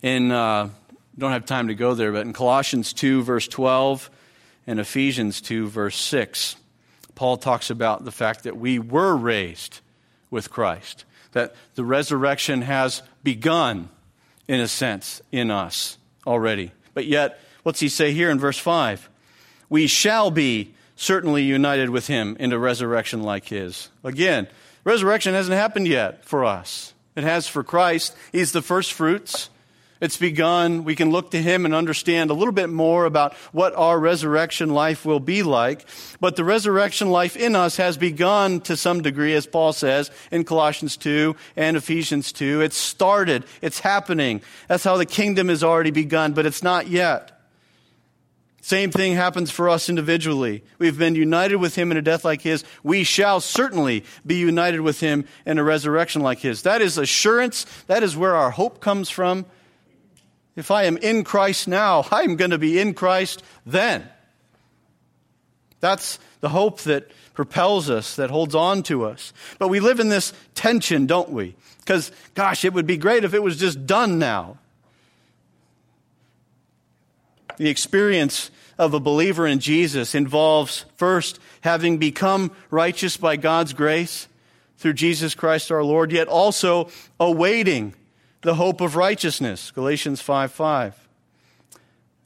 In, 0.02 0.32
uh, 0.32 0.70
don't 1.18 1.32
have 1.32 1.46
time 1.46 1.68
to 1.68 1.76
go 1.76 1.94
there, 1.94 2.12
but 2.12 2.26
in 2.26 2.34
Colossians 2.34 2.94
2, 2.94 3.24
verse 3.24 3.48
12, 3.48 4.10
and 4.68 4.80
Ephesians 4.80 5.42
2, 5.42 5.68
verse 5.68 5.98
6, 5.98 6.56
Paul 7.16 7.38
talks 7.38 7.70
about 7.70 8.04
the 8.04 8.12
fact 8.12 8.44
that 8.44 8.58
we 8.58 8.80
were 8.80 9.16
raised 9.16 9.80
with 10.30 10.50
Christ, 10.50 11.06
that 11.32 11.56
the 11.76 11.86
resurrection 11.86 12.62
has 12.62 13.02
begun, 13.24 13.90
in 14.48 14.60
a 14.60 14.68
sense, 14.68 15.22
in 15.32 15.52
us 15.52 15.98
already. 16.28 16.72
But 16.94 17.06
yet, 17.06 17.40
what's 17.64 17.80
he 17.80 17.90
say 17.90 18.12
here 18.12 18.30
in 18.30 18.40
verse 18.40 18.58
5? 18.58 19.10
We 19.70 19.88
shall 19.88 20.32
be 20.32 20.74
certainly 20.96 21.44
united 21.44 21.90
with 21.90 22.08
him 22.08 22.38
in 22.40 22.54
a 22.54 22.60
resurrection 22.60 23.24
like 23.24 23.46
his. 23.46 23.90
Again, 24.04 24.48
resurrection 24.84 25.34
hasn't 25.34 25.58
happened 25.58 25.88
yet 25.88 26.24
for 26.26 26.46
us. 26.46 26.94
It 27.16 27.24
has 27.24 27.48
for 27.48 27.64
Christ. 27.64 28.16
He's 28.32 28.52
the 28.52 28.62
first 28.62 28.94
fruits. 28.94 29.50
It's 30.02 30.18
begun. 30.18 30.84
We 30.84 30.96
can 30.96 31.10
look 31.10 31.32
to 31.32 31.42
him 31.42 31.64
and 31.64 31.74
understand 31.74 32.30
a 32.30 32.34
little 32.34 32.52
bit 32.52 32.70
more 32.70 33.06
about 33.06 33.34
what 33.54 33.74
our 33.76 33.98
resurrection 33.98 34.70
life 34.70 35.06
will 35.06 35.22
be 35.22 35.42
like. 35.42 35.86
But 36.20 36.36
the 36.36 36.44
resurrection 36.44 37.10
life 37.10 37.38
in 37.38 37.56
us 37.56 37.78
has 37.78 37.96
begun 37.96 38.60
to 38.62 38.76
some 38.76 39.02
degree, 39.02 39.34
as 39.34 39.48
Paul 39.48 39.72
says 39.72 40.12
in 40.32 40.44
Colossians 40.44 40.98
2 40.98 41.36
and 41.56 41.78
Ephesians 41.78 42.34
2. 42.34 42.62
It's 42.62 42.76
started. 42.76 43.46
It's 43.62 43.80
happening. 43.80 44.42
That's 44.68 44.84
how 44.84 44.98
the 44.98 45.06
kingdom 45.06 45.48
has 45.48 45.64
already 45.64 45.92
begun, 45.92 46.34
but 46.34 46.46
it's 46.46 46.62
not 46.62 46.88
yet. 46.88 47.35
Same 48.66 48.90
thing 48.90 49.14
happens 49.14 49.52
for 49.52 49.70
us 49.70 49.90
individually. 49.90 50.64
We've 50.80 50.98
been 50.98 51.14
united 51.14 51.58
with 51.58 51.76
him 51.76 51.92
in 51.92 51.98
a 51.98 52.02
death 52.02 52.26
like 52.26 52.42
his. 52.42 52.64
We 52.82 53.04
shall 53.04 53.40
certainly 53.40 54.04
be 54.26 54.38
united 54.38 54.80
with 54.80 55.02
him 55.02 55.28
in 55.46 55.60
a 55.60 55.64
resurrection 55.64 56.24
like 56.24 56.40
his. 56.40 56.64
That 56.64 56.82
is 56.82 56.98
assurance. 56.98 57.68
That 57.86 58.02
is 58.02 58.18
where 58.18 58.36
our 58.36 58.50
hope 58.50 58.80
comes 58.80 59.12
from. 59.12 59.46
If 60.56 60.72
I 60.72 60.86
am 60.86 60.98
in 60.98 61.24
Christ 61.24 61.68
now, 61.68 62.08
I'm 62.12 62.38
going 62.38 62.50
to 62.50 62.58
be 62.58 62.80
in 62.80 62.96
Christ 62.96 63.44
then. 63.68 64.10
That's 65.80 66.18
the 66.40 66.50
hope 66.50 66.82
that 66.82 67.12
propels 67.36 67.92
us, 67.92 68.16
that 68.16 68.32
holds 68.32 68.56
on 68.56 68.82
to 68.84 69.06
us. 69.06 69.32
But 69.60 69.68
we 69.68 69.80
live 69.80 70.00
in 70.00 70.10
this 70.10 70.34
tension, 70.56 71.06
don't 71.06 71.30
we? 71.30 71.56
Because, 71.82 72.12
gosh, 72.34 72.66
it 72.66 72.74
would 72.74 72.88
be 72.88 72.98
great 72.98 73.26
if 73.26 73.36
it 73.36 73.44
was 73.44 73.58
just 73.58 73.86
done 73.86 74.18
now. 74.18 74.58
The 77.58 77.70
experience 77.70 78.52
of 78.78 78.94
a 78.94 79.00
believer 79.00 79.48
in 79.48 79.60
Jesus 79.60 80.16
involves 80.16 80.86
first 80.98 81.40
having 81.62 81.98
become 81.98 82.52
righteous 82.70 83.18
by 83.18 83.38
God's 83.38 83.74
grace 83.74 84.28
through 84.78 84.94
Jesus 84.94 85.36
Christ 85.36 85.72
our 85.72 85.84
Lord, 85.84 86.12
yet 86.12 86.28
also 86.28 86.90
awaiting 87.20 87.94
the 88.42 88.56
hope 88.56 88.82
of 88.82 88.96
righteousness. 88.96 89.72
Galatians 89.72 90.22
5 90.22 90.52
5. 90.52 91.08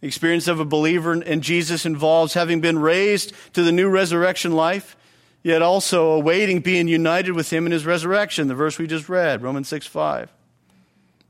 The 0.01 0.07
experience 0.07 0.47
of 0.47 0.59
a 0.59 0.65
believer 0.65 1.21
in 1.21 1.41
Jesus 1.41 1.85
involves 1.85 2.33
having 2.33 2.61
been 2.61 2.79
raised 2.79 3.33
to 3.53 3.63
the 3.63 3.71
new 3.71 3.89
resurrection 3.89 4.53
life, 4.53 4.95
yet 5.43 5.61
also 5.61 6.11
awaiting 6.11 6.61
being 6.61 6.87
united 6.87 7.33
with 7.33 7.51
him 7.51 7.65
in 7.65 7.71
his 7.71 7.85
resurrection. 7.85 8.47
The 8.47 8.55
verse 8.55 8.77
we 8.77 8.87
just 8.87 9.09
read, 9.09 9.41
Romans 9.41 9.67
6 9.67 9.85
5. 9.85 10.31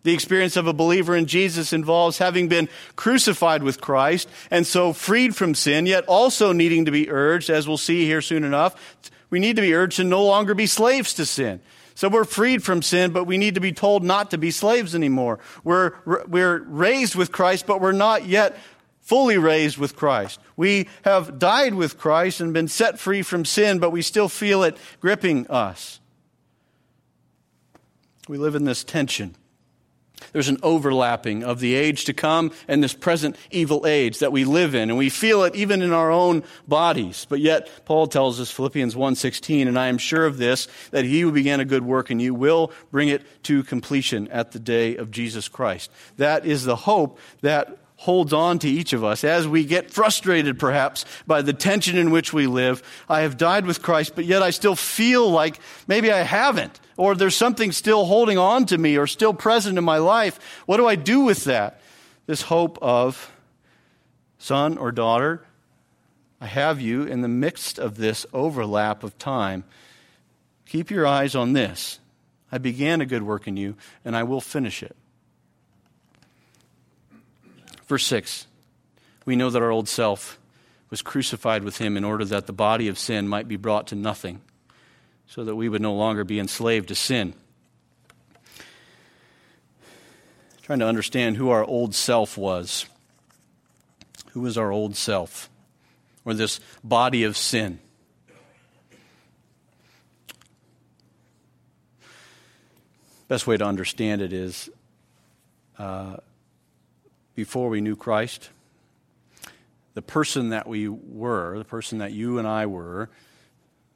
The 0.04 0.14
experience 0.14 0.56
of 0.56 0.66
a 0.66 0.74
believer 0.74 1.16
in 1.16 1.26
Jesus 1.26 1.74
involves 1.74 2.20
having 2.20 2.47
been 2.47 2.70
crucified 2.95 3.64
with 3.64 3.82
Christ 3.82 4.30
and 4.50 4.66
so 4.66 4.93
freed 4.93 5.36
from 5.36 5.54
sin, 5.54 5.86
yet 5.86 6.06
also 6.06 6.54
needing 6.54 6.86
to 6.86 6.91
be 6.91 7.10
urged, 7.10 7.50
as 7.50 7.68
we'll 7.68 7.78
see 7.78 8.06
here 8.06 8.22
soon 8.22 8.43
enough, 8.43 9.02
we 9.30 9.39
need 9.39 9.58
to 9.58 9.62
be 9.62 9.74
urged 9.74 9.97
to 9.97 10.04
no 10.04 10.24
longer 10.24 10.54
be 10.54 10.68
slaves 10.68 11.14
to 11.16 11.26
sin. 11.26 11.60
So 11.95 12.08
we're 12.08 12.24
freed 12.24 12.64
from 12.64 12.82
sin, 12.82 13.12
but 13.12 13.26
we 13.26 13.38
need 13.38 13.56
to 13.56 13.62
be 13.62 13.74
told 13.74 14.06
not 14.06 14.32
to 14.32 14.38
be 14.38 14.52
slaves 14.52 14.95
anymore. 14.95 15.39
We're, 15.66 15.91
we're 16.06 16.60
raised 16.60 17.16
with 17.16 17.34
Christ, 17.34 17.68
but 17.68 17.82
we're 17.82 17.91
not 17.91 18.26
yet 18.26 18.58
fully 19.02 19.38
raised 19.38 19.78
with 19.78 19.97
Christ. 19.97 20.39
We 20.56 20.88
have 21.02 21.39
died 21.39 21.74
with 21.74 21.97
Christ 21.97 22.39
and 22.39 22.54
been 22.54 22.70
set 22.70 23.00
free 23.00 23.22
from 23.22 23.43
sin, 23.43 23.80
but 23.80 23.89
we 23.89 24.02
still 24.02 24.30
feel 24.30 24.64
it 24.64 24.78
gripping 25.02 25.45
us. 25.47 26.00
We 28.30 28.38
live 28.38 28.56
in 28.56 28.64
this 28.64 28.84
tension. 28.86 29.36
There's 30.32 30.49
an 30.49 30.57
overlapping 30.63 31.43
of 31.43 31.59
the 31.59 31.76
age 31.76 32.05
to 32.05 32.13
come 32.13 32.51
and 32.67 32.84
this 32.84 32.93
present 32.93 33.36
evil 33.51 33.86
age 33.88 34.20
that 34.20 34.32
we 34.32 34.43
live 34.43 34.76
in 34.76 34.89
and 34.89 34.97
we 34.97 35.09
feel 35.09 35.43
it 35.43 35.55
even 35.55 35.82
in 35.82 35.91
our 35.91 36.11
own 36.11 36.43
bodies. 36.67 37.26
But 37.30 37.39
yet 37.39 37.70
Paul 37.86 38.07
tells 38.07 38.39
us 38.39 38.51
Philippians 38.51 38.95
1:16 38.95 39.67
and 39.67 39.78
I 39.78 39.88
am 39.88 39.97
sure 39.97 40.26
of 40.26 40.38
this 40.38 40.67
that 40.91 41.05
he 41.05 41.22
who 41.22 41.32
began 41.32 41.59
a 41.59 41.65
good 41.65 41.84
work 41.84 42.11
in 42.11 42.20
you 42.20 42.34
will 42.34 42.72
bring 42.91 43.09
it 43.09 43.24
to 43.43 43.63
completion 43.63 44.28
at 44.30 44.51
the 44.51 44.59
day 44.59 44.95
of 44.95 45.11
Jesus 45.11 45.47
Christ. 45.47 45.91
That 46.17 46.45
is 46.45 46.65
the 46.65 46.76
hope 46.76 47.20
that 47.41 47.78
holds 47.99 48.32
on 48.32 48.57
to 48.57 48.70
each 48.70 48.93
of 48.93 49.03
us 49.03 49.26
as 49.26 49.45
we 49.45 49.65
get 49.65 49.91
frustrated 49.91 50.57
perhaps 50.57 51.03
by 51.28 51.41
the 51.41 51.51
tension 51.51 51.97
in 51.97 52.11
which 52.11 52.32
we 52.32 52.47
live. 52.47 52.82
I 53.09 53.22
have 53.22 53.36
died 53.36 53.65
with 53.65 53.82
Christ, 53.82 54.13
but 54.15 54.24
yet 54.24 54.41
I 54.41 54.51
still 54.51 54.76
feel 54.76 55.30
like 55.30 55.59
maybe 55.86 56.09
I 56.09 56.22
haven't, 56.22 56.80
or 57.00 57.16
there's 57.16 57.36
something 57.36 57.72
still 57.72 58.04
holding 58.04 58.38
on 58.38 58.66
to 58.66 58.78
me 58.78 58.97
or 58.97 59.08
still 59.08 59.34
present 59.34 59.78
in 59.78 59.84
my 59.86 60.00
life. 60.00 60.38
What 60.66 60.76
do 60.78 60.86
I 60.86 60.95
do 60.95 61.22
with 61.22 61.45
that? 61.45 61.80
This 62.26 62.41
hope 62.41 62.78
of 62.82 63.32
son 64.38 64.78
or 64.78 64.91
daughter, 64.91 65.45
I 66.41 66.47
have 66.47 66.82
you 66.82 67.04
in 67.04 67.22
the 67.22 67.30
midst 67.30 67.80
of 67.80 67.95
this 67.95 68.26
overlap 68.34 69.06
of 69.06 69.18
time. 69.18 69.64
Keep 70.66 70.91
your 70.91 71.08
eyes 71.08 71.36
on 71.36 71.54
this. 71.54 72.00
I 72.52 72.58
began 72.58 73.00
a 73.00 73.06
good 73.06 73.24
work 73.24 73.47
in 73.47 73.56
you, 73.56 73.78
and 74.04 74.14
I 74.14 74.24
will 74.24 74.41
finish 74.41 74.84
it. 74.84 74.97
Verse 77.88 78.06
6 78.08 78.45
We 79.26 79.38
know 79.38 79.50
that 79.50 79.62
our 79.62 79.72
old 79.72 79.88
self 79.88 80.38
was 80.89 81.02
crucified 81.02 81.64
with 81.64 81.78
him 81.78 81.95
in 81.95 82.04
order 82.04 82.26
that 82.26 82.45
the 82.45 82.52
body 82.52 82.89
of 82.89 83.00
sin 83.00 83.30
might 83.30 83.47
be 83.47 83.56
brought 83.56 83.88
to 83.88 83.95
nothing, 83.95 84.41
so 85.30 85.44
that 85.44 85.56
we 85.56 85.70
would 85.70 85.82
no 85.82 85.94
longer 85.94 86.24
be 86.24 86.40
enslaved 86.40 86.88
to 86.88 86.96
sin. 86.96 87.36
Trying 90.64 90.80
to 90.80 90.88
understand 90.88 91.38
who 91.38 91.50
our 91.52 91.64
old 91.64 91.94
self 91.94 92.36
was. 92.36 92.88
Who 94.32 94.42
was 94.42 94.58
our 94.58 94.72
old 94.72 94.96
self? 94.96 95.48
Or 96.26 96.34
this 96.34 96.60
body 96.84 97.24
of 97.24 97.38
sin? 97.38 97.80
Best 103.28 103.46
way 103.46 103.56
to 103.58 103.66
understand 103.66 104.24
it 104.24 104.34
is 104.34 104.68
uh, 105.78 106.18
before 107.36 107.70
we 107.70 107.82
knew 107.82 107.96
Christ. 107.96 108.50
The 109.94 110.02
person 110.02 110.50
that 110.50 110.66
we 110.68 110.88
were, 110.88 111.60
the 111.60 111.66
person 111.66 112.00
that 112.00 112.14
you 112.14 112.40
and 112.40 112.48
I 112.48 112.66
were, 112.66 113.12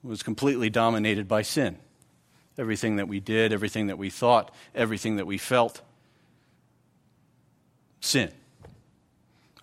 was 0.04 0.24
completely 0.24 0.70
dominated 0.70 1.28
by 1.28 1.41
sin. 1.41 1.78
Everything 2.58 2.97
that 2.97 3.08
we 3.08 3.20
did, 3.20 3.51
everything 3.54 3.88
that 3.88 3.97
we 3.97 4.10
thought, 4.10 4.54
everything 4.76 5.16
that 5.16 5.26
we 5.26 5.38
felt, 5.38 5.82
sin. 7.99 8.32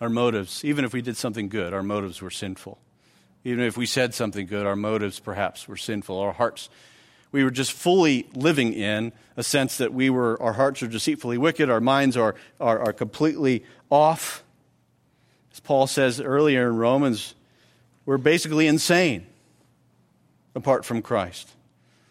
Our 0.01 0.09
motives, 0.09 0.65
even 0.65 0.83
if 0.83 0.93
we 0.93 1.01
did 1.01 1.15
something 1.15 1.47
good, 1.47 1.73
our 1.73 1.83
motives 1.83 2.21
were 2.21 2.31
sinful. 2.31 2.79
Even 3.43 3.63
if 3.63 3.77
we 3.77 3.85
said 3.85 4.13
something 4.13 4.47
good, 4.47 4.65
our 4.65 4.75
motives 4.75 5.19
perhaps 5.19 5.67
were 5.67 5.77
sinful. 5.77 6.19
Our 6.19 6.33
hearts 6.33 6.69
we 7.31 7.43
were 7.43 7.51
just 7.51 7.71
fully 7.71 8.27
living 8.35 8.73
in 8.73 9.13
a 9.37 9.43
sense 9.43 9.77
that 9.77 9.93
we 9.93 10.09
were, 10.09 10.41
our 10.41 10.53
hearts 10.53 10.83
are 10.83 10.87
deceitfully 10.87 11.37
wicked, 11.37 11.69
our 11.69 11.79
minds 11.79 12.17
are, 12.17 12.35
are, 12.59 12.79
are 12.79 12.93
completely 12.93 13.63
off. 13.89 14.43
As 15.53 15.59
Paul 15.59 15.87
says 15.87 16.19
earlier 16.19 16.67
in 16.67 16.75
Romans, 16.75 17.35
we're 18.05 18.17
basically 18.17 18.67
insane 18.67 19.25
apart 20.55 20.85
from 20.85 21.01
Christ. 21.01 21.51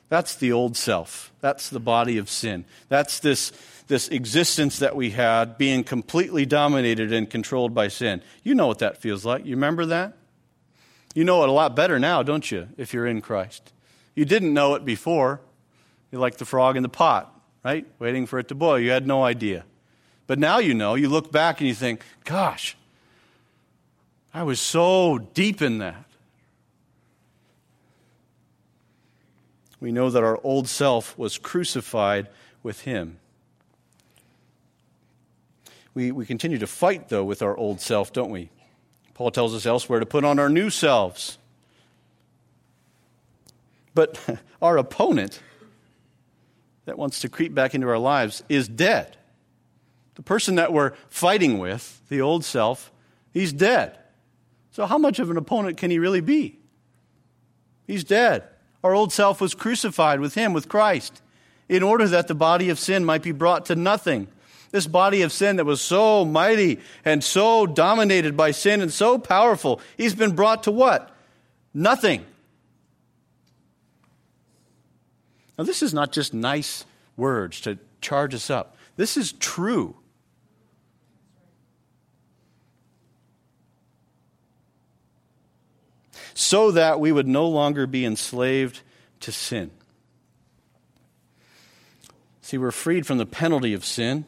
That's 0.09 0.35
the 0.35 0.53
old 0.53 0.77
self. 0.77 1.33
That's 1.41 1.71
the 1.71 1.81
body 1.81 2.19
of 2.19 2.29
sin. 2.29 2.65
That's 2.89 3.21
this, 3.21 3.53
this 3.87 4.09
existence 4.09 4.81
that 4.81 4.97
we 4.97 5.11
had 5.11 5.57
being 5.57 5.85
completely 5.85 6.45
dominated 6.45 7.13
and 7.13 7.31
controlled 7.31 7.75
by 7.75 7.89
sin. 7.89 8.23
You 8.43 8.55
know 8.55 8.67
what 8.67 8.81
that 8.81 8.99
feels 8.99 9.25
like. 9.25 9.47
You 9.47 9.55
remember 9.55 9.87
that? 9.87 10.17
You 11.15 11.25
know 11.25 11.43
it 11.43 11.49
a 11.49 11.53
lot 11.53 11.77
better 11.77 11.99
now, 11.99 12.23
don't 12.23 12.51
you, 12.51 12.69
if 12.77 12.93
you're 12.93 13.07
in 13.07 13.21
Christ? 13.21 13.73
You 14.15 14.25
didn't 14.25 14.53
know 14.53 14.75
it 14.75 14.85
before. 14.85 15.41
You're 16.11 16.21
like 16.21 16.39
the 16.39 16.45
frog 16.45 16.77
in 16.77 16.83
the 16.83 16.89
pot, 16.89 17.33
right? 17.65 17.87
Waiting 18.01 18.27
for 18.27 18.39
it 18.39 18.49
to 18.49 18.55
boil. 18.55 18.79
You 18.79 18.91
had 18.91 19.07
no 19.07 19.23
idea. 19.23 19.65
But 20.27 20.39
now 20.39 20.59
you 20.59 20.75
know. 20.75 20.95
You 20.95 21.09
look 21.09 21.31
back 21.33 21.61
and 21.61 21.69
you 21.69 21.75
think, 21.75 22.05
gosh, 22.25 22.77
I 24.35 24.43
was 24.43 24.61
so 24.61 25.19
deep 25.19 25.63
in 25.63 25.79
that. 25.79 26.05
We 29.81 29.93
know 29.93 30.11
that 30.11 30.23
our 30.23 30.39
old 30.45 30.69
self 30.69 31.17
was 31.19 31.39
crucified 31.39 32.29
with 32.63 32.83
him. 32.83 33.19
We, 35.95 36.13
we 36.13 36.27
continue 36.27 36.59
to 36.59 36.67
fight, 36.67 37.09
though, 37.09 37.25
with 37.25 37.43
our 37.43 37.57
old 37.57 37.81
self, 37.81 38.13
don't 38.13 38.31
we? 38.31 38.51
Paul 39.15 39.31
tells 39.31 39.55
us 39.55 39.67
elsewhere 39.67 40.01
to 40.01 40.07
put 40.07 40.25
on 40.25 40.39
our 40.39 40.49
new 40.49 40.71
selves 40.71 41.39
but 43.95 44.19
our 44.63 44.77
opponent 44.79 45.41
that 46.85 46.99
wants 46.99 47.21
to 47.21 47.29
creep 47.29 47.55
back 47.55 47.75
into 47.75 47.89
our 47.89 47.99
lives 47.99 48.43
is 48.49 48.69
dead. 48.69 49.17
The 50.15 50.23
person 50.23 50.57
that 50.57 50.73
we're 50.73 50.93
fighting 51.09 51.59
with, 51.59 52.01
the 52.09 52.21
old 52.21 52.45
self, 52.45 52.93
he's 53.33 53.53
dead. 53.53 53.99
So, 54.73 54.87
how 54.87 54.99
much 54.99 55.19
of 55.19 55.31
an 55.31 55.37
opponent 55.37 55.77
can 55.77 55.91
he 55.91 55.99
really 55.99 56.21
be? 56.21 56.59
He's 57.87 58.05
dead. 58.05 58.45
Our 58.83 58.95
old 58.95 59.13
self 59.13 59.41
was 59.41 59.55
crucified 59.55 60.21
with 60.21 60.35
him, 60.35 60.53
with 60.53 60.69
Christ, 60.69 61.23
in 61.69 61.83
order 61.83 62.09
that 62.09 62.29
the 62.29 62.35
body 62.35 62.71
of 62.71 62.79
sin 62.79 63.05
might 63.05 63.23
be 63.23 63.33
brought 63.33 63.67
to 63.67 63.77
nothing. 63.77 64.29
This 64.71 64.87
body 64.87 65.23
of 65.23 65.33
sin 65.33 65.57
that 65.57 65.67
was 65.67 65.81
so 65.81 66.25
mighty 66.25 66.81
and 67.05 67.23
so 67.23 67.67
dominated 67.67 68.37
by 68.37 68.53
sin 68.53 68.81
and 68.81 68.93
so 68.93 69.19
powerful, 69.19 69.81
he's 69.97 70.15
been 70.15 70.35
brought 70.35 70.63
to 70.65 70.71
what? 70.71 71.15
Nothing. 71.75 72.25
Now, 75.59 75.65
this 75.65 75.83
is 75.83 75.93
not 75.93 76.13
just 76.13 76.33
nice 76.33 76.87
words 77.17 77.61
to 77.63 77.79
charge 78.01 78.35
us 78.35 78.49
up, 78.49 78.77
this 78.97 79.17
is 79.17 79.33
true. 79.33 79.97
So 86.51 86.73
that 86.73 86.99
we 86.99 87.13
would 87.13 87.29
no 87.29 87.47
longer 87.47 87.87
be 87.87 88.05
enslaved 88.05 88.81
to 89.21 89.31
sin. 89.31 89.71
See, 92.43 92.59
we're 92.59 92.73
freed 92.73 93.07
from 93.07 93.19
the 93.19 93.25
penalty 93.25 93.73
of 93.73 93.85
sin 93.85 94.25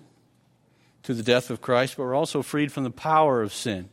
through 1.02 1.16
the 1.16 1.24
death 1.24 1.50
of 1.50 1.60
Christ, 1.60 1.96
but 1.96 2.04
we're 2.04 2.14
also 2.14 2.40
freed 2.40 2.70
from 2.70 2.84
the 2.84 2.92
power 2.92 3.42
of 3.42 3.52
sin 3.52 3.88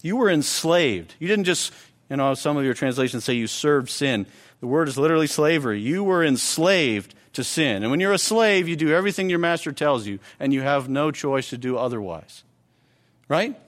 You 0.00 0.14
were 0.16 0.30
enslaved. 0.30 1.16
You 1.18 1.26
didn't 1.26 1.46
just, 1.46 1.72
you 2.08 2.16
know, 2.18 2.34
some 2.34 2.56
of 2.56 2.64
your 2.64 2.74
translations 2.74 3.24
say 3.24 3.34
you 3.34 3.48
served 3.48 3.90
sin. 3.90 4.28
The 4.60 4.68
word 4.68 4.86
is 4.86 4.96
literally 4.96 5.26
slavery. 5.26 5.80
You 5.80 6.04
were 6.04 6.24
enslaved 6.24 7.16
to 7.32 7.42
sin. 7.42 7.82
And 7.82 7.90
when 7.90 7.98
you're 7.98 8.12
a 8.12 8.18
slave, 8.18 8.68
you 8.68 8.76
do 8.76 8.94
everything 8.94 9.28
your 9.28 9.40
master 9.40 9.72
tells 9.72 10.06
you, 10.06 10.20
and 10.38 10.54
you 10.54 10.62
have 10.62 10.88
no 10.88 11.10
choice 11.10 11.50
to 11.50 11.58
do 11.58 11.76
otherwise. 11.76 12.44
Right? 13.26 13.58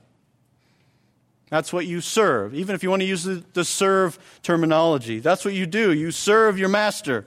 That's 1.50 1.72
what 1.72 1.86
you 1.86 2.00
serve. 2.00 2.54
Even 2.54 2.74
if 2.74 2.82
you 2.82 2.90
want 2.90 3.00
to 3.00 3.06
use 3.06 3.24
the, 3.24 3.44
the 3.54 3.64
serve 3.64 4.18
terminology, 4.42 5.18
that's 5.20 5.44
what 5.44 5.54
you 5.54 5.66
do. 5.66 5.92
You 5.92 6.10
serve 6.10 6.58
your 6.58 6.68
master. 6.68 7.26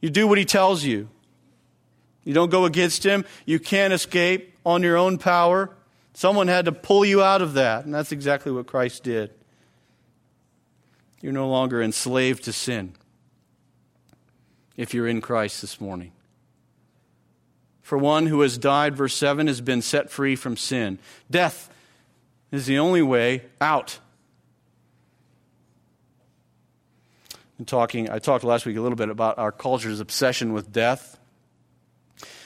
You 0.00 0.10
do 0.10 0.26
what 0.26 0.38
he 0.38 0.44
tells 0.44 0.84
you. 0.84 1.08
You 2.24 2.34
don't 2.34 2.50
go 2.50 2.64
against 2.64 3.04
him. 3.04 3.24
You 3.46 3.58
can't 3.58 3.92
escape 3.92 4.56
on 4.66 4.82
your 4.82 4.96
own 4.96 5.18
power. 5.18 5.70
Someone 6.14 6.48
had 6.48 6.64
to 6.64 6.72
pull 6.72 7.04
you 7.04 7.22
out 7.22 7.42
of 7.42 7.54
that, 7.54 7.84
and 7.84 7.94
that's 7.94 8.12
exactly 8.12 8.50
what 8.50 8.66
Christ 8.66 9.04
did. 9.04 9.30
You're 11.20 11.32
no 11.32 11.48
longer 11.48 11.80
enslaved 11.80 12.44
to 12.44 12.52
sin 12.52 12.94
if 14.76 14.94
you're 14.94 15.08
in 15.08 15.20
Christ 15.20 15.60
this 15.60 15.80
morning. 15.80 16.12
For 17.82 17.96
one 17.96 18.26
who 18.26 18.42
has 18.42 18.58
died, 18.58 18.96
verse 18.96 19.14
7, 19.14 19.46
has 19.46 19.60
been 19.60 19.80
set 19.80 20.10
free 20.10 20.36
from 20.36 20.56
sin. 20.56 20.98
Death 21.30 21.70
is 22.50 22.66
the 22.66 22.78
only 22.78 23.02
way 23.02 23.42
out. 23.60 23.98
I'm 27.58 27.64
talking, 27.64 28.08
I 28.08 28.18
talked 28.18 28.44
last 28.44 28.66
week 28.66 28.76
a 28.76 28.80
little 28.80 28.96
bit 28.96 29.08
about 29.08 29.38
our 29.38 29.50
culture's 29.50 30.00
obsession 30.00 30.52
with 30.52 30.72
death. 30.72 31.18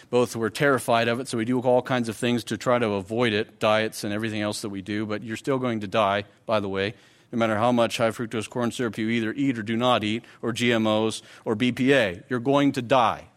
Both 0.09 0.37
we're 0.37 0.51
terrified 0.51 1.09
of 1.09 1.21
it, 1.21 1.29
so 1.29 1.39
we 1.39 1.45
do 1.45 1.61
all 1.61 1.83
kinds 1.83 2.09
of 2.09 2.17
things 2.17 2.45
to 2.45 2.57
try 2.57 2.79
to 2.79 2.89
avoid 2.93 3.33
it, 3.33 3.59
diets 3.59 4.05
and 4.05 4.13
everything 4.13 4.41
else 4.41 4.63
that 4.63 4.71
we 4.71 4.83
do, 4.83 5.07
but 5.07 5.23
you're 5.23 5.37
still 5.37 5.59
going 5.59 5.81
to 5.81 5.87
die, 5.87 6.25
by 6.47 6.61
the 6.61 6.69
way, 6.69 6.95
no 7.31 7.39
matter 7.39 7.57
how 7.57 7.73
much 7.73 7.99
high 7.99 8.11
fructose 8.11 8.49
corn 8.49 8.71
syrup 8.71 8.97
you 8.99 9.09
either 9.09 9.33
eat 9.35 9.59
or 9.59 9.63
do 9.63 9.77
not 9.77 10.03
eat, 10.03 10.25
or 10.41 10.53
GMOs 10.53 11.23
or 11.45 11.57
BPA. 11.57 12.25
You're 12.29 12.41
going 12.41 12.73
to 12.73 12.83
die. 12.83 13.29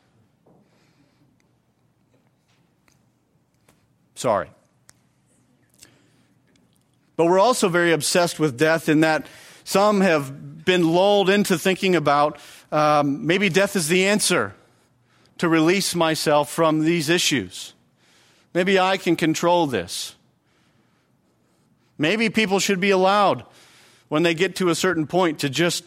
Sorry. 4.15 4.49
But 7.15 7.25
we're 7.25 7.39
also 7.39 7.69
very 7.69 7.91
obsessed 7.91 8.39
with 8.39 8.57
death 8.57 8.89
in 8.89 9.01
that 9.01 9.25
some 9.63 10.01
have 10.01 10.65
been 10.65 10.89
lulled 10.89 11.29
into 11.29 11.57
thinking 11.57 11.95
about 11.95 12.39
um, 12.71 13.25
maybe 13.25 13.49
death 13.49 13.75
is 13.75 13.87
the 13.87 14.05
answer 14.05 14.53
to 15.37 15.47
release 15.47 15.95
myself 15.95 16.49
from 16.49 16.81
these 16.81 17.09
issues. 17.09 17.73
Maybe 18.53 18.79
I 18.79 18.97
can 18.97 19.15
control 19.15 19.67
this. 19.67 20.15
Maybe 21.97 22.29
people 22.29 22.59
should 22.59 22.79
be 22.79 22.89
allowed, 22.89 23.45
when 24.09 24.23
they 24.23 24.33
get 24.33 24.57
to 24.57 24.69
a 24.69 24.75
certain 24.75 25.07
point, 25.07 25.39
to 25.39 25.49
just 25.49 25.85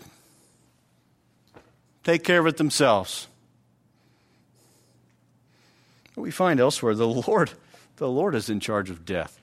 take 2.04 2.24
care 2.24 2.40
of 2.40 2.46
it 2.46 2.56
themselves. 2.56 3.26
But 6.14 6.22
we 6.22 6.30
find 6.30 6.60
elsewhere 6.60 6.94
the 6.94 7.06
Lord, 7.06 7.52
the 7.96 8.08
Lord 8.08 8.34
is 8.34 8.48
in 8.48 8.60
charge 8.60 8.90
of 8.90 9.04
death, 9.04 9.40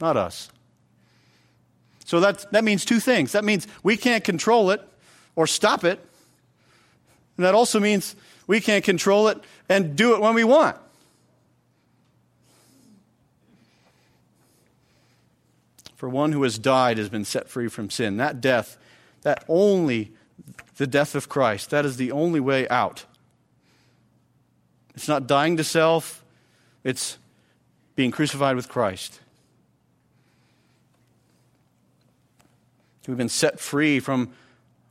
not 0.00 0.16
us. 0.16 0.50
So 2.04 2.20
that, 2.20 2.50
that 2.52 2.64
means 2.64 2.84
two 2.84 3.00
things. 3.00 3.32
That 3.32 3.44
means 3.44 3.66
we 3.82 3.96
can't 3.96 4.22
control 4.22 4.70
it 4.70 4.80
or 5.36 5.46
stop 5.46 5.84
it. 5.84 5.98
And 7.36 7.44
that 7.44 7.54
also 7.54 7.80
means 7.80 8.14
we 8.46 8.60
can't 8.60 8.84
control 8.84 9.28
it 9.28 9.38
and 9.68 9.96
do 9.96 10.14
it 10.14 10.20
when 10.20 10.34
we 10.34 10.44
want. 10.44 10.76
For 15.96 16.08
one 16.08 16.32
who 16.32 16.42
has 16.42 16.58
died 16.58 16.98
has 16.98 17.08
been 17.08 17.24
set 17.24 17.48
free 17.48 17.68
from 17.68 17.88
sin. 17.88 18.18
That 18.18 18.40
death, 18.40 18.76
that 19.22 19.44
only 19.48 20.12
the 20.76 20.86
death 20.86 21.14
of 21.14 21.28
Christ, 21.28 21.70
that 21.70 21.86
is 21.86 21.96
the 21.96 22.12
only 22.12 22.40
way 22.40 22.68
out. 22.68 23.06
It's 24.94 25.08
not 25.08 25.26
dying 25.26 25.56
to 25.56 25.64
self, 25.64 26.22
it's 26.84 27.16
being 27.96 28.10
crucified 28.10 28.56
with 28.56 28.68
Christ. 28.68 29.20
We've 33.06 33.16
been 33.16 33.28
set 33.28 33.60
free 33.60 34.00
from 34.00 34.30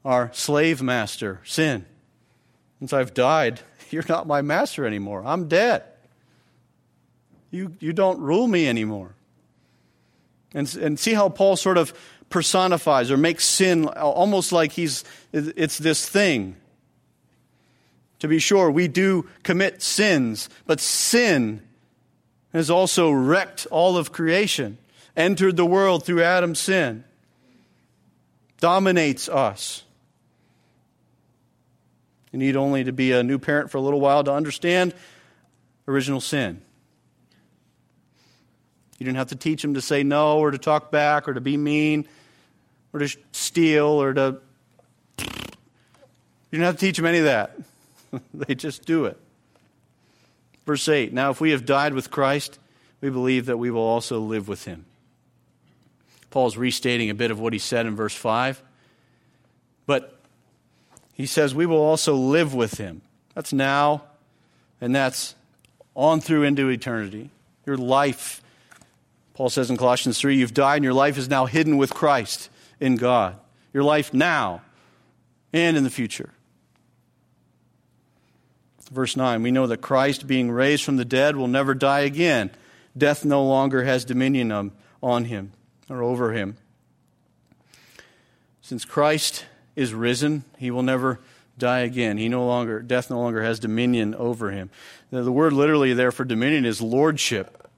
our 0.05 0.31
slave 0.33 0.81
master, 0.81 1.39
sin. 1.43 1.85
Since 2.79 2.93
I've 2.93 3.13
died, 3.13 3.61
you're 3.89 4.05
not 4.07 4.27
my 4.27 4.41
master 4.41 4.85
anymore. 4.85 5.23
I'm 5.25 5.47
dead. 5.47 5.83
You, 7.51 7.75
you 7.79 7.93
don't 7.93 8.19
rule 8.19 8.47
me 8.47 8.67
anymore. 8.67 9.15
And, 10.53 10.73
and 10.75 10.99
see 10.99 11.13
how 11.13 11.29
Paul 11.29 11.55
sort 11.55 11.77
of 11.77 11.93
personifies 12.29 13.11
or 13.11 13.17
makes 13.17 13.45
sin 13.45 13.87
almost 13.87 14.51
like 14.51 14.71
he's, 14.71 15.03
it's 15.31 15.77
this 15.77 16.07
thing. 16.07 16.55
To 18.19 18.27
be 18.27 18.39
sure, 18.39 18.71
we 18.71 18.87
do 18.87 19.27
commit 19.43 19.81
sins, 19.81 20.49
but 20.65 20.79
sin 20.79 21.61
has 22.53 22.69
also 22.69 23.11
wrecked 23.11 23.67
all 23.71 23.97
of 23.97 24.11
creation, 24.11 24.77
entered 25.17 25.57
the 25.57 25.65
world 25.65 26.05
through 26.05 26.23
Adam's 26.23 26.59
sin 26.59 27.03
dominates 28.63 29.27
us. 29.27 29.83
You 32.31 32.39
need 32.39 32.55
only 32.55 32.85
to 32.85 32.93
be 32.93 33.11
a 33.11 33.21
new 33.21 33.37
parent 33.37 33.69
for 33.69 33.77
a 33.77 33.81
little 33.81 33.99
while 33.99 34.23
to 34.23 34.31
understand 34.31 34.93
original 35.85 36.21
sin. 36.21 36.61
You 38.97 39.05
didn't 39.05 39.17
have 39.17 39.27
to 39.27 39.35
teach 39.35 39.61
them 39.63 39.73
to 39.73 39.81
say 39.81 40.03
no 40.03 40.39
or 40.39 40.51
to 40.51 40.57
talk 40.57 40.93
back 40.93 41.27
or 41.27 41.33
to 41.33 41.41
be 41.41 41.57
mean 41.57 42.07
or 42.93 43.01
to 43.01 43.17
steal 43.33 43.87
or 43.87 44.13
to. 44.13 44.39
You 45.19 45.25
didn't 46.49 46.63
have 46.63 46.75
to 46.75 46.85
teach 46.85 46.95
them 46.95 47.05
any 47.05 47.17
of 47.17 47.25
that. 47.25 47.57
they 48.33 48.55
just 48.55 48.85
do 48.85 49.03
it. 49.07 49.17
Verse 50.65 50.87
8 50.87 51.11
Now, 51.11 51.31
if 51.31 51.41
we 51.41 51.51
have 51.51 51.65
died 51.65 51.93
with 51.93 52.09
Christ, 52.09 52.59
we 53.01 53.09
believe 53.09 53.47
that 53.47 53.57
we 53.57 53.71
will 53.71 53.81
also 53.81 54.21
live 54.21 54.47
with 54.47 54.63
him. 54.63 54.85
Paul's 56.33 56.57
restating 56.57 57.11
a 57.11 57.13
bit 57.13 57.29
of 57.29 57.39
what 57.39 57.53
he 57.53 57.59
said 57.59 57.85
in 57.85 57.95
verse 57.95 58.15
5. 58.15 58.63
But 59.85 60.17
he 61.13 61.27
says, 61.27 61.53
We 61.53 61.67
will 61.67 61.77
also 61.77 62.15
live 62.15 62.55
with 62.55 62.79
him. 62.79 63.03
That's 63.35 63.53
now, 63.53 64.01
and 64.81 64.95
that's 64.95 65.35
on 65.95 66.21
through 66.21 66.41
into 66.41 66.69
eternity. 66.69 67.29
Your 67.67 67.77
life, 67.77 68.41
Paul 69.35 69.51
says 69.51 69.69
in 69.69 69.77
Colossians 69.77 70.19
3, 70.19 70.35
you've 70.35 70.55
died 70.55 70.77
and 70.77 70.83
your 70.83 70.95
life 70.95 71.19
is 71.19 71.29
now 71.29 71.45
hidden 71.45 71.77
with 71.77 71.93
Christ 71.93 72.49
in 72.79 72.95
God. 72.95 73.35
Your 73.71 73.83
life 73.83 74.11
now 74.11 74.63
and 75.53 75.77
in 75.77 75.83
the 75.83 75.91
future. 75.91 76.31
Verse 78.91 79.15
9, 79.15 79.43
we 79.43 79.51
know 79.51 79.67
that 79.67 79.81
Christ, 79.81 80.25
being 80.25 80.49
raised 80.49 80.83
from 80.83 80.97
the 80.97 81.05
dead, 81.05 81.35
will 81.35 81.47
never 81.47 81.75
die 81.75 81.99
again. 81.99 82.49
Death 82.97 83.23
no 83.23 83.45
longer 83.45 83.83
has 83.83 84.03
dominion 84.03 84.51
um, 84.51 84.71
on 85.03 85.25
him 85.25 85.51
or 85.89 86.01
over 86.01 86.33
him. 86.33 86.57
Since 88.61 88.85
Christ 88.85 89.45
is 89.75 89.93
risen, 89.93 90.45
he 90.57 90.71
will 90.71 90.83
never 90.83 91.19
die 91.57 91.79
again. 91.79 92.17
He 92.17 92.29
no 92.29 92.45
longer 92.45 92.81
death 92.81 93.09
no 93.09 93.19
longer 93.19 93.43
has 93.43 93.59
dominion 93.59 94.15
over 94.15 94.51
him. 94.51 94.69
The 95.11 95.31
word 95.31 95.53
literally 95.53 95.93
there 95.93 96.11
for 96.11 96.25
dominion 96.25 96.65
is 96.65 96.81
lordship. 96.81 97.69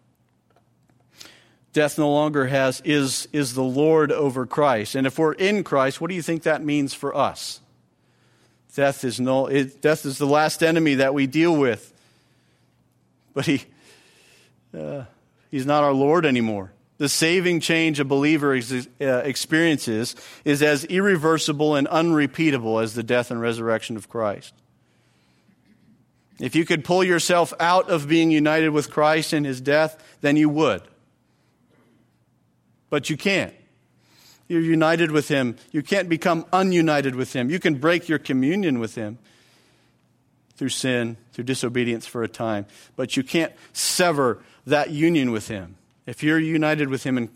Death 1.74 1.98
no 1.98 2.10
longer 2.12 2.48
has 2.48 2.82
is 2.86 3.28
is 3.34 3.54
the 3.54 3.64
lord 3.64 4.12
over 4.12 4.46
Christ. 4.46 4.96
And 4.96 5.06
if 5.06 5.20
we're 5.20 5.34
in 5.34 5.64
Christ, 5.64 6.00
what 6.00 6.10
do 6.10 6.16
you 6.16 6.22
think 6.22 6.44
that 6.44 6.64
means 6.64 6.94
for 6.94 7.16
us? 7.16 7.60
Death 8.76 9.04
is 9.04 9.20
no 9.20 9.48
it, 9.48 9.82
death 9.82 10.06
is 10.06 10.18
the 10.18 10.28
last 10.28 10.64
enemy 10.64 10.96
that 10.96 11.14
we 11.14 11.28
deal 11.28 11.56
with. 11.56 11.94
But 13.34 13.48
he 13.48 13.64
uh, 14.78 15.06
he's 15.52 15.66
not 15.66 15.84
our 15.84 15.94
lord 15.94 16.26
anymore 16.26 16.72
the 16.98 17.10
saving 17.10 17.60
change 17.60 18.00
a 18.00 18.06
believer 18.06 18.56
uh, 18.56 19.06
experiences 19.06 20.16
is 20.46 20.62
as 20.62 20.86
irreversible 20.86 21.76
and 21.76 21.88
unrepeatable 21.88 22.80
as 22.80 22.94
the 22.94 23.04
death 23.04 23.32
and 23.32 23.42
resurrection 23.42 23.98
of 23.98 24.10
Christ. 24.10 24.54
If 26.40 26.56
you 26.56 26.66
could 26.66 26.84
pull 26.84 27.04
yourself 27.04 27.54
out 27.60 27.90
of 27.90 28.08
being 28.08 28.32
united 28.32 28.70
with 28.70 28.92
Christ 28.92 29.34
in 29.34 29.44
his 29.44 29.62
death, 29.62 30.02
then 30.22 30.36
you 30.36 30.50
would. 30.50 30.82
But 32.90 33.10
you 33.10 33.18
can't. 33.18 33.54
You're 34.48 34.62
united 34.62 35.12
with 35.12 35.28
him. 35.28 35.56
You 35.72 35.82
can't 35.82 36.08
become 36.08 36.44
ununited 36.54 37.16
with 37.16 37.34
him. 37.34 37.50
You 37.50 37.60
can 37.60 37.76
break 37.76 38.08
your 38.08 38.20
communion 38.20 38.80
with 38.80 38.96
him 38.96 39.18
through 40.56 40.70
sin, 40.70 41.18
through 41.34 41.46
disobedience 41.46 42.06
for 42.06 42.24
a 42.24 42.28
time, 42.28 42.66
but 42.96 43.18
you 43.18 43.24
can't 43.24 43.52
sever 43.74 44.42
that 44.66 44.92
union 44.92 45.32
with 45.32 45.48
him. 45.48 45.76
If 46.06 46.24
you're 46.24 46.40
united 46.40 46.90
with 46.90 47.04
Him 47.04 47.18
in, 47.18 47.30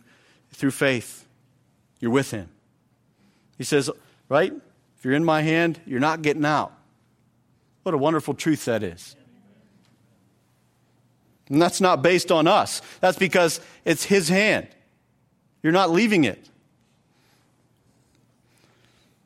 through 0.54 0.72
faith, 0.72 1.26
you're 2.00 2.12
with 2.12 2.32
Him. 2.32 2.50
He 3.58 3.64
says, 3.64 3.90
right? 4.30 4.54
If 4.98 5.06
you're 5.06 5.14
in 5.14 5.26
my 5.26 5.42
hand, 5.42 5.80
you're 5.86 6.00
not 6.00 6.22
getting 6.22 6.46
out. 6.46 6.74
What 7.84 7.96
a 7.96 7.98
wonderful 7.98 8.34
truth 8.34 8.66
that 8.66 8.84
is. 8.84 9.16
And 11.50 11.62
that's 11.62 11.82
not 11.82 12.02
based 12.04 12.32
on 12.32 12.48
us, 12.48 12.82
that's 13.00 13.18
because 13.18 13.60
it's 13.86 14.04
His 14.04 14.30
hand. 14.30 14.68
You're 15.64 15.74
not 15.74 15.90
leaving 15.90 16.24
it. 16.24 16.50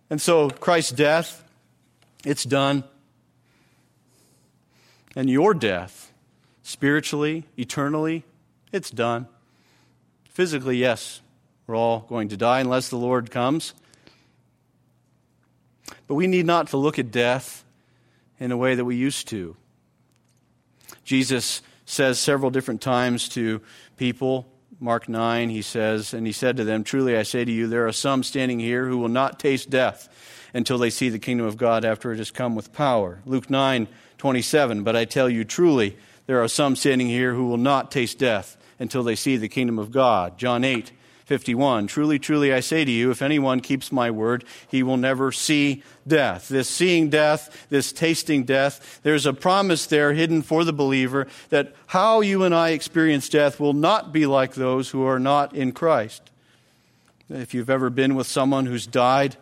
And 0.10 0.22
so 0.22 0.50
Christ's 0.50 0.92
death, 0.92 1.44
it's 2.24 2.44
done. 2.44 2.84
And 5.16 5.30
your 5.30 5.54
death, 5.54 6.12
spiritually, 6.64 7.46
eternally, 7.58 8.24
it's 8.72 8.90
done. 8.90 9.28
Physically, 10.34 10.78
yes, 10.78 11.22
we're 11.68 11.76
all 11.76 12.00
going 12.10 12.30
to 12.30 12.38
die 12.38 12.60
unless 12.60 12.90
the 12.90 12.98
Lord 12.98 13.30
comes. 13.30 13.76
But 16.08 16.16
we 16.16 16.26
need 16.26 16.48
not 16.48 16.70
to 16.70 16.78
look 16.78 16.98
at 16.98 17.12
death 17.12 17.64
in 18.40 18.52
a 18.52 18.58
way 18.58 18.74
that 18.74 18.84
we 18.84 18.96
used 18.96 19.28
to. 19.28 19.56
Jesus 21.04 21.62
says 21.86 22.18
several 22.18 22.50
different 22.50 22.82
times 22.82 23.30
to 23.30 23.62
people, 23.98 24.48
Mark 24.80 25.08
9, 25.08 25.50
he 25.50 25.62
says, 25.62 26.16
and 26.16 26.26
he 26.26 26.34
said 26.34 26.58
to 26.58 26.64
them, 26.64 26.84
Truly 26.84 27.16
I 27.16 27.24
say 27.24 27.46
to 27.46 27.52
you, 27.52 27.68
there 27.68 27.88
are 27.88 27.92
some 27.92 28.24
standing 28.24 28.60
here 28.60 28.88
who 28.88 28.98
will 28.98 29.10
not 29.10 29.40
taste 29.40 29.70
death 29.70 30.10
until 30.52 30.80
they 30.80 30.90
see 30.90 31.10
the 31.10 31.20
kingdom 31.20 31.46
of 31.46 31.58
God 31.58 31.86
after 31.86 32.12
it 32.12 32.18
has 32.18 32.32
come 32.32 32.56
with 32.56 32.74
power. 32.74 33.22
Luke 33.26 33.52
9, 33.52 33.88
27, 34.18 34.84
but 34.84 34.96
I 34.96 35.06
tell 35.06 35.30
you 35.30 35.44
truly, 35.44 35.96
there 36.26 36.42
are 36.42 36.48
some 36.48 36.76
standing 36.76 37.08
here 37.08 37.36
who 37.36 37.46
will 37.46 37.58
not 37.58 37.92
taste 37.92 38.18
death 38.18 38.58
until 38.84 39.02
they 39.02 39.16
see 39.16 39.38
the 39.38 39.50
kingdom 39.50 39.80
of 39.80 39.90
God. 39.92 40.38
John 40.38 40.64
8, 40.64 40.92
51. 41.26 41.88
Truly, 41.88 42.20
truly, 42.20 42.54
I 42.54 42.60
say 42.60 42.86
to 42.86 42.92
you, 42.92 43.10
if 43.10 43.22
anyone 43.24 43.62
keeps 43.62 43.92
my 43.92 44.12
word, 44.12 44.44
he 44.68 44.84
will 44.84 44.98
never 44.98 45.32
see 45.32 45.82
death. 46.08 46.50
This 46.50 46.70
seeing 46.70 47.10
death, 47.10 47.66
this 47.70 47.92
tasting 47.92 48.44
death, 48.44 49.00
there's 49.02 49.26
a 49.26 49.34
promise 49.34 49.88
there 49.88 50.14
hidden 50.14 50.44
for 50.44 50.64
the 50.64 50.74
believer 50.74 51.28
that 51.50 51.74
how 51.88 52.22
you 52.22 52.44
and 52.44 52.54
I 52.54 52.70
experience 52.70 53.30
death 53.30 53.60
will 53.60 53.74
not 53.74 54.12
be 54.12 54.26
like 54.26 54.54
those 54.54 54.90
who 54.90 55.04
are 55.04 55.20
not 55.20 55.56
in 55.56 55.72
Christ. 55.72 56.30
If 57.30 57.54
you've 57.54 57.70
ever 57.70 57.90
been 57.90 58.16
with 58.16 58.28
someone 58.28 58.66
who's 58.66 58.86
died 58.86 59.38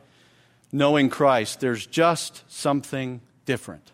knowing 0.71 1.09
Christ, 1.09 1.59
there's 1.59 1.85
just 1.85 2.43
something 2.47 3.19
different 3.45 3.91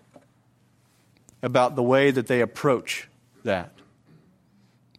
about 1.42 1.76
the 1.76 1.84
way 1.84 2.12
that 2.12 2.28
they 2.28 2.42
approach 2.42 3.08
that. 3.44 3.72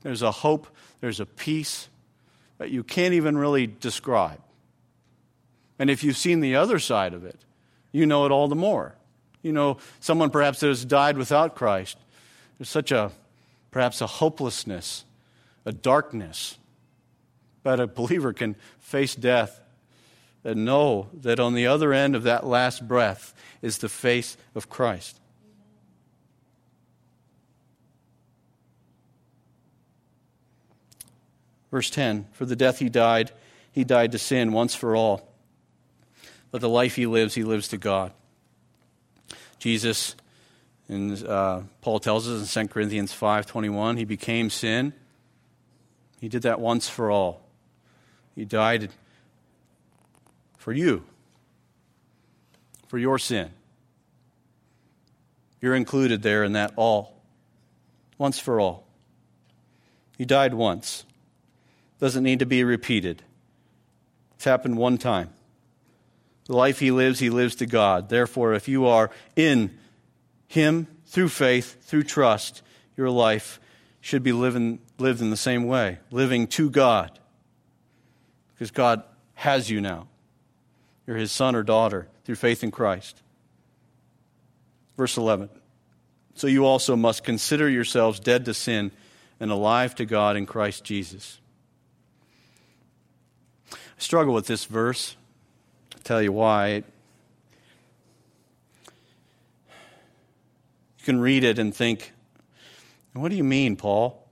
There's 0.08 0.22
a 0.22 0.30
hope, 0.30 0.66
there's 1.02 1.20
a 1.20 1.26
peace 1.26 1.90
that 2.56 2.70
you 2.70 2.82
can't 2.82 3.12
even 3.12 3.36
really 3.36 3.66
describe. 3.66 4.40
And 5.78 5.90
if 5.90 6.02
you've 6.02 6.16
seen 6.16 6.40
the 6.40 6.56
other 6.56 6.78
side 6.78 7.12
of 7.12 7.26
it, 7.26 7.38
you 7.92 8.06
know 8.06 8.24
it 8.24 8.32
all 8.32 8.48
the 8.48 8.54
more. 8.54 8.94
You 9.42 9.52
know, 9.52 9.76
someone 10.00 10.30
perhaps 10.30 10.60
that 10.60 10.68
has 10.68 10.82
died 10.82 11.18
without 11.18 11.54
Christ, 11.54 11.98
there's 12.56 12.70
such 12.70 12.90
a, 12.90 13.12
perhaps 13.70 14.00
a 14.00 14.06
hopelessness, 14.06 15.04
a 15.66 15.72
darkness. 15.72 16.56
But 17.62 17.78
a 17.78 17.86
believer 17.86 18.32
can 18.32 18.56
face 18.78 19.14
death 19.14 19.60
and 20.42 20.64
know 20.64 21.08
that 21.12 21.38
on 21.38 21.52
the 21.52 21.66
other 21.66 21.92
end 21.92 22.16
of 22.16 22.22
that 22.22 22.46
last 22.46 22.88
breath 22.88 23.34
is 23.60 23.76
the 23.76 23.90
face 23.90 24.38
of 24.54 24.70
Christ. 24.70 25.17
Verse 31.70 31.90
10 31.90 32.26
For 32.32 32.44
the 32.44 32.56
death 32.56 32.78
he 32.78 32.88
died, 32.88 33.32
he 33.72 33.84
died 33.84 34.12
to 34.12 34.18
sin 34.18 34.52
once 34.52 34.74
for 34.74 34.96
all. 34.96 35.28
But 36.50 36.60
the 36.60 36.68
life 36.68 36.96
he 36.96 37.06
lives, 37.06 37.34
he 37.34 37.44
lives 37.44 37.68
to 37.68 37.76
God. 37.76 38.12
Jesus, 39.58 40.16
and 40.88 41.22
uh, 41.24 41.62
Paul 41.82 42.00
tells 42.00 42.28
us 42.28 42.56
in 42.56 42.66
2 42.68 42.72
Corinthians 42.72 43.12
5.21, 43.12 43.98
he 43.98 44.04
became 44.04 44.48
sin. 44.48 44.92
He 46.20 46.28
did 46.28 46.42
that 46.42 46.60
once 46.60 46.88
for 46.88 47.10
all. 47.10 47.42
He 48.34 48.44
died 48.44 48.90
for 50.56 50.72
you, 50.72 51.04
for 52.86 52.98
your 52.98 53.18
sin. 53.18 53.50
You're 55.60 55.74
included 55.74 56.22
there 56.22 56.44
in 56.44 56.52
that 56.52 56.72
all, 56.76 57.20
once 58.16 58.38
for 58.38 58.60
all. 58.60 58.86
He 60.16 60.24
died 60.24 60.54
once 60.54 61.04
doesn't 61.98 62.22
need 62.22 62.38
to 62.38 62.46
be 62.46 62.64
repeated. 62.64 63.22
It's 64.34 64.44
happened 64.44 64.76
one 64.76 64.98
time. 64.98 65.30
The 66.46 66.56
life 66.56 66.78
he 66.78 66.90
lives, 66.90 67.18
he 67.18 67.30
lives 67.30 67.56
to 67.56 67.66
God. 67.66 68.08
Therefore, 68.08 68.54
if 68.54 68.68
you 68.68 68.86
are 68.86 69.10
in 69.36 69.76
him 70.46 70.86
through 71.06 71.28
faith, 71.28 71.84
through 71.84 72.04
trust, 72.04 72.62
your 72.96 73.10
life 73.10 73.60
should 74.00 74.22
be 74.22 74.32
living, 74.32 74.78
lived 74.98 75.20
in 75.20 75.30
the 75.30 75.36
same 75.36 75.66
way, 75.66 75.98
living 76.10 76.46
to 76.48 76.70
God. 76.70 77.18
Because 78.54 78.70
God 78.70 79.02
has 79.34 79.68
you 79.68 79.80
now. 79.80 80.08
You're 81.06 81.16
his 81.16 81.32
son 81.32 81.54
or 81.54 81.62
daughter 81.62 82.08
through 82.24 82.36
faith 82.36 82.62
in 82.62 82.70
Christ. 82.70 83.22
Verse 84.96 85.16
11. 85.16 85.48
So 86.34 86.46
you 86.46 86.66
also 86.66 86.96
must 86.96 87.24
consider 87.24 87.68
yourselves 87.68 88.20
dead 88.20 88.44
to 88.44 88.54
sin 88.54 88.92
and 89.40 89.50
alive 89.50 89.94
to 89.96 90.04
God 90.04 90.36
in 90.36 90.46
Christ 90.46 90.84
Jesus. 90.84 91.40
Struggle 93.98 94.32
with 94.32 94.46
this 94.46 94.64
verse. 94.64 95.16
I'll 95.94 96.02
tell 96.02 96.22
you 96.22 96.32
why. 96.32 96.68
You 96.68 96.84
can 101.04 101.20
read 101.20 101.44
it 101.44 101.58
and 101.58 101.74
think, 101.74 102.12
what 103.12 103.30
do 103.30 103.36
you 103.36 103.44
mean, 103.44 103.76
Paul? 103.76 104.24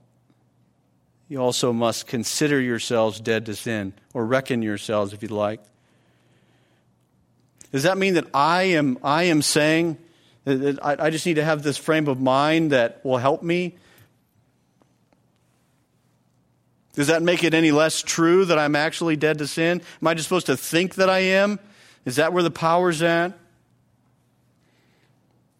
You 1.27 1.39
also 1.39 1.73
must 1.73 2.07
consider 2.07 2.61
yourselves 2.61 3.19
dead 3.19 3.45
to 3.47 3.55
sin, 3.55 3.93
or 4.13 4.25
reckon 4.25 4.61
yourselves 4.61 5.11
if 5.11 5.21
you'd 5.21 5.31
like. 5.31 5.59
Does 7.73 7.83
that 7.83 7.97
mean 7.97 8.13
that 8.13 8.27
I 8.33 8.63
am, 8.63 8.97
I 9.03 9.23
am 9.23 9.41
saying 9.41 9.97
that 10.45 10.79
I 10.81 11.09
just 11.09 11.25
need 11.25 11.33
to 11.33 11.43
have 11.43 11.63
this 11.63 11.77
frame 11.77 12.07
of 12.07 12.21
mind 12.21 12.71
that 12.71 13.03
will 13.03 13.17
help 13.17 13.43
me 13.43 13.75
Does 16.97 17.07
that 17.07 17.21
make 17.21 17.43
it 17.43 17.53
any 17.53 17.69
less 17.69 18.01
true 18.01 18.43
that 18.45 18.57
I'm 18.57 18.75
actually 18.75 19.15
dead 19.15 19.37
to 19.37 19.45
sin? 19.45 19.83
Am 20.01 20.07
I 20.07 20.15
just 20.15 20.27
supposed 20.27 20.47
to 20.47 20.57
think 20.57 20.95
that 20.95 21.11
I 21.11 21.19
am? 21.19 21.59
Is 22.05 22.15
that 22.15 22.33
where 22.33 22.41
the 22.41 22.49
power's 22.49 23.03
at? 23.03 23.37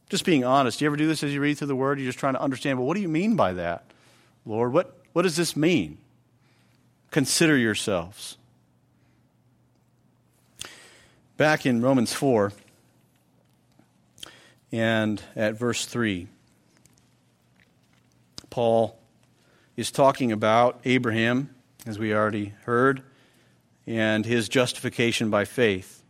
Just 0.10 0.26
being 0.26 0.44
honest. 0.44 0.80
Do 0.80 0.86
you 0.86 0.90
ever 0.90 0.96
do 0.96 1.06
this 1.06 1.22
as 1.22 1.32
you 1.32 1.40
read 1.40 1.60
through 1.60 1.68
the 1.68 1.76
Word? 1.76 2.00
You're 2.00 2.08
just 2.08 2.18
trying 2.18 2.34
to 2.34 2.42
understand, 2.42 2.80
well, 2.80 2.88
what 2.88 2.96
do 2.96 3.02
you 3.02 3.08
mean 3.08 3.36
by 3.36 3.54
that? 3.54 3.86
Lord, 4.48 4.74
what, 4.74 4.98
what 5.14 5.22
does 5.22 5.36
this 5.36 5.56
mean? 5.56 6.00
Consider 7.12 7.56
yourselves. 7.56 8.40
Back 11.38 11.68
in 11.68 11.84
Romans 11.84 12.14
4 12.14 12.52
and 14.72 15.22
at 15.36 15.54
verse 15.54 15.86
3, 15.86 16.28
Paul 18.50 18.98
is 19.78 19.92
talking 19.92 20.32
about 20.32 20.82
Abraham, 20.84 21.56
as 21.86 21.98
we 22.00 22.14
already 22.14 22.54
heard, 22.64 23.04
and 23.86 24.26
his 24.26 24.50
justification 24.50 25.30
by 25.30 25.46
faith. 25.46 26.04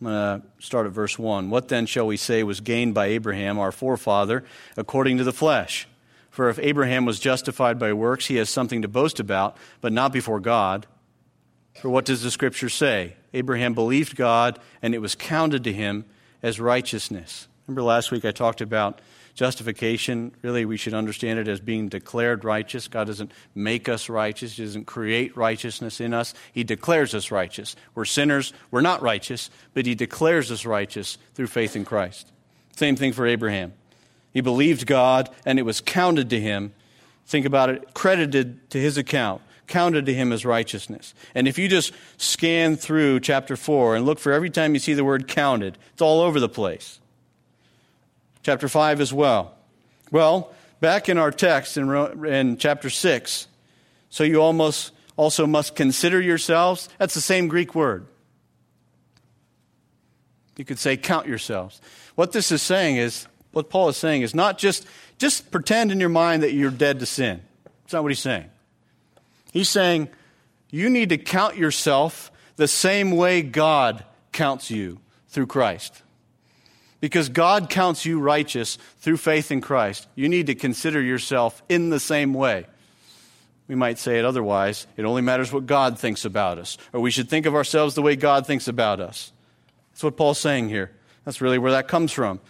I'm 0.00 0.06
going 0.06 0.42
to 0.42 0.46
start 0.64 0.86
at 0.86 0.92
verse 0.92 1.18
1. 1.18 1.50
What 1.50 1.68
then 1.68 1.86
shall 1.86 2.06
we 2.06 2.16
say 2.16 2.44
was 2.44 2.60
gained 2.60 2.94
by 2.94 3.06
Abraham, 3.06 3.58
our 3.58 3.72
forefather, 3.72 4.44
according 4.76 5.18
to 5.18 5.24
the 5.24 5.32
flesh? 5.32 5.88
For 6.30 6.48
if 6.50 6.58
Abraham 6.60 7.04
was 7.04 7.18
justified 7.18 7.80
by 7.80 7.92
works, 7.94 8.26
he 8.26 8.36
has 8.36 8.48
something 8.48 8.82
to 8.82 8.88
boast 8.88 9.18
about, 9.18 9.56
but 9.80 9.92
not 9.92 10.12
before 10.12 10.38
God. 10.38 10.86
For 11.80 11.88
what 11.88 12.04
does 12.04 12.22
the 12.22 12.30
scripture 12.30 12.68
say? 12.68 13.16
Abraham 13.32 13.74
believed 13.74 14.14
God, 14.14 14.60
and 14.82 14.94
it 14.94 15.00
was 15.00 15.14
counted 15.14 15.64
to 15.64 15.72
him 15.72 16.04
as 16.42 16.60
righteousness. 16.60 17.48
Remember 17.66 17.82
last 17.82 18.12
week 18.12 18.24
I 18.24 18.30
talked 18.30 18.60
about 18.60 19.00
Justification, 19.38 20.34
really, 20.42 20.64
we 20.64 20.76
should 20.76 20.94
understand 20.94 21.38
it 21.38 21.46
as 21.46 21.60
being 21.60 21.88
declared 21.88 22.42
righteous. 22.42 22.88
God 22.88 23.06
doesn't 23.06 23.30
make 23.54 23.88
us 23.88 24.08
righteous, 24.08 24.56
He 24.56 24.64
doesn't 24.64 24.86
create 24.86 25.36
righteousness 25.36 26.00
in 26.00 26.12
us. 26.12 26.34
He 26.52 26.64
declares 26.64 27.14
us 27.14 27.30
righteous. 27.30 27.76
We're 27.94 28.04
sinners, 28.04 28.52
we're 28.72 28.80
not 28.80 29.00
righteous, 29.00 29.48
but 29.74 29.86
He 29.86 29.94
declares 29.94 30.50
us 30.50 30.66
righteous 30.66 31.18
through 31.34 31.46
faith 31.46 31.76
in 31.76 31.84
Christ. 31.84 32.32
Same 32.74 32.96
thing 32.96 33.12
for 33.12 33.28
Abraham. 33.28 33.74
He 34.32 34.40
believed 34.40 34.88
God, 34.88 35.30
and 35.46 35.60
it 35.60 35.62
was 35.62 35.80
counted 35.80 36.30
to 36.30 36.40
him. 36.40 36.74
Think 37.24 37.46
about 37.46 37.70
it, 37.70 37.94
credited 37.94 38.68
to 38.70 38.80
his 38.80 38.98
account 38.98 39.42
counted 39.68 40.06
to 40.06 40.14
him 40.14 40.32
as 40.32 40.46
righteousness. 40.46 41.12
And 41.34 41.46
if 41.46 41.58
you 41.58 41.68
just 41.68 41.92
scan 42.16 42.76
through 42.76 43.20
chapter 43.20 43.54
4 43.54 43.96
and 43.96 44.06
look 44.06 44.18
for 44.18 44.32
every 44.32 44.48
time 44.48 44.72
you 44.72 44.80
see 44.80 44.94
the 44.94 45.04
word 45.04 45.28
counted, 45.28 45.76
it's 45.92 46.00
all 46.00 46.22
over 46.22 46.40
the 46.40 46.48
place 46.48 47.00
chapter 48.48 48.66
5 48.66 49.02
as 49.02 49.12
well. 49.12 49.54
Well, 50.10 50.54
back 50.80 51.10
in 51.10 51.18
our 51.18 51.30
text 51.30 51.76
in, 51.76 51.90
in 52.24 52.56
chapter 52.56 52.88
6, 52.88 53.46
so 54.08 54.24
you 54.24 54.40
almost 54.40 54.92
also 55.18 55.46
must 55.46 55.76
consider 55.76 56.18
yourselves. 56.18 56.88
That's 56.96 57.12
the 57.12 57.20
same 57.20 57.48
Greek 57.48 57.74
word. 57.74 58.06
You 60.56 60.64
could 60.64 60.78
say 60.78 60.96
count 60.96 61.26
yourselves. 61.26 61.78
What 62.14 62.32
this 62.32 62.50
is 62.50 62.62
saying 62.62 62.96
is, 62.96 63.26
what 63.52 63.68
Paul 63.68 63.90
is 63.90 63.98
saying 63.98 64.22
is 64.22 64.34
not 64.34 64.56
just, 64.56 64.86
just 65.18 65.50
pretend 65.50 65.92
in 65.92 66.00
your 66.00 66.08
mind 66.08 66.42
that 66.42 66.54
you're 66.54 66.70
dead 66.70 67.00
to 67.00 67.06
sin. 67.06 67.42
That's 67.82 67.92
not 67.92 68.02
what 68.02 68.12
he's 68.12 68.18
saying. 68.18 68.48
He's 69.52 69.68
saying, 69.68 70.08
you 70.70 70.88
need 70.88 71.10
to 71.10 71.18
count 71.18 71.58
yourself 71.58 72.32
the 72.56 72.66
same 72.66 73.10
way 73.10 73.42
God 73.42 74.06
counts 74.32 74.70
you 74.70 75.00
through 75.28 75.48
Christ. 75.48 76.02
Because 77.00 77.28
God 77.28 77.70
counts 77.70 78.04
you 78.04 78.18
righteous 78.18 78.76
through 78.98 79.18
faith 79.18 79.52
in 79.52 79.60
Christ. 79.60 80.08
You 80.14 80.28
need 80.28 80.46
to 80.46 80.54
consider 80.54 81.00
yourself 81.00 81.62
in 81.68 81.90
the 81.90 82.00
same 82.00 82.34
way. 82.34 82.66
We 83.68 83.74
might 83.74 83.98
say 83.98 84.18
it 84.18 84.24
otherwise. 84.24 84.86
It 84.96 85.04
only 85.04 85.22
matters 85.22 85.52
what 85.52 85.66
God 85.66 85.98
thinks 85.98 86.24
about 86.24 86.58
us. 86.58 86.78
Or 86.92 87.00
we 87.00 87.10
should 87.10 87.28
think 87.28 87.46
of 87.46 87.54
ourselves 87.54 87.94
the 87.94 88.02
way 88.02 88.16
God 88.16 88.46
thinks 88.46 88.66
about 88.66 88.98
us. 88.98 89.32
That's 89.92 90.02
what 90.02 90.16
Paul's 90.16 90.38
saying 90.38 90.70
here. 90.70 90.90
That's 91.24 91.40
really 91.40 91.58
where 91.58 91.72
that 91.72 91.86
comes 91.86 92.10
from. 92.10 92.40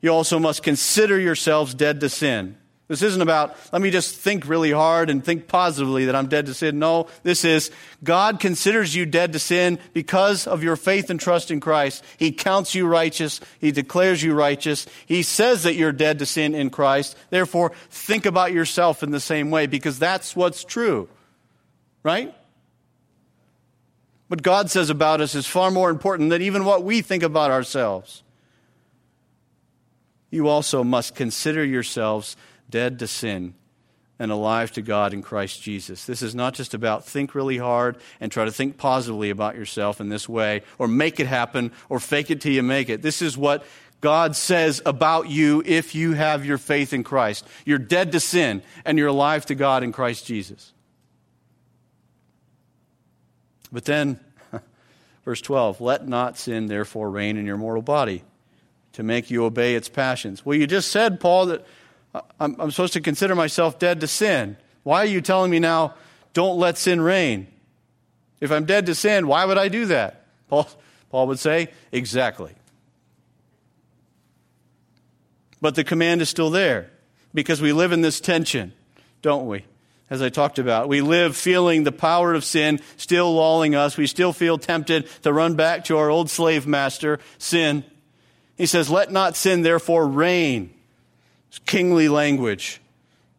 You 0.00 0.10
also 0.10 0.38
must 0.38 0.62
consider 0.62 1.20
yourselves 1.20 1.74
dead 1.74 2.00
to 2.00 2.08
sin. 2.08 2.56
This 2.92 3.00
isn't 3.00 3.22
about, 3.22 3.56
let 3.72 3.80
me 3.80 3.90
just 3.90 4.16
think 4.16 4.46
really 4.46 4.70
hard 4.70 5.08
and 5.08 5.24
think 5.24 5.48
positively 5.48 6.04
that 6.04 6.14
I'm 6.14 6.26
dead 6.26 6.44
to 6.44 6.52
sin. 6.52 6.78
No, 6.78 7.06
this 7.22 7.42
is, 7.42 7.70
God 8.04 8.38
considers 8.38 8.94
you 8.94 9.06
dead 9.06 9.32
to 9.32 9.38
sin 9.38 9.78
because 9.94 10.46
of 10.46 10.62
your 10.62 10.76
faith 10.76 11.08
and 11.08 11.18
trust 11.18 11.50
in 11.50 11.58
Christ. 11.58 12.04
He 12.18 12.32
counts 12.32 12.74
you 12.74 12.86
righteous. 12.86 13.40
He 13.60 13.72
declares 13.72 14.22
you 14.22 14.34
righteous. 14.34 14.84
He 15.06 15.22
says 15.22 15.62
that 15.62 15.74
you're 15.74 15.90
dead 15.90 16.18
to 16.18 16.26
sin 16.26 16.54
in 16.54 16.68
Christ. 16.68 17.16
Therefore, 17.30 17.72
think 17.88 18.26
about 18.26 18.52
yourself 18.52 19.02
in 19.02 19.10
the 19.10 19.20
same 19.20 19.50
way 19.50 19.66
because 19.66 19.98
that's 19.98 20.36
what's 20.36 20.62
true. 20.62 21.08
Right? 22.02 22.34
What 24.28 24.42
God 24.42 24.70
says 24.70 24.90
about 24.90 25.22
us 25.22 25.34
is 25.34 25.46
far 25.46 25.70
more 25.70 25.88
important 25.88 26.28
than 26.28 26.42
even 26.42 26.66
what 26.66 26.84
we 26.84 27.00
think 27.00 27.22
about 27.22 27.50
ourselves. 27.50 28.22
You 30.30 30.48
also 30.48 30.84
must 30.84 31.14
consider 31.14 31.64
yourselves 31.64 32.36
dead 32.72 32.98
to 32.98 33.06
sin 33.06 33.54
and 34.18 34.32
alive 34.32 34.72
to 34.72 34.82
God 34.82 35.14
in 35.14 35.22
Christ 35.22 35.62
Jesus. 35.62 36.04
This 36.04 36.22
is 36.22 36.34
not 36.34 36.54
just 36.54 36.74
about 36.74 37.04
think 37.04 37.34
really 37.34 37.58
hard 37.58 37.96
and 38.20 38.30
try 38.30 38.44
to 38.44 38.52
think 38.52 38.76
positively 38.76 39.30
about 39.30 39.56
yourself 39.56 40.00
in 40.00 40.08
this 40.08 40.28
way 40.28 40.62
or 40.78 40.88
make 40.88 41.20
it 41.20 41.26
happen 41.26 41.72
or 41.88 42.00
fake 42.00 42.30
it 42.30 42.40
till 42.40 42.52
you 42.52 42.62
make 42.62 42.88
it. 42.88 43.02
This 43.02 43.22
is 43.22 43.36
what 43.36 43.64
God 44.00 44.34
says 44.34 44.82
about 44.84 45.28
you 45.28 45.62
if 45.64 45.94
you 45.94 46.12
have 46.12 46.44
your 46.44 46.58
faith 46.58 46.92
in 46.92 47.04
Christ. 47.04 47.46
You're 47.64 47.78
dead 47.78 48.12
to 48.12 48.20
sin 48.20 48.62
and 48.84 48.98
you're 48.98 49.08
alive 49.08 49.46
to 49.46 49.54
God 49.54 49.82
in 49.82 49.92
Christ 49.92 50.26
Jesus. 50.26 50.72
But 53.72 53.86
then, 53.86 54.20
verse 55.24 55.40
12, 55.40 55.80
let 55.80 56.06
not 56.06 56.38
sin 56.38 56.66
therefore 56.66 57.10
reign 57.10 57.36
in 57.36 57.46
your 57.46 57.56
mortal 57.56 57.82
body 57.82 58.22
to 58.92 59.02
make 59.02 59.30
you 59.30 59.44
obey 59.44 59.74
its 59.74 59.88
passions. 59.88 60.44
Well, 60.44 60.56
you 60.56 60.66
just 60.66 60.90
said, 60.90 61.18
Paul, 61.18 61.46
that 61.46 61.66
I'm, 62.14 62.60
I'm 62.60 62.70
supposed 62.70 62.92
to 62.94 63.00
consider 63.00 63.34
myself 63.34 63.78
dead 63.78 64.00
to 64.00 64.06
sin. 64.06 64.56
Why 64.82 65.02
are 65.02 65.06
you 65.06 65.20
telling 65.20 65.50
me 65.50 65.58
now, 65.58 65.94
don't 66.34 66.58
let 66.58 66.76
sin 66.78 67.00
reign? 67.00 67.46
If 68.40 68.50
I'm 68.50 68.64
dead 68.64 68.86
to 68.86 68.94
sin, 68.94 69.26
why 69.26 69.44
would 69.44 69.58
I 69.58 69.68
do 69.68 69.86
that? 69.86 70.26
Paul, 70.48 70.68
Paul 71.10 71.28
would 71.28 71.38
say, 71.38 71.68
exactly. 71.92 72.52
But 75.60 75.76
the 75.76 75.84
command 75.84 76.20
is 76.20 76.28
still 76.28 76.50
there 76.50 76.90
because 77.32 77.62
we 77.62 77.72
live 77.72 77.92
in 77.92 78.00
this 78.00 78.20
tension, 78.20 78.72
don't 79.22 79.46
we? 79.46 79.64
As 80.10 80.20
I 80.20 80.28
talked 80.28 80.58
about, 80.58 80.88
we 80.88 81.00
live 81.00 81.36
feeling 81.36 81.84
the 81.84 81.92
power 81.92 82.34
of 82.34 82.44
sin 82.44 82.80
still 82.98 83.34
lulling 83.34 83.74
us. 83.74 83.96
We 83.96 84.06
still 84.06 84.34
feel 84.34 84.58
tempted 84.58 85.08
to 85.22 85.32
run 85.32 85.54
back 85.54 85.84
to 85.84 85.96
our 85.96 86.10
old 86.10 86.28
slave 86.28 86.66
master, 86.66 87.18
sin. 87.38 87.84
He 88.56 88.66
says, 88.66 88.90
Let 88.90 89.10
not 89.10 89.36
sin 89.36 89.62
therefore 89.62 90.06
reign 90.06 90.74
it's 91.52 91.58
kingly 91.58 92.08
language. 92.08 92.80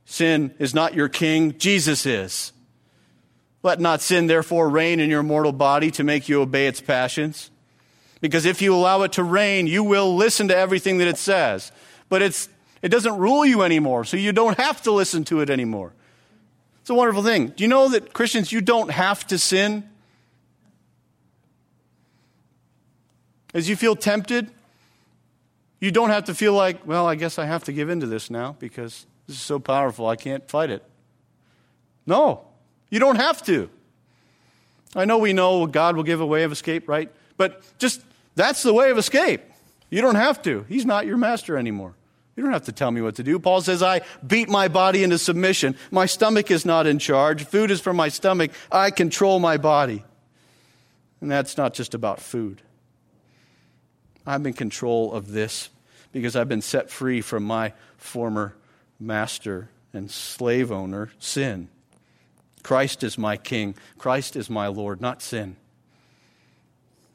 Sin 0.06 0.54
is 0.60 0.76
not 0.76 0.94
your 0.94 1.10
king, 1.10 1.58
Jesus 1.58 2.06
is. 2.06 2.54
Let 3.64 3.80
not 3.80 4.02
sin 4.02 4.28
therefore 4.28 4.70
reign 4.70 5.00
in 5.00 5.10
your 5.10 5.24
mortal 5.24 5.52
body 5.52 5.90
to 5.90 6.04
make 6.04 6.30
you 6.30 6.40
obey 6.40 6.68
its 6.68 6.80
passions. 6.80 7.50
Because 8.22 8.46
if 8.46 8.62
you 8.62 8.76
allow 8.76 9.02
it 9.02 9.14
to 9.14 9.24
reign, 9.24 9.66
you 9.66 9.84
will 9.84 10.16
listen 10.16 10.48
to 10.50 10.56
everything 10.56 11.00
that 11.00 11.08
it 11.08 11.18
says. 11.18 11.72
But 12.08 12.22
it's, 12.22 12.50
it 12.84 12.90
doesn't 12.90 13.18
rule 13.18 13.48
you 13.48 13.64
anymore, 13.64 14.04
so 14.04 14.16
you 14.16 14.32
don't 14.32 14.60
have 14.60 14.84
to 14.84 14.92
listen 14.92 15.24
to 15.24 15.40
it 15.40 15.50
anymore. 15.50 15.92
It's 16.82 16.92
a 16.92 16.94
wonderful 16.94 17.24
thing. 17.24 17.48
Do 17.48 17.64
you 17.64 17.68
know 17.68 17.90
that 17.90 18.14
Christians, 18.14 18.52
you 18.52 18.62
don't 18.62 18.92
have 18.92 19.26
to 19.26 19.40
sin? 19.40 19.90
As 23.56 23.68
you 23.68 23.76
feel 23.76 23.96
tempted, 23.96 24.52
you 25.84 25.92
don't 25.92 26.12
have 26.12 26.24
to 26.24 26.34
feel 26.34 26.54
like, 26.54 26.88
well, 26.88 27.06
I 27.06 27.16
guess 27.16 27.38
I 27.38 27.44
have 27.44 27.66
to 27.66 27.74
give 27.74 27.90
in 27.90 28.00
to 28.00 28.06
this 28.06 28.30
now 28.30 28.56
because 28.58 29.06
this 29.28 29.36
is 29.36 29.42
so 29.42 29.60
powerful, 29.60 30.08
I 30.08 30.16
can't 30.16 30.50
fight 30.50 30.70
it. 30.70 30.82
No, 32.06 32.46
you 32.90 33.02
don't 33.02 33.18
have 33.18 33.44
to. 33.48 33.70
I 34.96 35.04
know 35.04 35.18
we 35.18 35.34
know 35.34 35.68
God 35.68 35.98
will 35.98 36.04
give 36.04 36.22
a 36.22 36.26
way 36.26 36.44
of 36.44 36.54
escape, 36.54 36.88
right? 36.88 37.12
But 37.36 37.62
just 37.80 38.02
that's 38.34 38.64
the 38.64 38.74
way 38.74 38.92
of 38.92 38.98
escape. 38.98 39.42
You 39.90 40.02
don't 40.02 40.16
have 40.16 40.42
to. 40.44 40.66
He's 40.70 40.86
not 40.86 41.06
your 41.06 41.18
master 41.18 41.58
anymore. 41.58 41.96
You 42.38 42.44
don't 42.44 42.54
have 42.54 42.64
to 42.64 42.72
tell 42.72 42.90
me 42.90 43.02
what 43.02 43.16
to 43.16 43.24
do. 43.24 43.38
Paul 43.38 43.60
says, 43.60 43.84
I 43.84 44.04
beat 44.26 44.48
my 44.48 44.70
body 44.70 45.04
into 45.04 45.18
submission. 45.18 45.76
My 45.92 46.06
stomach 46.06 46.50
is 46.50 46.66
not 46.66 46.88
in 46.88 46.98
charge. 46.98 47.44
Food 47.44 47.72
is 47.72 47.82
for 47.82 47.92
my 47.92 48.08
stomach. 48.08 48.52
I 48.72 48.90
control 48.90 49.38
my 49.42 49.58
body. 49.58 50.06
And 51.20 51.30
that's 51.30 51.58
not 51.58 51.74
just 51.74 51.94
about 51.94 52.22
food. 52.22 52.62
I'm 54.26 54.46
in 54.46 54.54
control 54.54 55.12
of 55.12 55.34
this 55.34 55.70
because 56.14 56.38
I've 56.38 56.48
been 56.48 56.62
set 56.62 56.90
free 56.90 57.20
from 57.20 57.44
my 57.44 57.74
former 57.98 58.56
master 59.00 59.70
and 59.92 60.10
slave 60.10 60.72
owner, 60.72 61.10
sin. 61.20 61.68
Christ 62.64 63.04
is 63.04 63.18
my 63.18 63.36
king. 63.36 63.76
Christ 63.98 64.38
is 64.38 64.50
my 64.50 64.68
Lord, 64.68 65.02
not 65.02 65.22
sin. 65.22 65.58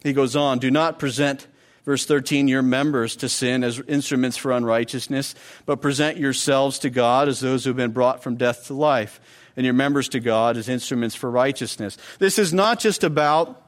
He 0.03 0.13
goes 0.13 0.37
on, 0.37 0.59
do 0.59 0.71
not 0.71 0.99
present, 0.99 1.47
verse 1.85 2.05
13, 2.05 2.47
your 2.49 2.63
members 2.63 3.17
to 3.17 3.29
sin 3.29 3.65
as 3.65 3.81
instruments 3.89 4.37
for 4.37 4.53
unrighteousness, 4.53 5.35
but 5.65 5.81
present 5.81 6.19
yourselves 6.19 6.79
to 6.81 6.91
God 6.91 7.29
as 7.29 7.41
those 7.41 7.65
who 7.65 7.71
have 7.71 7.77
been 7.77 7.93
brought 7.93 8.23
from 8.23 8.37
death 8.37 8.67
to 8.67 8.75
life, 8.75 9.21
and 9.57 9.65
your 9.65 9.75
members 9.75 10.09
to 10.11 10.21
God 10.21 10.57
as 10.57 10.69
instruments 10.69 11.17
for 11.17 11.31
righteousness. 11.31 11.97
This 12.19 12.39
is 12.39 12.53
not 12.53 12.79
just 12.79 13.03
about, 13.03 13.61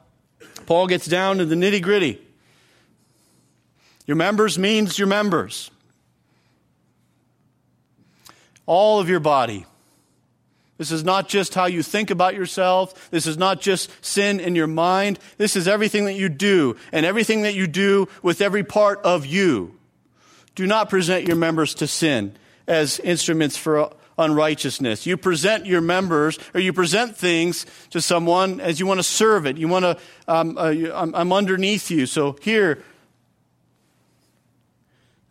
Paul 0.67 0.87
gets 0.87 1.05
down 1.05 1.39
to 1.39 1.45
the 1.45 1.55
nitty 1.55 1.81
gritty. 1.81 2.21
Your 4.07 4.17
members 4.17 4.57
means 4.57 4.97
your 4.97 5.07
members. 5.07 5.71
All 8.65 8.99
of 8.99 9.09
your 9.09 9.19
body. 9.19 9.65
This 10.77 10.91
is 10.91 11.03
not 11.03 11.29
just 11.29 11.53
how 11.53 11.65
you 11.65 11.83
think 11.83 12.09
about 12.09 12.33
yourself. 12.33 13.11
This 13.11 13.27
is 13.27 13.37
not 13.37 13.61
just 13.61 13.91
sin 14.03 14.39
in 14.39 14.55
your 14.55 14.65
mind. 14.65 15.19
This 15.37 15.55
is 15.55 15.67
everything 15.67 16.05
that 16.05 16.15
you 16.15 16.27
do 16.27 16.75
and 16.91 17.05
everything 17.05 17.43
that 17.43 17.53
you 17.53 17.67
do 17.67 18.07
with 18.23 18.41
every 18.41 18.63
part 18.63 18.99
of 19.03 19.25
you. 19.25 19.77
Do 20.55 20.65
not 20.65 20.89
present 20.89 21.27
your 21.27 21.35
members 21.35 21.75
to 21.75 21.87
sin 21.87 22.35
as 22.67 22.99
instruments 22.99 23.57
for 23.57 23.93
unrighteousness. 24.17 25.05
You 25.05 25.17
present 25.17 25.65
your 25.65 25.81
members 25.81 26.39
or 26.53 26.59
you 26.59 26.73
present 26.73 27.15
things 27.15 27.65
to 27.91 28.01
someone 28.01 28.59
as 28.59 28.79
you 28.79 28.85
want 28.85 28.99
to 28.99 29.03
serve 29.03 29.45
it. 29.45 29.57
You 29.57 29.67
want 29.67 29.85
to, 29.85 29.97
um, 30.27 30.57
uh, 30.57 30.73
I'm, 30.93 31.13
I'm 31.13 31.31
underneath 31.31 31.91
you. 31.91 32.05
So 32.05 32.37
here, 32.41 32.83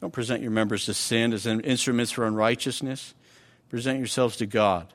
don't 0.00 0.12
present 0.12 0.42
your 0.42 0.50
members 0.50 0.86
to 0.86 0.94
sin 0.94 1.32
as 1.32 1.46
instruments 1.46 2.10
for 2.10 2.26
unrighteousness. 2.26 3.14
Present 3.68 3.98
yourselves 3.98 4.36
to 4.36 4.46
God 4.46 4.92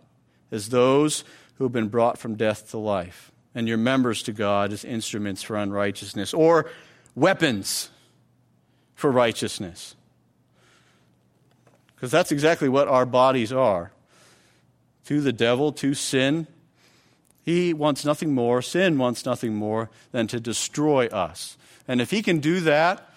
as 0.51 0.69
those 0.69 1.23
who 1.55 1.63
have 1.63 1.71
been 1.71 1.87
brought 1.87 2.17
from 2.17 2.35
death 2.35 2.71
to 2.71 2.77
life, 2.77 3.31
and 3.53 3.67
your 3.67 3.77
members 3.77 4.21
to 4.23 4.33
God 4.33 4.73
as 4.73 4.83
instruments 4.83 5.41
for 5.41 5.55
unrighteousness 5.55 6.33
or 6.33 6.69
weapons 7.15 7.89
for 8.95 9.09
righteousness. 9.11 9.95
Because 11.95 12.11
that's 12.11 12.31
exactly 12.31 12.67
what 12.67 12.87
our 12.87 13.05
bodies 13.05 13.53
are. 13.53 13.91
To 15.05 15.21
the 15.21 15.31
devil, 15.31 15.71
to 15.73 15.93
sin, 15.93 16.47
he 17.43 17.73
wants 17.73 18.03
nothing 18.03 18.33
more, 18.33 18.61
sin 18.61 18.97
wants 18.97 19.25
nothing 19.25 19.55
more 19.55 19.89
than 20.11 20.27
to 20.27 20.39
destroy 20.39 21.07
us. 21.07 21.57
And 21.87 22.01
if 22.01 22.11
he 22.11 22.21
can 22.21 22.39
do 22.39 22.59
that 22.61 23.07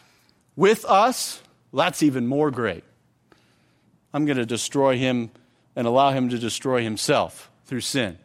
with 0.55 0.85
us, 0.85 1.43
well, 1.73 1.85
that's 1.85 2.03
even 2.03 2.27
more 2.27 2.51
great. 2.51 2.85
I'm 4.13 4.25
going 4.25 4.39
to 4.39 4.47
destroy 4.47 4.97
him 4.97 5.31
and 5.77 5.87
allow 5.87 6.11
him 6.11 6.31
to 6.31 6.39
destroy 6.39 6.83
himself 6.83 7.51
through 7.67 7.83
sin. 7.83 8.19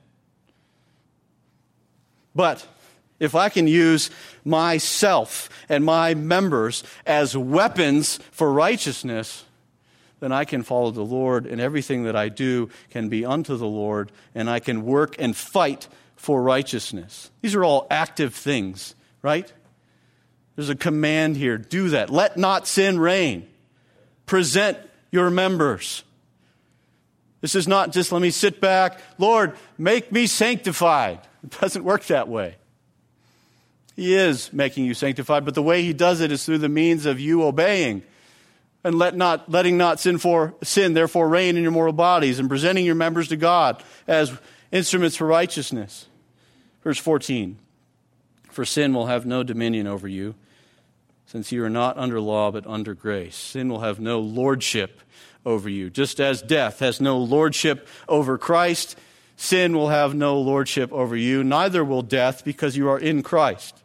But 2.36 2.66
if 3.20 3.36
I 3.36 3.50
can 3.50 3.68
use 3.68 4.10
myself 4.44 5.50
and 5.70 5.86
my 5.86 6.14
members 6.14 6.84
as 7.06 7.38
weapons 7.38 8.20
for 8.32 8.52
righteousness, 8.52 9.46
then 10.20 10.32
I 10.32 10.46
can 10.46 10.64
follow 10.64 10.91
the 10.91 11.04
Lord, 11.04 11.46
and 11.46 11.60
everything 11.60 12.04
that 12.04 12.16
I 12.16 12.30
do 12.30 12.70
can 12.89 13.10
be 13.10 13.26
unto 13.26 13.58
the 13.58 13.68
Lord, 13.68 14.12
and 14.34 14.50
I 14.50 14.60
can 14.60 14.86
work 14.86 15.16
and 15.20 15.36
fight 15.36 15.89
for 16.16 16.41
righteousness. 16.41 17.30
These 17.41 17.56
are 17.56 17.64
all 17.64 17.88
active 17.91 18.34
things, 18.34 18.96
right? 19.22 19.52
There's 20.56 20.70
a 20.70 20.76
command 20.76 21.38
here 21.38 21.58
do 21.58 21.89
that. 21.89 22.10
Let 22.10 22.38
not 22.38 22.68
sin 22.68 22.99
reign. 22.99 23.47
Present 24.26 24.78
your 25.12 25.30
members. 25.30 26.04
This 27.41 27.56
is 27.56 27.68
not 27.68 27.91
just 27.91 28.12
let 28.12 28.22
me 28.22 28.30
sit 28.30 28.62
back. 28.62 28.99
Lord, 29.18 29.58
make 29.78 30.12
me 30.12 30.28
sanctified. 30.28 31.20
It 31.43 31.60
doesn't 31.60 31.84
work 31.84 32.06
that 32.06 32.28
way. 32.30 32.56
He 33.95 34.16
is 34.16 34.51
making 34.54 34.86
you 34.86 34.93
sanctified, 34.93 35.45
but 35.45 35.54
the 35.54 35.62
way 35.62 35.84
he 35.84 35.93
does 35.93 36.22
it 36.22 36.32
is 36.32 36.45
through 36.45 36.60
the 36.60 36.70
means 36.70 37.06
of 37.06 37.20
you 37.20 37.43
obeying 37.43 38.04
and 38.84 38.97
let 38.97 39.16
not, 39.16 39.49
letting 39.49 39.78
not 39.78 39.99
sin, 39.99 40.18
for, 40.18 40.56
sin 40.64 40.93
therefore 40.93 41.30
reign 41.30 41.58
in 41.58 41.64
your 41.64 41.72
mortal 41.72 41.93
bodies 41.93 42.39
and 42.39 42.49
presenting 42.49 42.86
your 42.86 42.95
members 42.95 43.30
to 43.30 43.38
God 43.38 43.84
as 44.08 44.32
instruments 44.72 45.16
for 45.16 45.28
righteousness. 45.28 46.08
Verse 46.84 46.97
14 46.97 47.58
For 48.51 48.66
sin 48.66 48.93
will 48.93 49.06
have 49.08 49.26
no 49.26 49.43
dominion 49.43 49.88
over 49.88 50.08
you, 50.08 50.36
since 51.34 51.52
you 51.52 51.64
are 51.64 51.70
not 51.70 51.98
under 51.98 52.22
law 52.22 52.52
but 52.52 52.68
under 52.68 52.94
grace. 52.94 53.36
Sin 53.36 53.68
will 53.68 53.80
have 53.80 54.00
no 54.00 54.20
lordship 54.20 55.02
over 55.44 55.68
you. 55.68 55.90
Just 55.90 56.20
as 56.20 56.44
death 56.44 56.78
has 56.78 57.02
no 57.02 57.18
lordship 57.18 57.88
over 58.08 58.38
Christ, 58.38 58.96
sin 59.36 59.76
will 59.76 59.90
have 59.90 60.14
no 60.14 60.40
lordship 60.40 60.94
over 60.94 61.16
you. 61.16 61.44
Neither 61.44 61.84
will 61.84 62.04
death 62.04 62.46
because 62.46 62.78
you 62.78 62.88
are 62.88 63.00
in 63.00 63.24
Christ. 63.24 63.76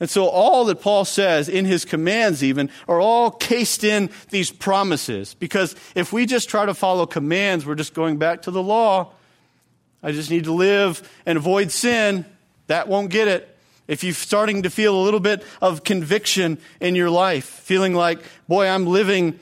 And 0.00 0.08
so 0.08 0.26
all 0.26 0.64
that 0.64 0.80
Paul 0.80 1.04
says 1.04 1.50
in 1.50 1.66
his 1.66 1.84
commands 1.84 2.42
even 2.42 2.70
are 2.88 2.98
all 2.98 3.30
cased 3.30 3.84
in 3.84 4.08
these 4.30 4.50
promises. 4.50 5.34
Because 5.34 5.76
if 5.94 6.14
we 6.14 6.24
just 6.24 6.48
try 6.48 6.64
to 6.64 6.72
follow 6.72 7.04
commands, 7.04 7.66
we're 7.66 7.74
just 7.74 7.92
going 7.92 8.16
back 8.16 8.42
to 8.42 8.50
the 8.50 8.62
law. 8.62 9.12
I 10.02 10.12
just 10.12 10.30
need 10.30 10.44
to 10.44 10.54
live 10.54 11.06
and 11.26 11.36
avoid 11.36 11.70
sin. 11.70 12.24
That 12.68 12.88
won't 12.88 13.10
get 13.10 13.28
it. 13.28 13.54
If 13.88 14.04
you're 14.04 14.12
starting 14.12 14.62
to 14.64 14.70
feel 14.70 14.94
a 14.94 15.02
little 15.02 15.18
bit 15.18 15.42
of 15.62 15.82
conviction 15.82 16.58
in 16.78 16.94
your 16.94 17.08
life, 17.08 17.46
feeling 17.46 17.94
like, 17.94 18.20
boy, 18.46 18.68
I'm 18.68 18.86
living, 18.86 19.40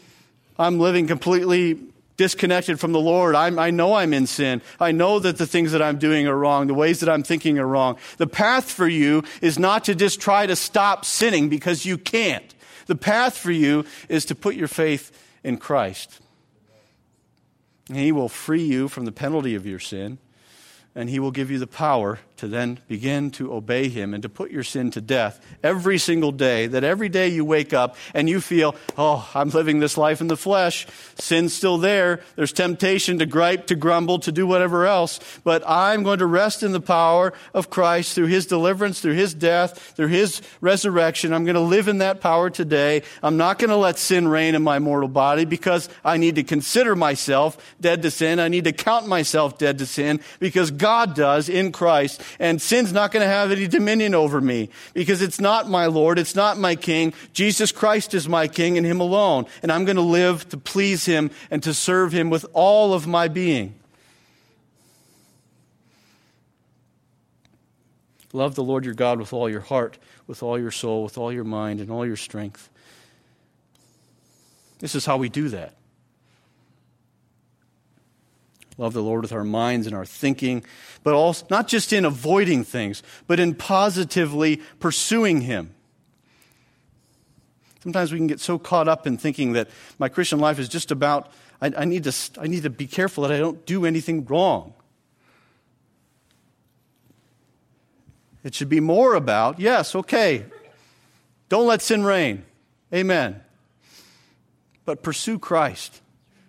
I'm 0.56 0.78
living 0.78 1.08
completely 1.08 1.80
disconnected 2.16 2.78
from 2.78 2.92
the 2.92 3.00
Lord. 3.00 3.34
I'm, 3.34 3.58
i 3.58 3.70
know 3.70 3.94
I'm 3.94 4.14
in 4.14 4.28
sin. 4.28 4.62
I 4.80 4.92
know 4.92 5.18
that 5.18 5.36
the 5.36 5.48
things 5.48 5.72
that 5.72 5.82
I'm 5.82 5.98
doing 5.98 6.28
are 6.28 6.38
wrong. 6.38 6.68
The 6.68 6.74
ways 6.74 7.00
that 7.00 7.08
I'm 7.08 7.24
thinking 7.24 7.58
are 7.58 7.66
wrong. 7.66 7.98
The 8.18 8.28
path 8.28 8.70
for 8.70 8.88
you 8.88 9.24
is 9.42 9.58
not 9.58 9.84
to 9.84 9.96
just 9.96 10.20
try 10.20 10.46
to 10.46 10.56
stop 10.56 11.04
sinning 11.04 11.48
because 11.48 11.84
you 11.84 11.98
can't. 11.98 12.54
The 12.86 12.96
path 12.96 13.36
for 13.36 13.50
you 13.50 13.84
is 14.08 14.24
to 14.26 14.36
put 14.36 14.54
your 14.54 14.68
faith 14.68 15.10
in 15.42 15.58
Christ. 15.58 16.20
And 17.88 17.98
he 17.98 18.12
will 18.12 18.28
free 18.28 18.64
you 18.64 18.86
from 18.88 19.04
the 19.06 19.12
penalty 19.12 19.56
of 19.56 19.66
your 19.66 19.80
sin 19.80 20.18
and 20.96 21.10
he 21.10 21.20
will 21.20 21.30
give 21.30 21.50
you 21.50 21.58
the 21.58 21.66
power 21.66 22.18
to 22.36 22.48
then 22.48 22.78
begin 22.88 23.30
to 23.32 23.52
obey 23.52 23.88
him 23.88 24.14
and 24.14 24.22
to 24.22 24.28
put 24.28 24.50
your 24.50 24.62
sin 24.62 24.90
to 24.92 25.00
death 25.00 25.40
every 25.62 25.98
single 25.98 26.32
day. 26.32 26.66
That 26.66 26.84
every 26.84 27.08
day 27.08 27.28
you 27.28 27.44
wake 27.44 27.72
up 27.72 27.96
and 28.14 28.28
you 28.28 28.40
feel, 28.40 28.74
oh, 28.98 29.28
I'm 29.34 29.50
living 29.50 29.78
this 29.78 29.96
life 29.96 30.20
in 30.20 30.28
the 30.28 30.36
flesh. 30.36 30.86
Sin's 31.16 31.54
still 31.54 31.78
there. 31.78 32.20
There's 32.36 32.52
temptation 32.52 33.18
to 33.18 33.26
gripe, 33.26 33.66
to 33.68 33.74
grumble, 33.74 34.18
to 34.20 34.32
do 34.32 34.46
whatever 34.46 34.86
else. 34.86 35.20
But 35.44 35.62
I'm 35.66 36.02
going 36.02 36.18
to 36.18 36.26
rest 36.26 36.62
in 36.62 36.72
the 36.72 36.80
power 36.80 37.32
of 37.54 37.70
Christ 37.70 38.14
through 38.14 38.26
his 38.26 38.46
deliverance, 38.46 39.00
through 39.00 39.14
his 39.14 39.34
death, 39.34 39.94
through 39.96 40.08
his 40.08 40.42
resurrection. 40.60 41.32
I'm 41.32 41.44
going 41.44 41.54
to 41.54 41.60
live 41.60 41.88
in 41.88 41.98
that 41.98 42.20
power 42.20 42.50
today. 42.50 43.02
I'm 43.22 43.36
not 43.36 43.58
going 43.58 43.70
to 43.70 43.76
let 43.76 43.98
sin 43.98 44.28
reign 44.28 44.54
in 44.54 44.62
my 44.62 44.78
mortal 44.78 45.08
body 45.08 45.44
because 45.44 45.88
I 46.04 46.16
need 46.16 46.34
to 46.36 46.42
consider 46.42 46.94
myself 46.94 47.56
dead 47.80 48.02
to 48.02 48.10
sin. 48.10 48.40
I 48.40 48.48
need 48.48 48.64
to 48.64 48.72
count 48.72 49.06
myself 49.06 49.58
dead 49.58 49.78
to 49.78 49.86
sin 49.86 50.20
because 50.38 50.70
God 50.70 51.14
does 51.14 51.48
in 51.48 51.72
Christ. 51.72 52.22
And 52.38 52.60
sin's 52.60 52.92
not 52.92 53.12
going 53.12 53.22
to 53.22 53.28
have 53.28 53.50
any 53.50 53.66
dominion 53.66 54.14
over 54.14 54.40
me 54.40 54.70
because 54.94 55.22
it's 55.22 55.40
not 55.40 55.68
my 55.68 55.86
Lord. 55.86 56.18
It's 56.18 56.34
not 56.34 56.58
my 56.58 56.76
King. 56.76 57.12
Jesus 57.32 57.72
Christ 57.72 58.14
is 58.14 58.28
my 58.28 58.48
King 58.48 58.76
and 58.76 58.86
Him 58.86 59.00
alone. 59.00 59.46
And 59.62 59.72
I'm 59.72 59.84
going 59.84 59.96
to 59.96 60.02
live 60.02 60.48
to 60.50 60.56
please 60.56 61.04
Him 61.04 61.30
and 61.50 61.62
to 61.62 61.74
serve 61.74 62.12
Him 62.12 62.30
with 62.30 62.46
all 62.52 62.94
of 62.94 63.06
my 63.06 63.28
being. 63.28 63.74
Love 68.32 68.54
the 68.54 68.64
Lord 68.64 68.84
your 68.84 68.94
God 68.94 69.18
with 69.18 69.32
all 69.32 69.48
your 69.48 69.60
heart, 69.60 69.96
with 70.26 70.42
all 70.42 70.58
your 70.58 70.70
soul, 70.70 71.04
with 71.04 71.16
all 71.16 71.32
your 71.32 71.44
mind, 71.44 71.80
and 71.80 71.90
all 71.90 72.04
your 72.04 72.16
strength. 72.16 72.68
This 74.78 74.94
is 74.94 75.06
how 75.06 75.16
we 75.16 75.28
do 75.28 75.48
that. 75.48 75.74
Love 78.78 78.92
the 78.92 79.02
Lord 79.02 79.22
with 79.22 79.32
our 79.32 79.44
minds 79.44 79.86
and 79.86 79.96
our 79.96 80.04
thinking, 80.04 80.62
but 81.02 81.14
also 81.14 81.46
not 81.48 81.66
just 81.66 81.92
in 81.92 82.04
avoiding 82.04 82.62
things, 82.62 83.02
but 83.26 83.40
in 83.40 83.54
positively 83.54 84.60
pursuing 84.80 85.42
Him. 85.42 85.74
Sometimes 87.82 88.12
we 88.12 88.18
can 88.18 88.26
get 88.26 88.40
so 88.40 88.58
caught 88.58 88.88
up 88.88 89.06
in 89.06 89.16
thinking 89.16 89.52
that 89.52 89.68
my 89.98 90.08
Christian 90.08 90.40
life 90.40 90.58
is 90.58 90.68
just 90.68 90.90
about, 90.90 91.32
I, 91.62 91.72
I 91.76 91.84
need, 91.84 92.04
to, 92.04 92.12
I 92.38 92.48
need 92.48 92.64
to 92.64 92.70
be 92.70 92.86
careful 92.86 93.22
that 93.22 93.32
I 93.32 93.38
don't 93.38 93.64
do 93.64 93.86
anything 93.86 94.26
wrong. 94.26 94.74
It 98.44 98.54
should 98.54 98.68
be 98.68 98.80
more 98.80 99.14
about, 99.14 99.58
yes, 99.58 99.94
okay, 99.94 100.44
don't 101.48 101.66
let 101.66 101.80
sin 101.80 102.04
reign. 102.04 102.44
Amen. 102.92 103.40
But 104.84 105.02
pursue 105.02 105.38
Christ. 105.38 106.00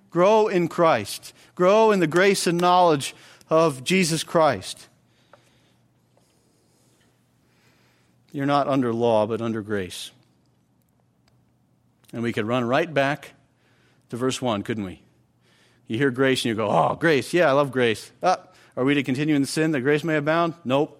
Grow 0.09 0.47
in 0.47 0.67
Christ. 0.67 1.33
Grow 1.55 1.91
in 1.91 1.99
the 1.99 2.07
grace 2.07 2.47
and 2.47 2.59
knowledge 2.59 3.15
of 3.49 3.83
Jesus 3.83 4.23
Christ. 4.23 4.87
You're 8.31 8.45
not 8.45 8.67
under 8.67 8.93
law, 8.93 9.25
but 9.25 9.41
under 9.41 9.61
grace. 9.61 10.11
And 12.13 12.23
we 12.23 12.33
could 12.33 12.45
run 12.45 12.65
right 12.65 12.93
back 12.93 13.33
to 14.09 14.17
verse 14.17 14.41
1, 14.41 14.63
couldn't 14.63 14.83
we? 14.83 15.01
You 15.87 15.97
hear 15.97 16.11
grace 16.11 16.43
and 16.43 16.49
you 16.49 16.55
go, 16.55 16.69
oh, 16.69 16.95
grace. 16.95 17.33
Yeah, 17.33 17.49
I 17.49 17.53
love 17.53 17.71
grace. 17.71 18.11
Ah, 18.21 18.39
are 18.75 18.83
we 18.83 18.93
to 18.93 19.03
continue 19.03 19.35
in 19.35 19.45
sin 19.45 19.71
that 19.71 19.81
grace 19.81 20.03
may 20.03 20.15
abound? 20.15 20.53
Nope. 20.63 20.96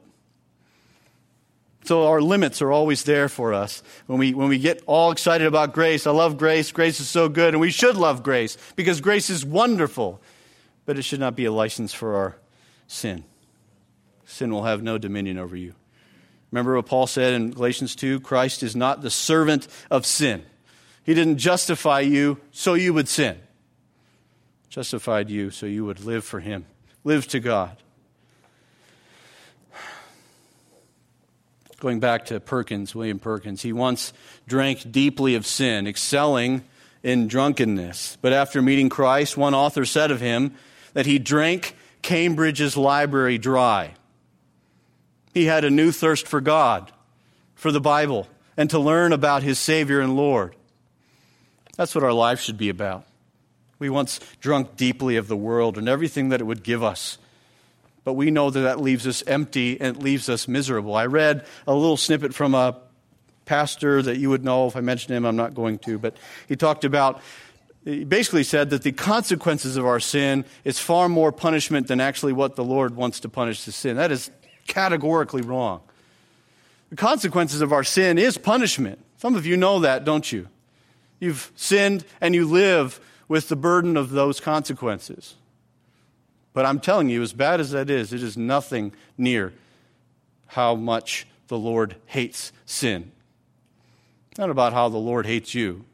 So 1.88 2.08
our 2.08 2.22
limits 2.22 2.62
are 2.62 2.72
always 2.72 3.04
there 3.04 3.30
for 3.30 3.54
us. 3.54 3.82
When 4.08 4.20
we, 4.20 4.34
when 4.34 4.50
we 4.50 4.60
get 4.60 4.84
all 4.86 5.12
excited 5.12 5.48
about 5.48 5.74
grace, 5.74 6.06
I 6.06 6.12
love 6.12 6.38
grace, 6.38 6.72
grace 6.72 7.00
is 7.00 7.08
so 7.08 7.30
good, 7.30 7.54
and 7.54 7.62
we 7.62 7.72
should 7.72 7.96
love 7.96 8.24
grace 8.24 8.58
because 8.76 9.02
grace 9.02 9.30
is 9.30 9.46
wonderful 9.46 10.22
but 10.88 10.98
it 10.98 11.04
should 11.04 11.20
not 11.20 11.36
be 11.36 11.46
a 11.46 11.52
license 11.52 11.94
for 11.94 12.16
our 12.16 12.38
sin. 12.88 13.26
Sin 14.26 14.52
will 14.52 14.64
have 14.64 14.82
no 14.82 14.98
dominion 14.98 15.38
over 15.38 15.56
you. 15.56 15.76
Remember 16.50 16.78
what 16.78 16.86
Paul 16.86 17.08
said 17.08 17.34
in 17.34 17.52
Galatians 17.52 17.94
2 17.96 18.22
Christ 18.22 18.64
is 18.64 18.76
not 18.76 19.02
the 19.02 19.12
servant 19.12 19.68
of 19.92 20.06
sin. 20.06 20.44
He 21.04 21.14
didn't 21.14 21.38
justify 21.38 22.00
you 22.00 22.40
so 22.52 22.74
you 22.74 22.94
would 22.94 23.10
sin, 23.10 23.38
justified 24.70 25.30
you 25.30 25.52
so 25.52 25.66
you 25.66 25.86
would 25.86 26.04
live 26.04 26.24
for 26.24 26.40
Him, 26.40 26.66
live 27.04 27.28
to 27.28 27.40
God. 27.40 27.78
Going 31.80 32.00
back 32.00 32.26
to 32.26 32.40
Perkins, 32.40 32.96
William 32.96 33.20
Perkins, 33.20 33.62
he 33.62 33.72
once 33.72 34.12
drank 34.48 34.92
deeply 34.92 35.36
of 35.36 35.46
sin, 35.46 35.86
excelling 35.86 36.64
in 37.04 37.28
drunkenness. 37.28 38.18
But 38.22 38.34
after 38.34 38.62
meeting 38.62 38.90
Christ, 38.90 39.38
one 39.38 39.54
author 39.54 39.86
said 39.86 40.10
of 40.10 40.20
him, 40.20 40.56
that 40.94 41.06
he 41.06 41.20
drank 41.20 41.76
Cambridge's 42.02 42.76
library 42.76 43.38
dry. 43.38 43.94
He 45.34 45.46
had 45.46 45.64
a 45.64 45.70
new 45.70 45.92
thirst 45.92 46.28
for 46.28 46.42
God, 46.42 46.92
for 47.54 47.72
the 47.72 47.82
Bible, 47.82 48.28
and 48.56 48.70
to 48.72 48.80
learn 48.80 49.14
about 49.14 49.44
his 49.44 49.60
Savior 49.60 50.00
and 50.00 50.16
Lord. 50.16 50.56
That's 51.76 51.94
what 51.94 52.04
our 52.04 52.14
life 52.14 52.42
should 52.42 52.58
be 52.58 52.70
about. 52.70 53.06
We 53.78 53.92
once 53.92 54.20
drunk 54.40 54.76
deeply 54.76 55.18
of 55.18 55.28
the 55.28 55.38
world 55.38 55.78
and 55.78 55.88
everything 55.88 56.30
that 56.30 56.42
it 56.42 56.46
would 56.46 56.64
give 56.64 56.82
us. 56.82 57.20
But 58.08 58.14
we 58.14 58.32
know 58.32 58.50
that 58.50 58.62
that 58.62 58.80
leaves 58.80 59.06
us 59.06 59.22
empty 59.28 59.82
and 59.82 59.98
it 59.98 60.02
leaves 60.02 60.30
us 60.30 60.48
miserable. 60.48 60.96
I 60.96 61.08
read 61.08 61.46
a 61.68 61.74
little 61.74 61.98
snippet 61.98 62.34
from 62.34 62.56
a 62.56 62.78
pastor 63.44 64.02
that 64.02 64.16
you 64.16 64.30
would 64.30 64.46
know 64.46 64.66
if 64.66 64.78
I 64.78 64.80
mentioned 64.80 65.14
him, 65.14 65.26
I'm 65.26 65.36
not 65.36 65.54
going 65.54 65.78
to, 65.80 66.00
but 66.00 66.16
he 66.48 66.56
talked 66.56 66.86
about 66.86 67.22
he 67.84 68.06
basically 68.06 68.46
said 68.46 68.70
that 68.70 68.84
the 68.84 68.94
consequences 68.94 69.76
of 69.76 69.86
our 69.86 70.00
sin 70.00 70.46
is 70.64 70.80
far 70.80 71.10
more 71.10 71.34
punishment 71.34 71.88
than 71.88 72.00
actually 72.00 72.32
what 72.32 72.56
the 72.56 72.64
Lord 72.64 72.96
wants 72.96 73.20
to 73.20 73.28
punish 73.28 73.66
the 73.66 73.74
sin. 73.74 73.98
That 73.98 74.14
is 74.14 74.32
categorically 74.68 75.42
wrong. 75.42 75.82
The 76.90 76.96
consequences 76.96 77.60
of 77.60 77.74
our 77.74 77.84
sin 77.84 78.18
is 78.18 78.38
punishment. 78.38 79.04
Some 79.18 79.36
of 79.36 79.46
you 79.46 79.58
know 79.58 79.82
that, 79.82 80.06
don't 80.06 80.32
you? 80.32 80.48
You've 81.20 81.52
sinned 81.58 82.06
and 82.22 82.34
you 82.34 82.48
live 82.48 83.02
with 83.28 83.50
the 83.50 83.58
burden 83.58 83.98
of 83.98 84.12
those 84.12 84.40
consequences. 84.40 85.36
But 86.58 86.66
I'm 86.66 86.80
telling 86.80 87.08
you, 87.08 87.22
as 87.22 87.34
bad 87.34 87.60
as 87.60 87.70
that 87.70 87.88
is, 87.88 88.12
it 88.14 88.24
is 88.24 88.36
nothing 88.36 88.92
near 89.16 89.54
how 90.48 90.74
much 90.74 91.28
the 91.50 91.58
Lord 91.60 91.98
hates 92.08 92.52
sin. 92.66 93.12
It's 94.32 94.40
Not 94.40 94.50
about 94.50 94.74
how 94.74 94.90
the 94.90 94.98
Lord 94.98 95.28
hates 95.28 95.54
you. 95.54 95.86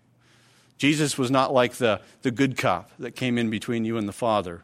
Jesus 0.77 1.17
was 1.17 1.29
not 1.29 1.53
like 1.53 1.73
the, 1.73 1.99
the 2.21 2.31
good 2.31 2.55
cop 2.55 2.91
that 2.97 3.13
came 3.13 3.37
in 3.37 3.49
between 3.49 3.83
you 3.83 3.97
and 3.97 4.07
the 4.07 4.13
Father. 4.13 4.63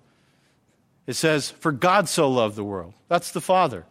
It 1.06 1.16
says, 1.16 1.50
For 1.50 1.74
God 1.74 2.08
so 2.08 2.32
loved 2.32 2.56
the 2.56 2.64
world. 2.64 2.94
That's 3.10 3.32
the 3.34 3.42
Father, 3.42 3.84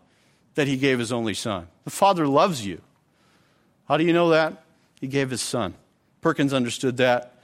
that 0.54 0.66
he 0.66 0.78
gave 0.78 0.98
his 0.98 1.12
only 1.12 1.34
Son. 1.34 1.68
The 1.84 1.90
Father 1.90 2.26
loves 2.26 2.64
you. 2.64 2.80
How 3.86 3.98
do 3.98 4.04
you 4.04 4.14
know 4.14 4.30
that? 4.30 4.64
He 4.98 5.08
gave 5.08 5.28
his 5.28 5.42
Son. 5.42 5.74
Perkins 6.22 6.54
understood 6.54 6.96
that, 6.96 7.34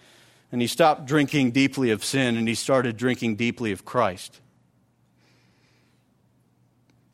and 0.51 0.63
he 0.63 0.67
stopped 0.67 1.05
drinking 1.05 1.51
deeply 1.51 1.91
of 1.91 2.03
sin 2.03 2.39
and 2.39 2.49
he 2.49 2.55
started 2.55 2.97
drinking 2.97 3.37
deeply 3.37 3.71
of 3.71 3.85
Christ. 3.85 4.41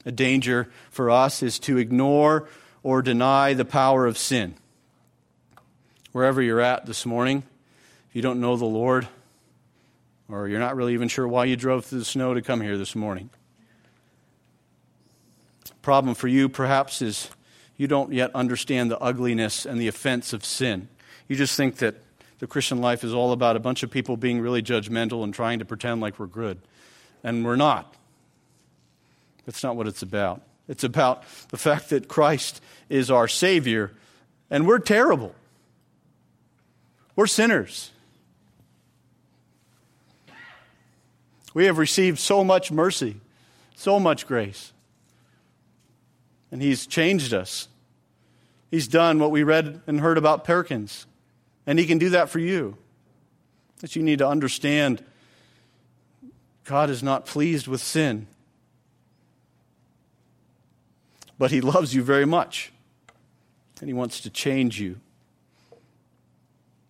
A 0.07 0.13
danger 0.13 0.71
for 0.91 1.11
us 1.11 1.43
is 1.43 1.59
to 1.61 1.77
ignore 1.79 2.49
or 2.83 3.03
deny 3.03 3.53
the 3.53 3.65
power 3.65 4.07
of 4.07 4.17
sin. 4.17 4.55
Wherever 6.13 6.41
you're 6.41 6.61
at 6.61 6.87
this 6.87 7.05
morning, 7.05 7.43
if 8.09 8.17
you 8.17 8.23
don't 8.23 8.41
know 8.41 8.57
the 8.57 8.65
Lord, 8.65 9.07
or 10.29 10.49
you're 10.49 10.59
not 10.59 10.75
really 10.75 10.95
even 10.95 11.09
sure 11.09 11.29
why 11.29 11.45
you 11.45 11.57
drove 11.57 11.85
through 11.85 12.01
the 12.01 12.05
snow 12.05 12.35
to 12.35 12.43
come 12.43 12.61
here 12.61 12.79
this 12.79 12.97
morning, 12.97 13.31
The 15.65 15.75
problem 15.83 16.15
for 16.15 16.29
you 16.29 16.49
perhaps 16.49 17.03
is 17.03 17.29
you 17.77 17.87
don't 17.87 18.13
yet 18.13 18.35
understand 18.35 18.91
the 18.91 18.99
ugliness 18.99 19.67
and 19.67 19.81
the 19.81 19.89
offense 19.89 20.33
of 20.33 20.45
sin. 20.45 20.89
You 21.29 21.37
just 21.37 21.57
think 21.57 21.77
that 21.77 21.97
the 22.39 22.47
Christian 22.47 22.81
life 22.81 23.05
is 23.05 23.13
all 23.13 23.33
about 23.33 23.57
a 23.57 23.61
bunch 23.61 23.83
of 23.83 23.91
people 23.91 24.17
being 24.17 24.41
really 24.41 24.63
judgmental 24.63 25.23
and 25.23 25.33
trying 25.33 25.59
to 25.59 25.65
pretend 25.65 26.01
like 26.01 26.19
we're 26.19 26.27
good. 26.27 26.59
And 27.23 27.45
we're 27.45 27.57
not. 27.57 27.95
That's 29.51 29.65
not 29.65 29.75
what 29.75 29.89
it's 29.89 30.03
about. 30.03 30.43
It's 30.69 30.85
about 30.85 31.25
the 31.49 31.57
fact 31.57 31.91
that 31.91 32.07
Christ 32.07 32.63
is 32.89 33.11
our 33.11 33.27
Savior, 33.27 33.91
and 34.49 34.65
we're 34.65 34.79
terrible. 34.79 35.35
We're 37.17 37.27
sinners. 37.27 37.91
We 41.53 41.65
have 41.65 41.79
received 41.79 42.21
so 42.21 42.45
much 42.45 42.71
mercy, 42.71 43.17
so 43.75 43.99
much 43.99 44.29
grace. 44.29 44.73
And 46.53 46.63
He's 46.63 46.87
changed 46.87 47.35
us. 47.35 47.67
He's 48.71 48.87
done 48.87 49.19
what 49.19 49.33
we 49.33 49.43
read 49.43 49.81
and 49.89 49.99
heard 49.99 50.17
about 50.17 50.45
Perkins. 50.45 51.07
And 51.67 51.77
He 51.77 51.87
can 51.87 51.99
do 51.99 52.11
that 52.11 52.29
for 52.29 52.39
you. 52.39 52.77
That 53.81 53.97
you 53.97 54.05
need 54.05 54.21
to 54.21 54.29
understand 54.29 55.05
God 56.63 56.89
is 56.89 57.03
not 57.03 57.27
pleased 57.27 57.67
with 57.67 57.81
sin, 57.81 58.29
but 61.41 61.51
He 61.51 61.63
loves 61.63 61.95
you 61.95 62.03
very 62.03 62.27
much. 62.27 62.71
And 63.81 63.89
He 63.89 63.95
wants 63.95 64.21
to 64.21 64.31
change 64.31 64.79
you. 64.79 65.01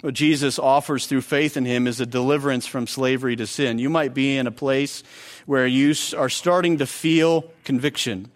What 0.00 0.12
Jesus 0.12 0.58
offers 0.58 1.06
through 1.06 1.20
faith 1.20 1.56
in 1.56 1.66
him 1.66 1.86
is 1.86 2.00
a 2.00 2.06
deliverance 2.06 2.66
from 2.66 2.86
slavery 2.86 3.36
to 3.36 3.46
sin. 3.46 3.78
You 3.78 3.90
might 3.90 4.12
be 4.14 4.36
in 4.36 4.46
a 4.46 4.50
place 4.50 5.02
where 5.44 5.66
you 5.66 5.94
are 6.16 6.30
starting 6.30 6.78
to 6.78 6.86
feel 6.86 7.44
conviction. 7.64 8.30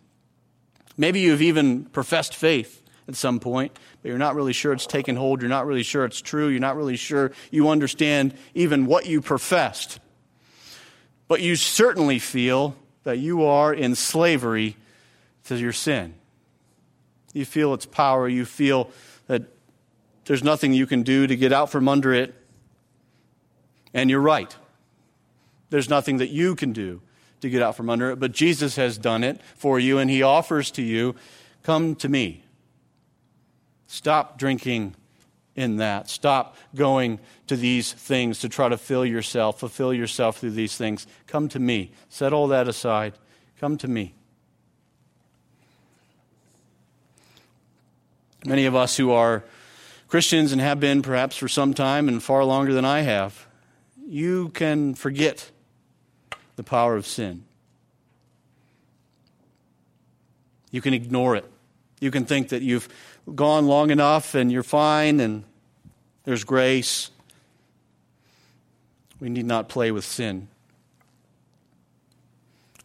Maybe 0.98 1.20
you've 1.20 1.40
even 1.40 1.86
professed 1.86 2.36
faith 2.36 2.82
at 3.08 3.16
some 3.16 3.40
point, 3.40 3.72
but 4.02 4.10
you're 4.10 4.18
not 4.18 4.34
really 4.34 4.52
sure 4.52 4.74
it's 4.74 4.86
taken 4.86 5.16
hold. 5.16 5.40
You're 5.40 5.48
not 5.48 5.66
really 5.66 5.82
sure 5.82 6.04
it's 6.04 6.20
true. 6.20 6.48
You're 6.48 6.60
not 6.60 6.76
really 6.76 6.96
sure 6.96 7.32
you 7.50 7.70
understand 7.70 8.34
even 8.54 8.84
what 8.84 9.06
you 9.06 9.22
professed. 9.22 10.00
But 11.28 11.40
you 11.40 11.56
certainly 11.56 12.18
feel 12.18 12.76
that 13.04 13.18
you 13.18 13.44
are 13.46 13.72
in 13.72 13.94
slavery 13.94 14.76
to 15.44 15.56
your 15.56 15.72
sin. 15.72 16.14
You 17.32 17.44
feel 17.44 17.74
its 17.74 17.86
power. 17.86 18.28
You 18.28 18.44
feel 18.44 18.90
that 19.26 19.42
there's 20.24 20.44
nothing 20.44 20.72
you 20.72 20.86
can 20.86 21.02
do 21.02 21.26
to 21.26 21.36
get 21.36 21.52
out 21.52 21.70
from 21.70 21.88
under 21.88 22.12
it. 22.12 22.34
And 23.92 24.10
you're 24.10 24.20
right. 24.20 24.54
There's 25.70 25.88
nothing 25.88 26.18
that 26.18 26.30
you 26.30 26.54
can 26.54 26.72
do 26.72 27.00
to 27.40 27.50
get 27.50 27.62
out 27.62 27.76
from 27.76 27.90
under 27.90 28.10
it, 28.10 28.18
but 28.18 28.32
Jesus 28.32 28.76
has 28.76 28.96
done 28.96 29.22
it 29.22 29.40
for 29.54 29.78
you, 29.78 29.98
and 29.98 30.10
He 30.10 30.22
offers 30.22 30.70
to 30.72 30.82
you, 30.82 31.14
Come 31.62 31.94
to 31.96 32.08
me. 32.08 32.44
Stop 33.86 34.38
drinking 34.38 34.94
in 35.54 35.76
that. 35.76 36.08
Stop 36.08 36.56
going 36.74 37.20
to 37.46 37.56
these 37.56 37.92
things 37.92 38.40
to 38.40 38.48
try 38.48 38.68
to 38.68 38.76
fill 38.76 39.04
yourself, 39.04 39.60
fulfill 39.60 39.94
yourself 39.94 40.38
through 40.38 40.50
these 40.50 40.76
things. 40.76 41.06
Come 41.26 41.48
to 41.50 41.58
me. 41.58 41.92
Set 42.08 42.32
all 42.32 42.48
that 42.48 42.68
aside. 42.68 43.14
Come 43.60 43.78
to 43.78 43.88
me. 43.88 44.14
Many 48.44 48.66
of 48.66 48.74
us 48.74 48.96
who 48.96 49.10
are 49.10 49.44
Christians 50.08 50.52
and 50.52 50.60
have 50.60 50.78
been 50.78 51.02
perhaps 51.02 51.36
for 51.36 51.48
some 51.48 51.72
time 51.74 52.08
and 52.08 52.22
far 52.22 52.44
longer 52.44 52.74
than 52.74 52.84
I 52.84 53.00
have, 53.00 53.46
you 54.06 54.50
can 54.50 54.94
forget 54.94 55.50
the 56.56 56.62
power 56.62 56.96
of 56.96 57.06
sin. 57.06 57.44
You 60.70 60.80
can 60.80 60.92
ignore 60.92 61.36
it. 61.36 61.50
You 62.00 62.10
can 62.10 62.26
think 62.26 62.50
that 62.50 62.62
you've 62.62 62.88
gone 63.34 63.66
long 63.66 63.90
enough 63.90 64.34
and 64.34 64.52
you're 64.52 64.62
fine 64.62 65.20
and 65.20 65.44
there's 66.24 66.44
grace. 66.44 67.10
We 69.20 69.30
need 69.30 69.46
not 69.46 69.68
play 69.68 69.90
with 69.90 70.04
sin. 70.04 70.48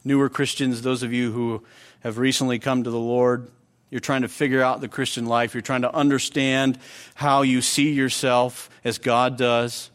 Newer 0.06 0.30
Christians, 0.30 0.82
those 0.82 1.04
of 1.04 1.12
you 1.12 1.32
who 1.32 1.64
have 2.02 2.18
recently 2.18 2.60
come 2.60 2.84
to 2.84 2.90
the 2.90 3.00
Lord, 3.00 3.50
you're 3.90 4.00
trying 4.00 4.22
to 4.22 4.28
figure 4.28 4.62
out 4.62 4.82
the 4.82 4.88
Christian 4.88 5.26
life. 5.26 5.54
You're 5.54 5.62
trying 5.62 5.82
to 5.82 5.94
understand 5.94 6.78
how 7.16 7.42
you 7.42 7.62
see 7.62 7.92
yourself 7.92 8.70
as 8.84 8.98
God 8.98 9.38
does. 9.38 9.90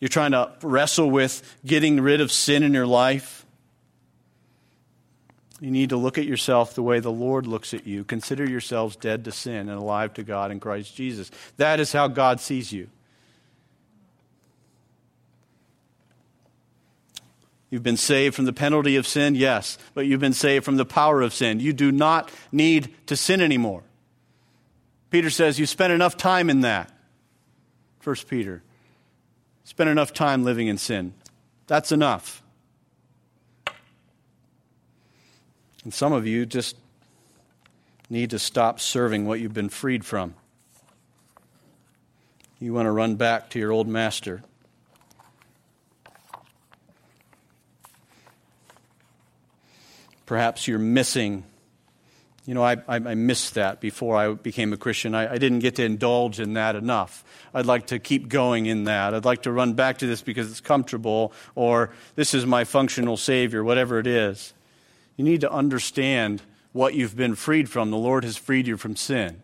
You're 0.00 0.08
trying 0.08 0.32
to 0.32 0.52
wrestle 0.62 1.10
with 1.10 1.58
getting 1.64 2.00
rid 2.00 2.20
of 2.20 2.32
sin 2.32 2.62
in 2.62 2.72
your 2.72 2.86
life. 2.86 3.44
You 5.60 5.70
need 5.70 5.90
to 5.90 5.98
look 5.98 6.16
at 6.16 6.24
yourself 6.24 6.74
the 6.74 6.82
way 6.82 7.00
the 7.00 7.12
Lord 7.12 7.46
looks 7.46 7.74
at 7.74 7.86
you. 7.86 8.02
Consider 8.04 8.48
yourselves 8.48 8.96
dead 8.96 9.26
to 9.26 9.32
sin 9.32 9.68
and 9.68 9.78
alive 9.78 10.14
to 10.14 10.22
God 10.22 10.50
in 10.50 10.58
Christ 10.58 10.96
Jesus. 10.96 11.30
That 11.58 11.80
is 11.80 11.92
how 11.92 12.08
God 12.08 12.40
sees 12.40 12.72
you. 12.72 12.88
You've 17.70 17.82
been 17.84 17.96
saved 17.96 18.34
from 18.34 18.46
the 18.46 18.52
penalty 18.52 18.96
of 18.96 19.06
sin, 19.06 19.36
yes, 19.36 19.78
but 19.94 20.04
you've 20.04 20.20
been 20.20 20.32
saved 20.32 20.64
from 20.64 20.76
the 20.76 20.84
power 20.84 21.22
of 21.22 21.32
sin. 21.32 21.60
You 21.60 21.72
do 21.72 21.92
not 21.92 22.30
need 22.50 22.92
to 23.06 23.16
sin 23.16 23.40
anymore. 23.40 23.84
Peter 25.10 25.30
says 25.30 25.58
you 25.58 25.66
spent 25.66 25.92
enough 25.92 26.16
time 26.16 26.50
in 26.50 26.62
that. 26.62 26.92
First 28.00 28.26
Peter. 28.26 28.62
Spent 29.62 29.88
enough 29.88 30.12
time 30.12 30.42
living 30.42 30.66
in 30.66 30.78
sin. 30.78 31.14
That's 31.68 31.92
enough. 31.92 32.42
And 35.84 35.94
some 35.94 36.12
of 36.12 36.26
you 36.26 36.46
just 36.46 36.76
need 38.08 38.30
to 38.30 38.38
stop 38.38 38.80
serving 38.80 39.26
what 39.26 39.38
you've 39.38 39.54
been 39.54 39.68
freed 39.68 40.04
from. 40.04 40.34
You 42.58 42.74
want 42.74 42.86
to 42.86 42.90
run 42.90 43.14
back 43.14 43.50
to 43.50 43.58
your 43.58 43.70
old 43.70 43.86
master. 43.86 44.42
Perhaps 50.30 50.68
you're 50.68 50.78
missing. 50.78 51.42
You 52.46 52.54
know, 52.54 52.62
I, 52.62 52.74
I, 52.86 52.98
I 52.98 53.14
missed 53.16 53.54
that 53.54 53.80
before 53.80 54.16
I 54.16 54.32
became 54.32 54.72
a 54.72 54.76
Christian. 54.76 55.12
I, 55.12 55.32
I 55.32 55.38
didn't 55.38 55.58
get 55.58 55.74
to 55.74 55.84
indulge 55.84 56.38
in 56.38 56.52
that 56.52 56.76
enough. 56.76 57.24
I'd 57.52 57.66
like 57.66 57.88
to 57.88 57.98
keep 57.98 58.28
going 58.28 58.66
in 58.66 58.84
that. 58.84 59.12
I'd 59.12 59.24
like 59.24 59.42
to 59.42 59.50
run 59.50 59.72
back 59.72 59.98
to 59.98 60.06
this 60.06 60.22
because 60.22 60.48
it's 60.48 60.60
comfortable, 60.60 61.32
or 61.56 61.90
this 62.14 62.32
is 62.32 62.46
my 62.46 62.62
functional 62.62 63.16
Savior, 63.16 63.64
whatever 63.64 63.98
it 63.98 64.06
is. 64.06 64.54
You 65.16 65.24
need 65.24 65.40
to 65.40 65.50
understand 65.50 66.42
what 66.70 66.94
you've 66.94 67.16
been 67.16 67.34
freed 67.34 67.68
from. 67.68 67.90
The 67.90 67.96
Lord 67.96 68.22
has 68.22 68.36
freed 68.36 68.68
you 68.68 68.76
from 68.76 68.94
sin. 68.94 69.42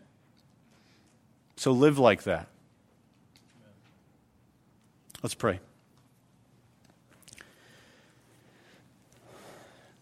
So 1.57 1.73
live 1.73 1.99
like 1.99 2.23
that. 2.23 2.47
Let's 5.21 5.35
pray. 5.35 5.59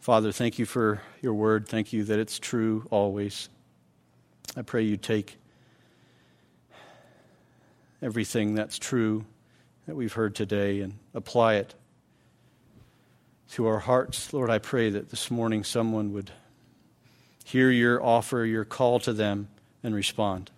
Father, 0.06 0.32
thank 0.32 0.60
you 0.60 0.68
for 0.68 1.02
your 1.24 1.34
word. 1.34 1.68
Thank 1.68 1.92
you 1.92 2.04
that 2.04 2.20
it's 2.20 2.38
true 2.38 2.86
always. 2.92 3.50
I 4.56 4.62
pray 4.62 4.84
you 4.84 4.98
take 4.98 5.36
everything 8.04 8.54
that's 8.54 8.78
true 8.78 9.26
that 9.88 9.96
we've 9.96 10.14
heard 10.14 10.36
today 10.36 10.82
and 10.82 10.94
apply 11.16 11.56
it 11.56 11.74
to 13.54 13.66
our 13.66 13.80
hearts. 13.80 14.32
Lord, 14.32 14.52
I 14.52 14.60
pray 14.60 14.92
that 14.92 15.10
this 15.10 15.32
morning 15.32 15.64
someone 15.64 16.14
would 16.14 16.30
hear 17.44 17.72
your 17.72 18.00
offer, 18.04 18.46
your 18.46 18.64
call 18.64 19.00
to 19.00 19.12
them, 19.12 19.48
and 19.82 19.96
respond. 19.96 20.52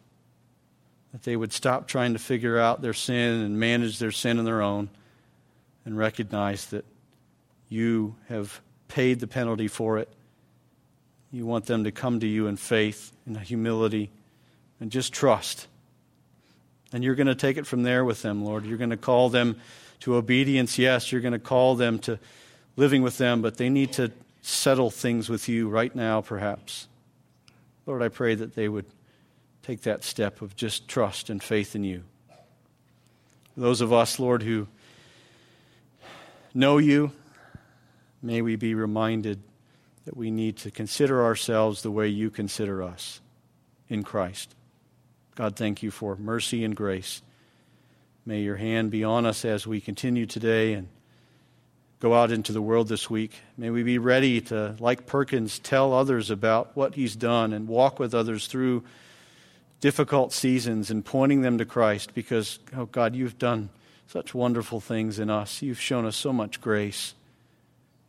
That 1.13 1.23
they 1.23 1.37
would 1.37 1.53
stop 1.53 1.87
trying 1.87 2.11
to 2.11 2.19
figure 2.19 2.59
out 2.59 2.81
their 2.81 2.91
sin 2.91 3.43
and 3.43 3.57
manage 3.57 3.99
their 3.99 4.11
sin 4.11 4.39
on 4.39 4.43
their 4.43 4.61
own 4.61 4.89
and 5.85 5.97
recognize 5.97 6.65
that 6.65 6.83
you 7.69 8.17
have 8.27 8.59
paid 8.87 9.19
the 9.19 9.27
penalty 9.27 9.67
for 9.67 9.97
it. 9.97 10.09
You 11.31 11.45
want 11.45 11.65
them 11.65 11.83
to 11.83 11.91
come 11.91 12.19
to 12.21 12.27
you 12.27 12.47
in 12.47 12.57
faith, 12.57 13.11
in 13.25 13.35
humility, 13.35 14.09
and 14.79 14.91
just 14.91 15.13
trust. 15.13 15.67
And 16.93 17.03
you're 17.03 17.15
going 17.15 17.27
to 17.27 17.35
take 17.35 17.57
it 17.57 17.67
from 17.67 17.83
there 17.83 18.05
with 18.05 18.21
them, 18.21 18.45
Lord. 18.45 18.65
You're 18.65 18.77
going 18.77 18.91
to 18.91 18.97
call 18.97 19.29
them 19.29 19.59
to 20.01 20.15
obedience, 20.15 20.77
yes. 20.77 21.11
You're 21.11 21.21
going 21.21 21.33
to 21.33 21.39
call 21.39 21.75
them 21.75 21.99
to 21.99 22.17
living 22.75 23.01
with 23.01 23.17
them, 23.17 23.41
but 23.41 23.57
they 23.57 23.69
need 23.69 23.91
to 23.93 24.11
settle 24.41 24.89
things 24.89 25.27
with 25.27 25.49
you 25.49 25.67
right 25.67 25.93
now, 25.93 26.21
perhaps. 26.21 26.87
Lord, 27.85 28.01
I 28.01 28.07
pray 28.07 28.35
that 28.35 28.55
they 28.55 28.69
would 28.69 28.85
take 29.63 29.81
that 29.81 30.03
step 30.03 30.41
of 30.41 30.55
just 30.55 30.87
trust 30.87 31.29
and 31.29 31.43
faith 31.43 31.75
in 31.75 31.83
you. 31.83 32.03
Those 33.57 33.81
of 33.81 33.91
us, 33.91 34.19
Lord, 34.19 34.43
who 34.43 34.67
know 36.53 36.77
you, 36.77 37.11
May 38.27 38.41
we 38.41 38.57
be 38.57 38.75
reminded 38.75 39.41
that 40.03 40.17
we 40.17 40.31
need 40.31 40.57
to 40.57 40.69
consider 40.69 41.23
ourselves 41.23 41.81
the 41.81 41.91
way 41.91 42.09
you 42.09 42.29
consider 42.29 42.83
us 42.83 43.21
in 43.87 44.03
Christ. 44.03 44.53
God, 45.35 45.55
thank 45.55 45.81
you 45.81 45.91
for 45.91 46.17
mercy 46.17 46.65
and 46.65 46.75
grace. 46.75 47.21
May 48.25 48.41
your 48.41 48.57
hand 48.57 48.91
be 48.91 49.05
on 49.05 49.25
us 49.25 49.45
as 49.45 49.65
we 49.65 49.79
continue 49.79 50.25
today 50.25 50.73
and 50.73 50.89
go 52.01 52.13
out 52.13 52.29
into 52.29 52.51
the 52.51 52.61
world 52.61 52.89
this 52.89 53.09
week. 53.09 53.31
May 53.57 53.69
we 53.69 53.81
be 53.81 53.97
ready 53.97 54.41
to, 54.41 54.75
like 54.77 55.05
Perkins, 55.05 55.57
tell 55.57 55.93
others 55.93 56.29
about 56.29 56.75
what 56.75 56.95
he's 56.95 57.15
done 57.15 57.53
and 57.53 57.65
walk 57.69 57.97
with 57.97 58.13
others 58.13 58.47
through 58.47 58.83
difficult 59.79 60.33
seasons 60.33 60.91
and 60.91 61.05
pointing 61.05 61.43
them 61.43 61.59
to 61.59 61.65
Christ 61.65 62.13
because, 62.13 62.59
oh 62.75 62.87
God, 62.87 63.15
you've 63.15 63.39
done 63.39 63.69
such 64.05 64.35
wonderful 64.35 64.81
things 64.81 65.17
in 65.17 65.29
us. 65.29 65.61
You've 65.61 65.79
shown 65.79 66.05
us 66.05 66.17
so 66.17 66.33
much 66.33 66.59
grace. 66.59 67.13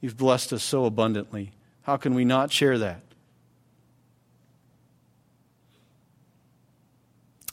You've 0.01 0.17
blessed 0.17 0.53
us 0.53 0.63
so 0.63 0.85
abundantly. 0.85 1.53
How 1.83 1.97
can 1.97 2.15
we 2.15 2.25
not 2.25 2.53
share 2.53 2.79
that? 2.79 3.01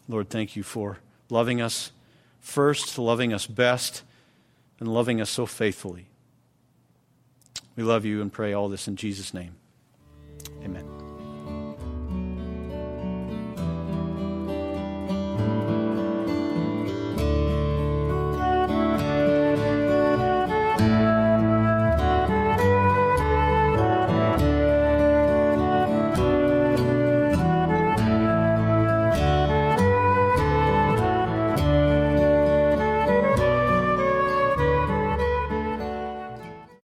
Lord, 0.08 0.30
thank 0.30 0.56
you 0.56 0.64
for 0.64 1.00
loving 1.30 1.62
us 1.62 1.92
first, 2.40 2.98
loving 3.00 3.34
us 3.34 3.48
best, 3.48 4.04
and 4.80 4.88
loving 4.94 5.20
us 5.20 5.30
so 5.30 5.46
faithfully. 5.46 6.06
We 7.76 7.84
love 7.84 8.06
you 8.06 8.22
and 8.22 8.32
pray 8.32 8.54
all 8.54 8.70
this 8.70 8.88
in 8.88 8.96
Jesus' 8.96 9.34
name. 9.34 9.56
Amen. 10.64 11.05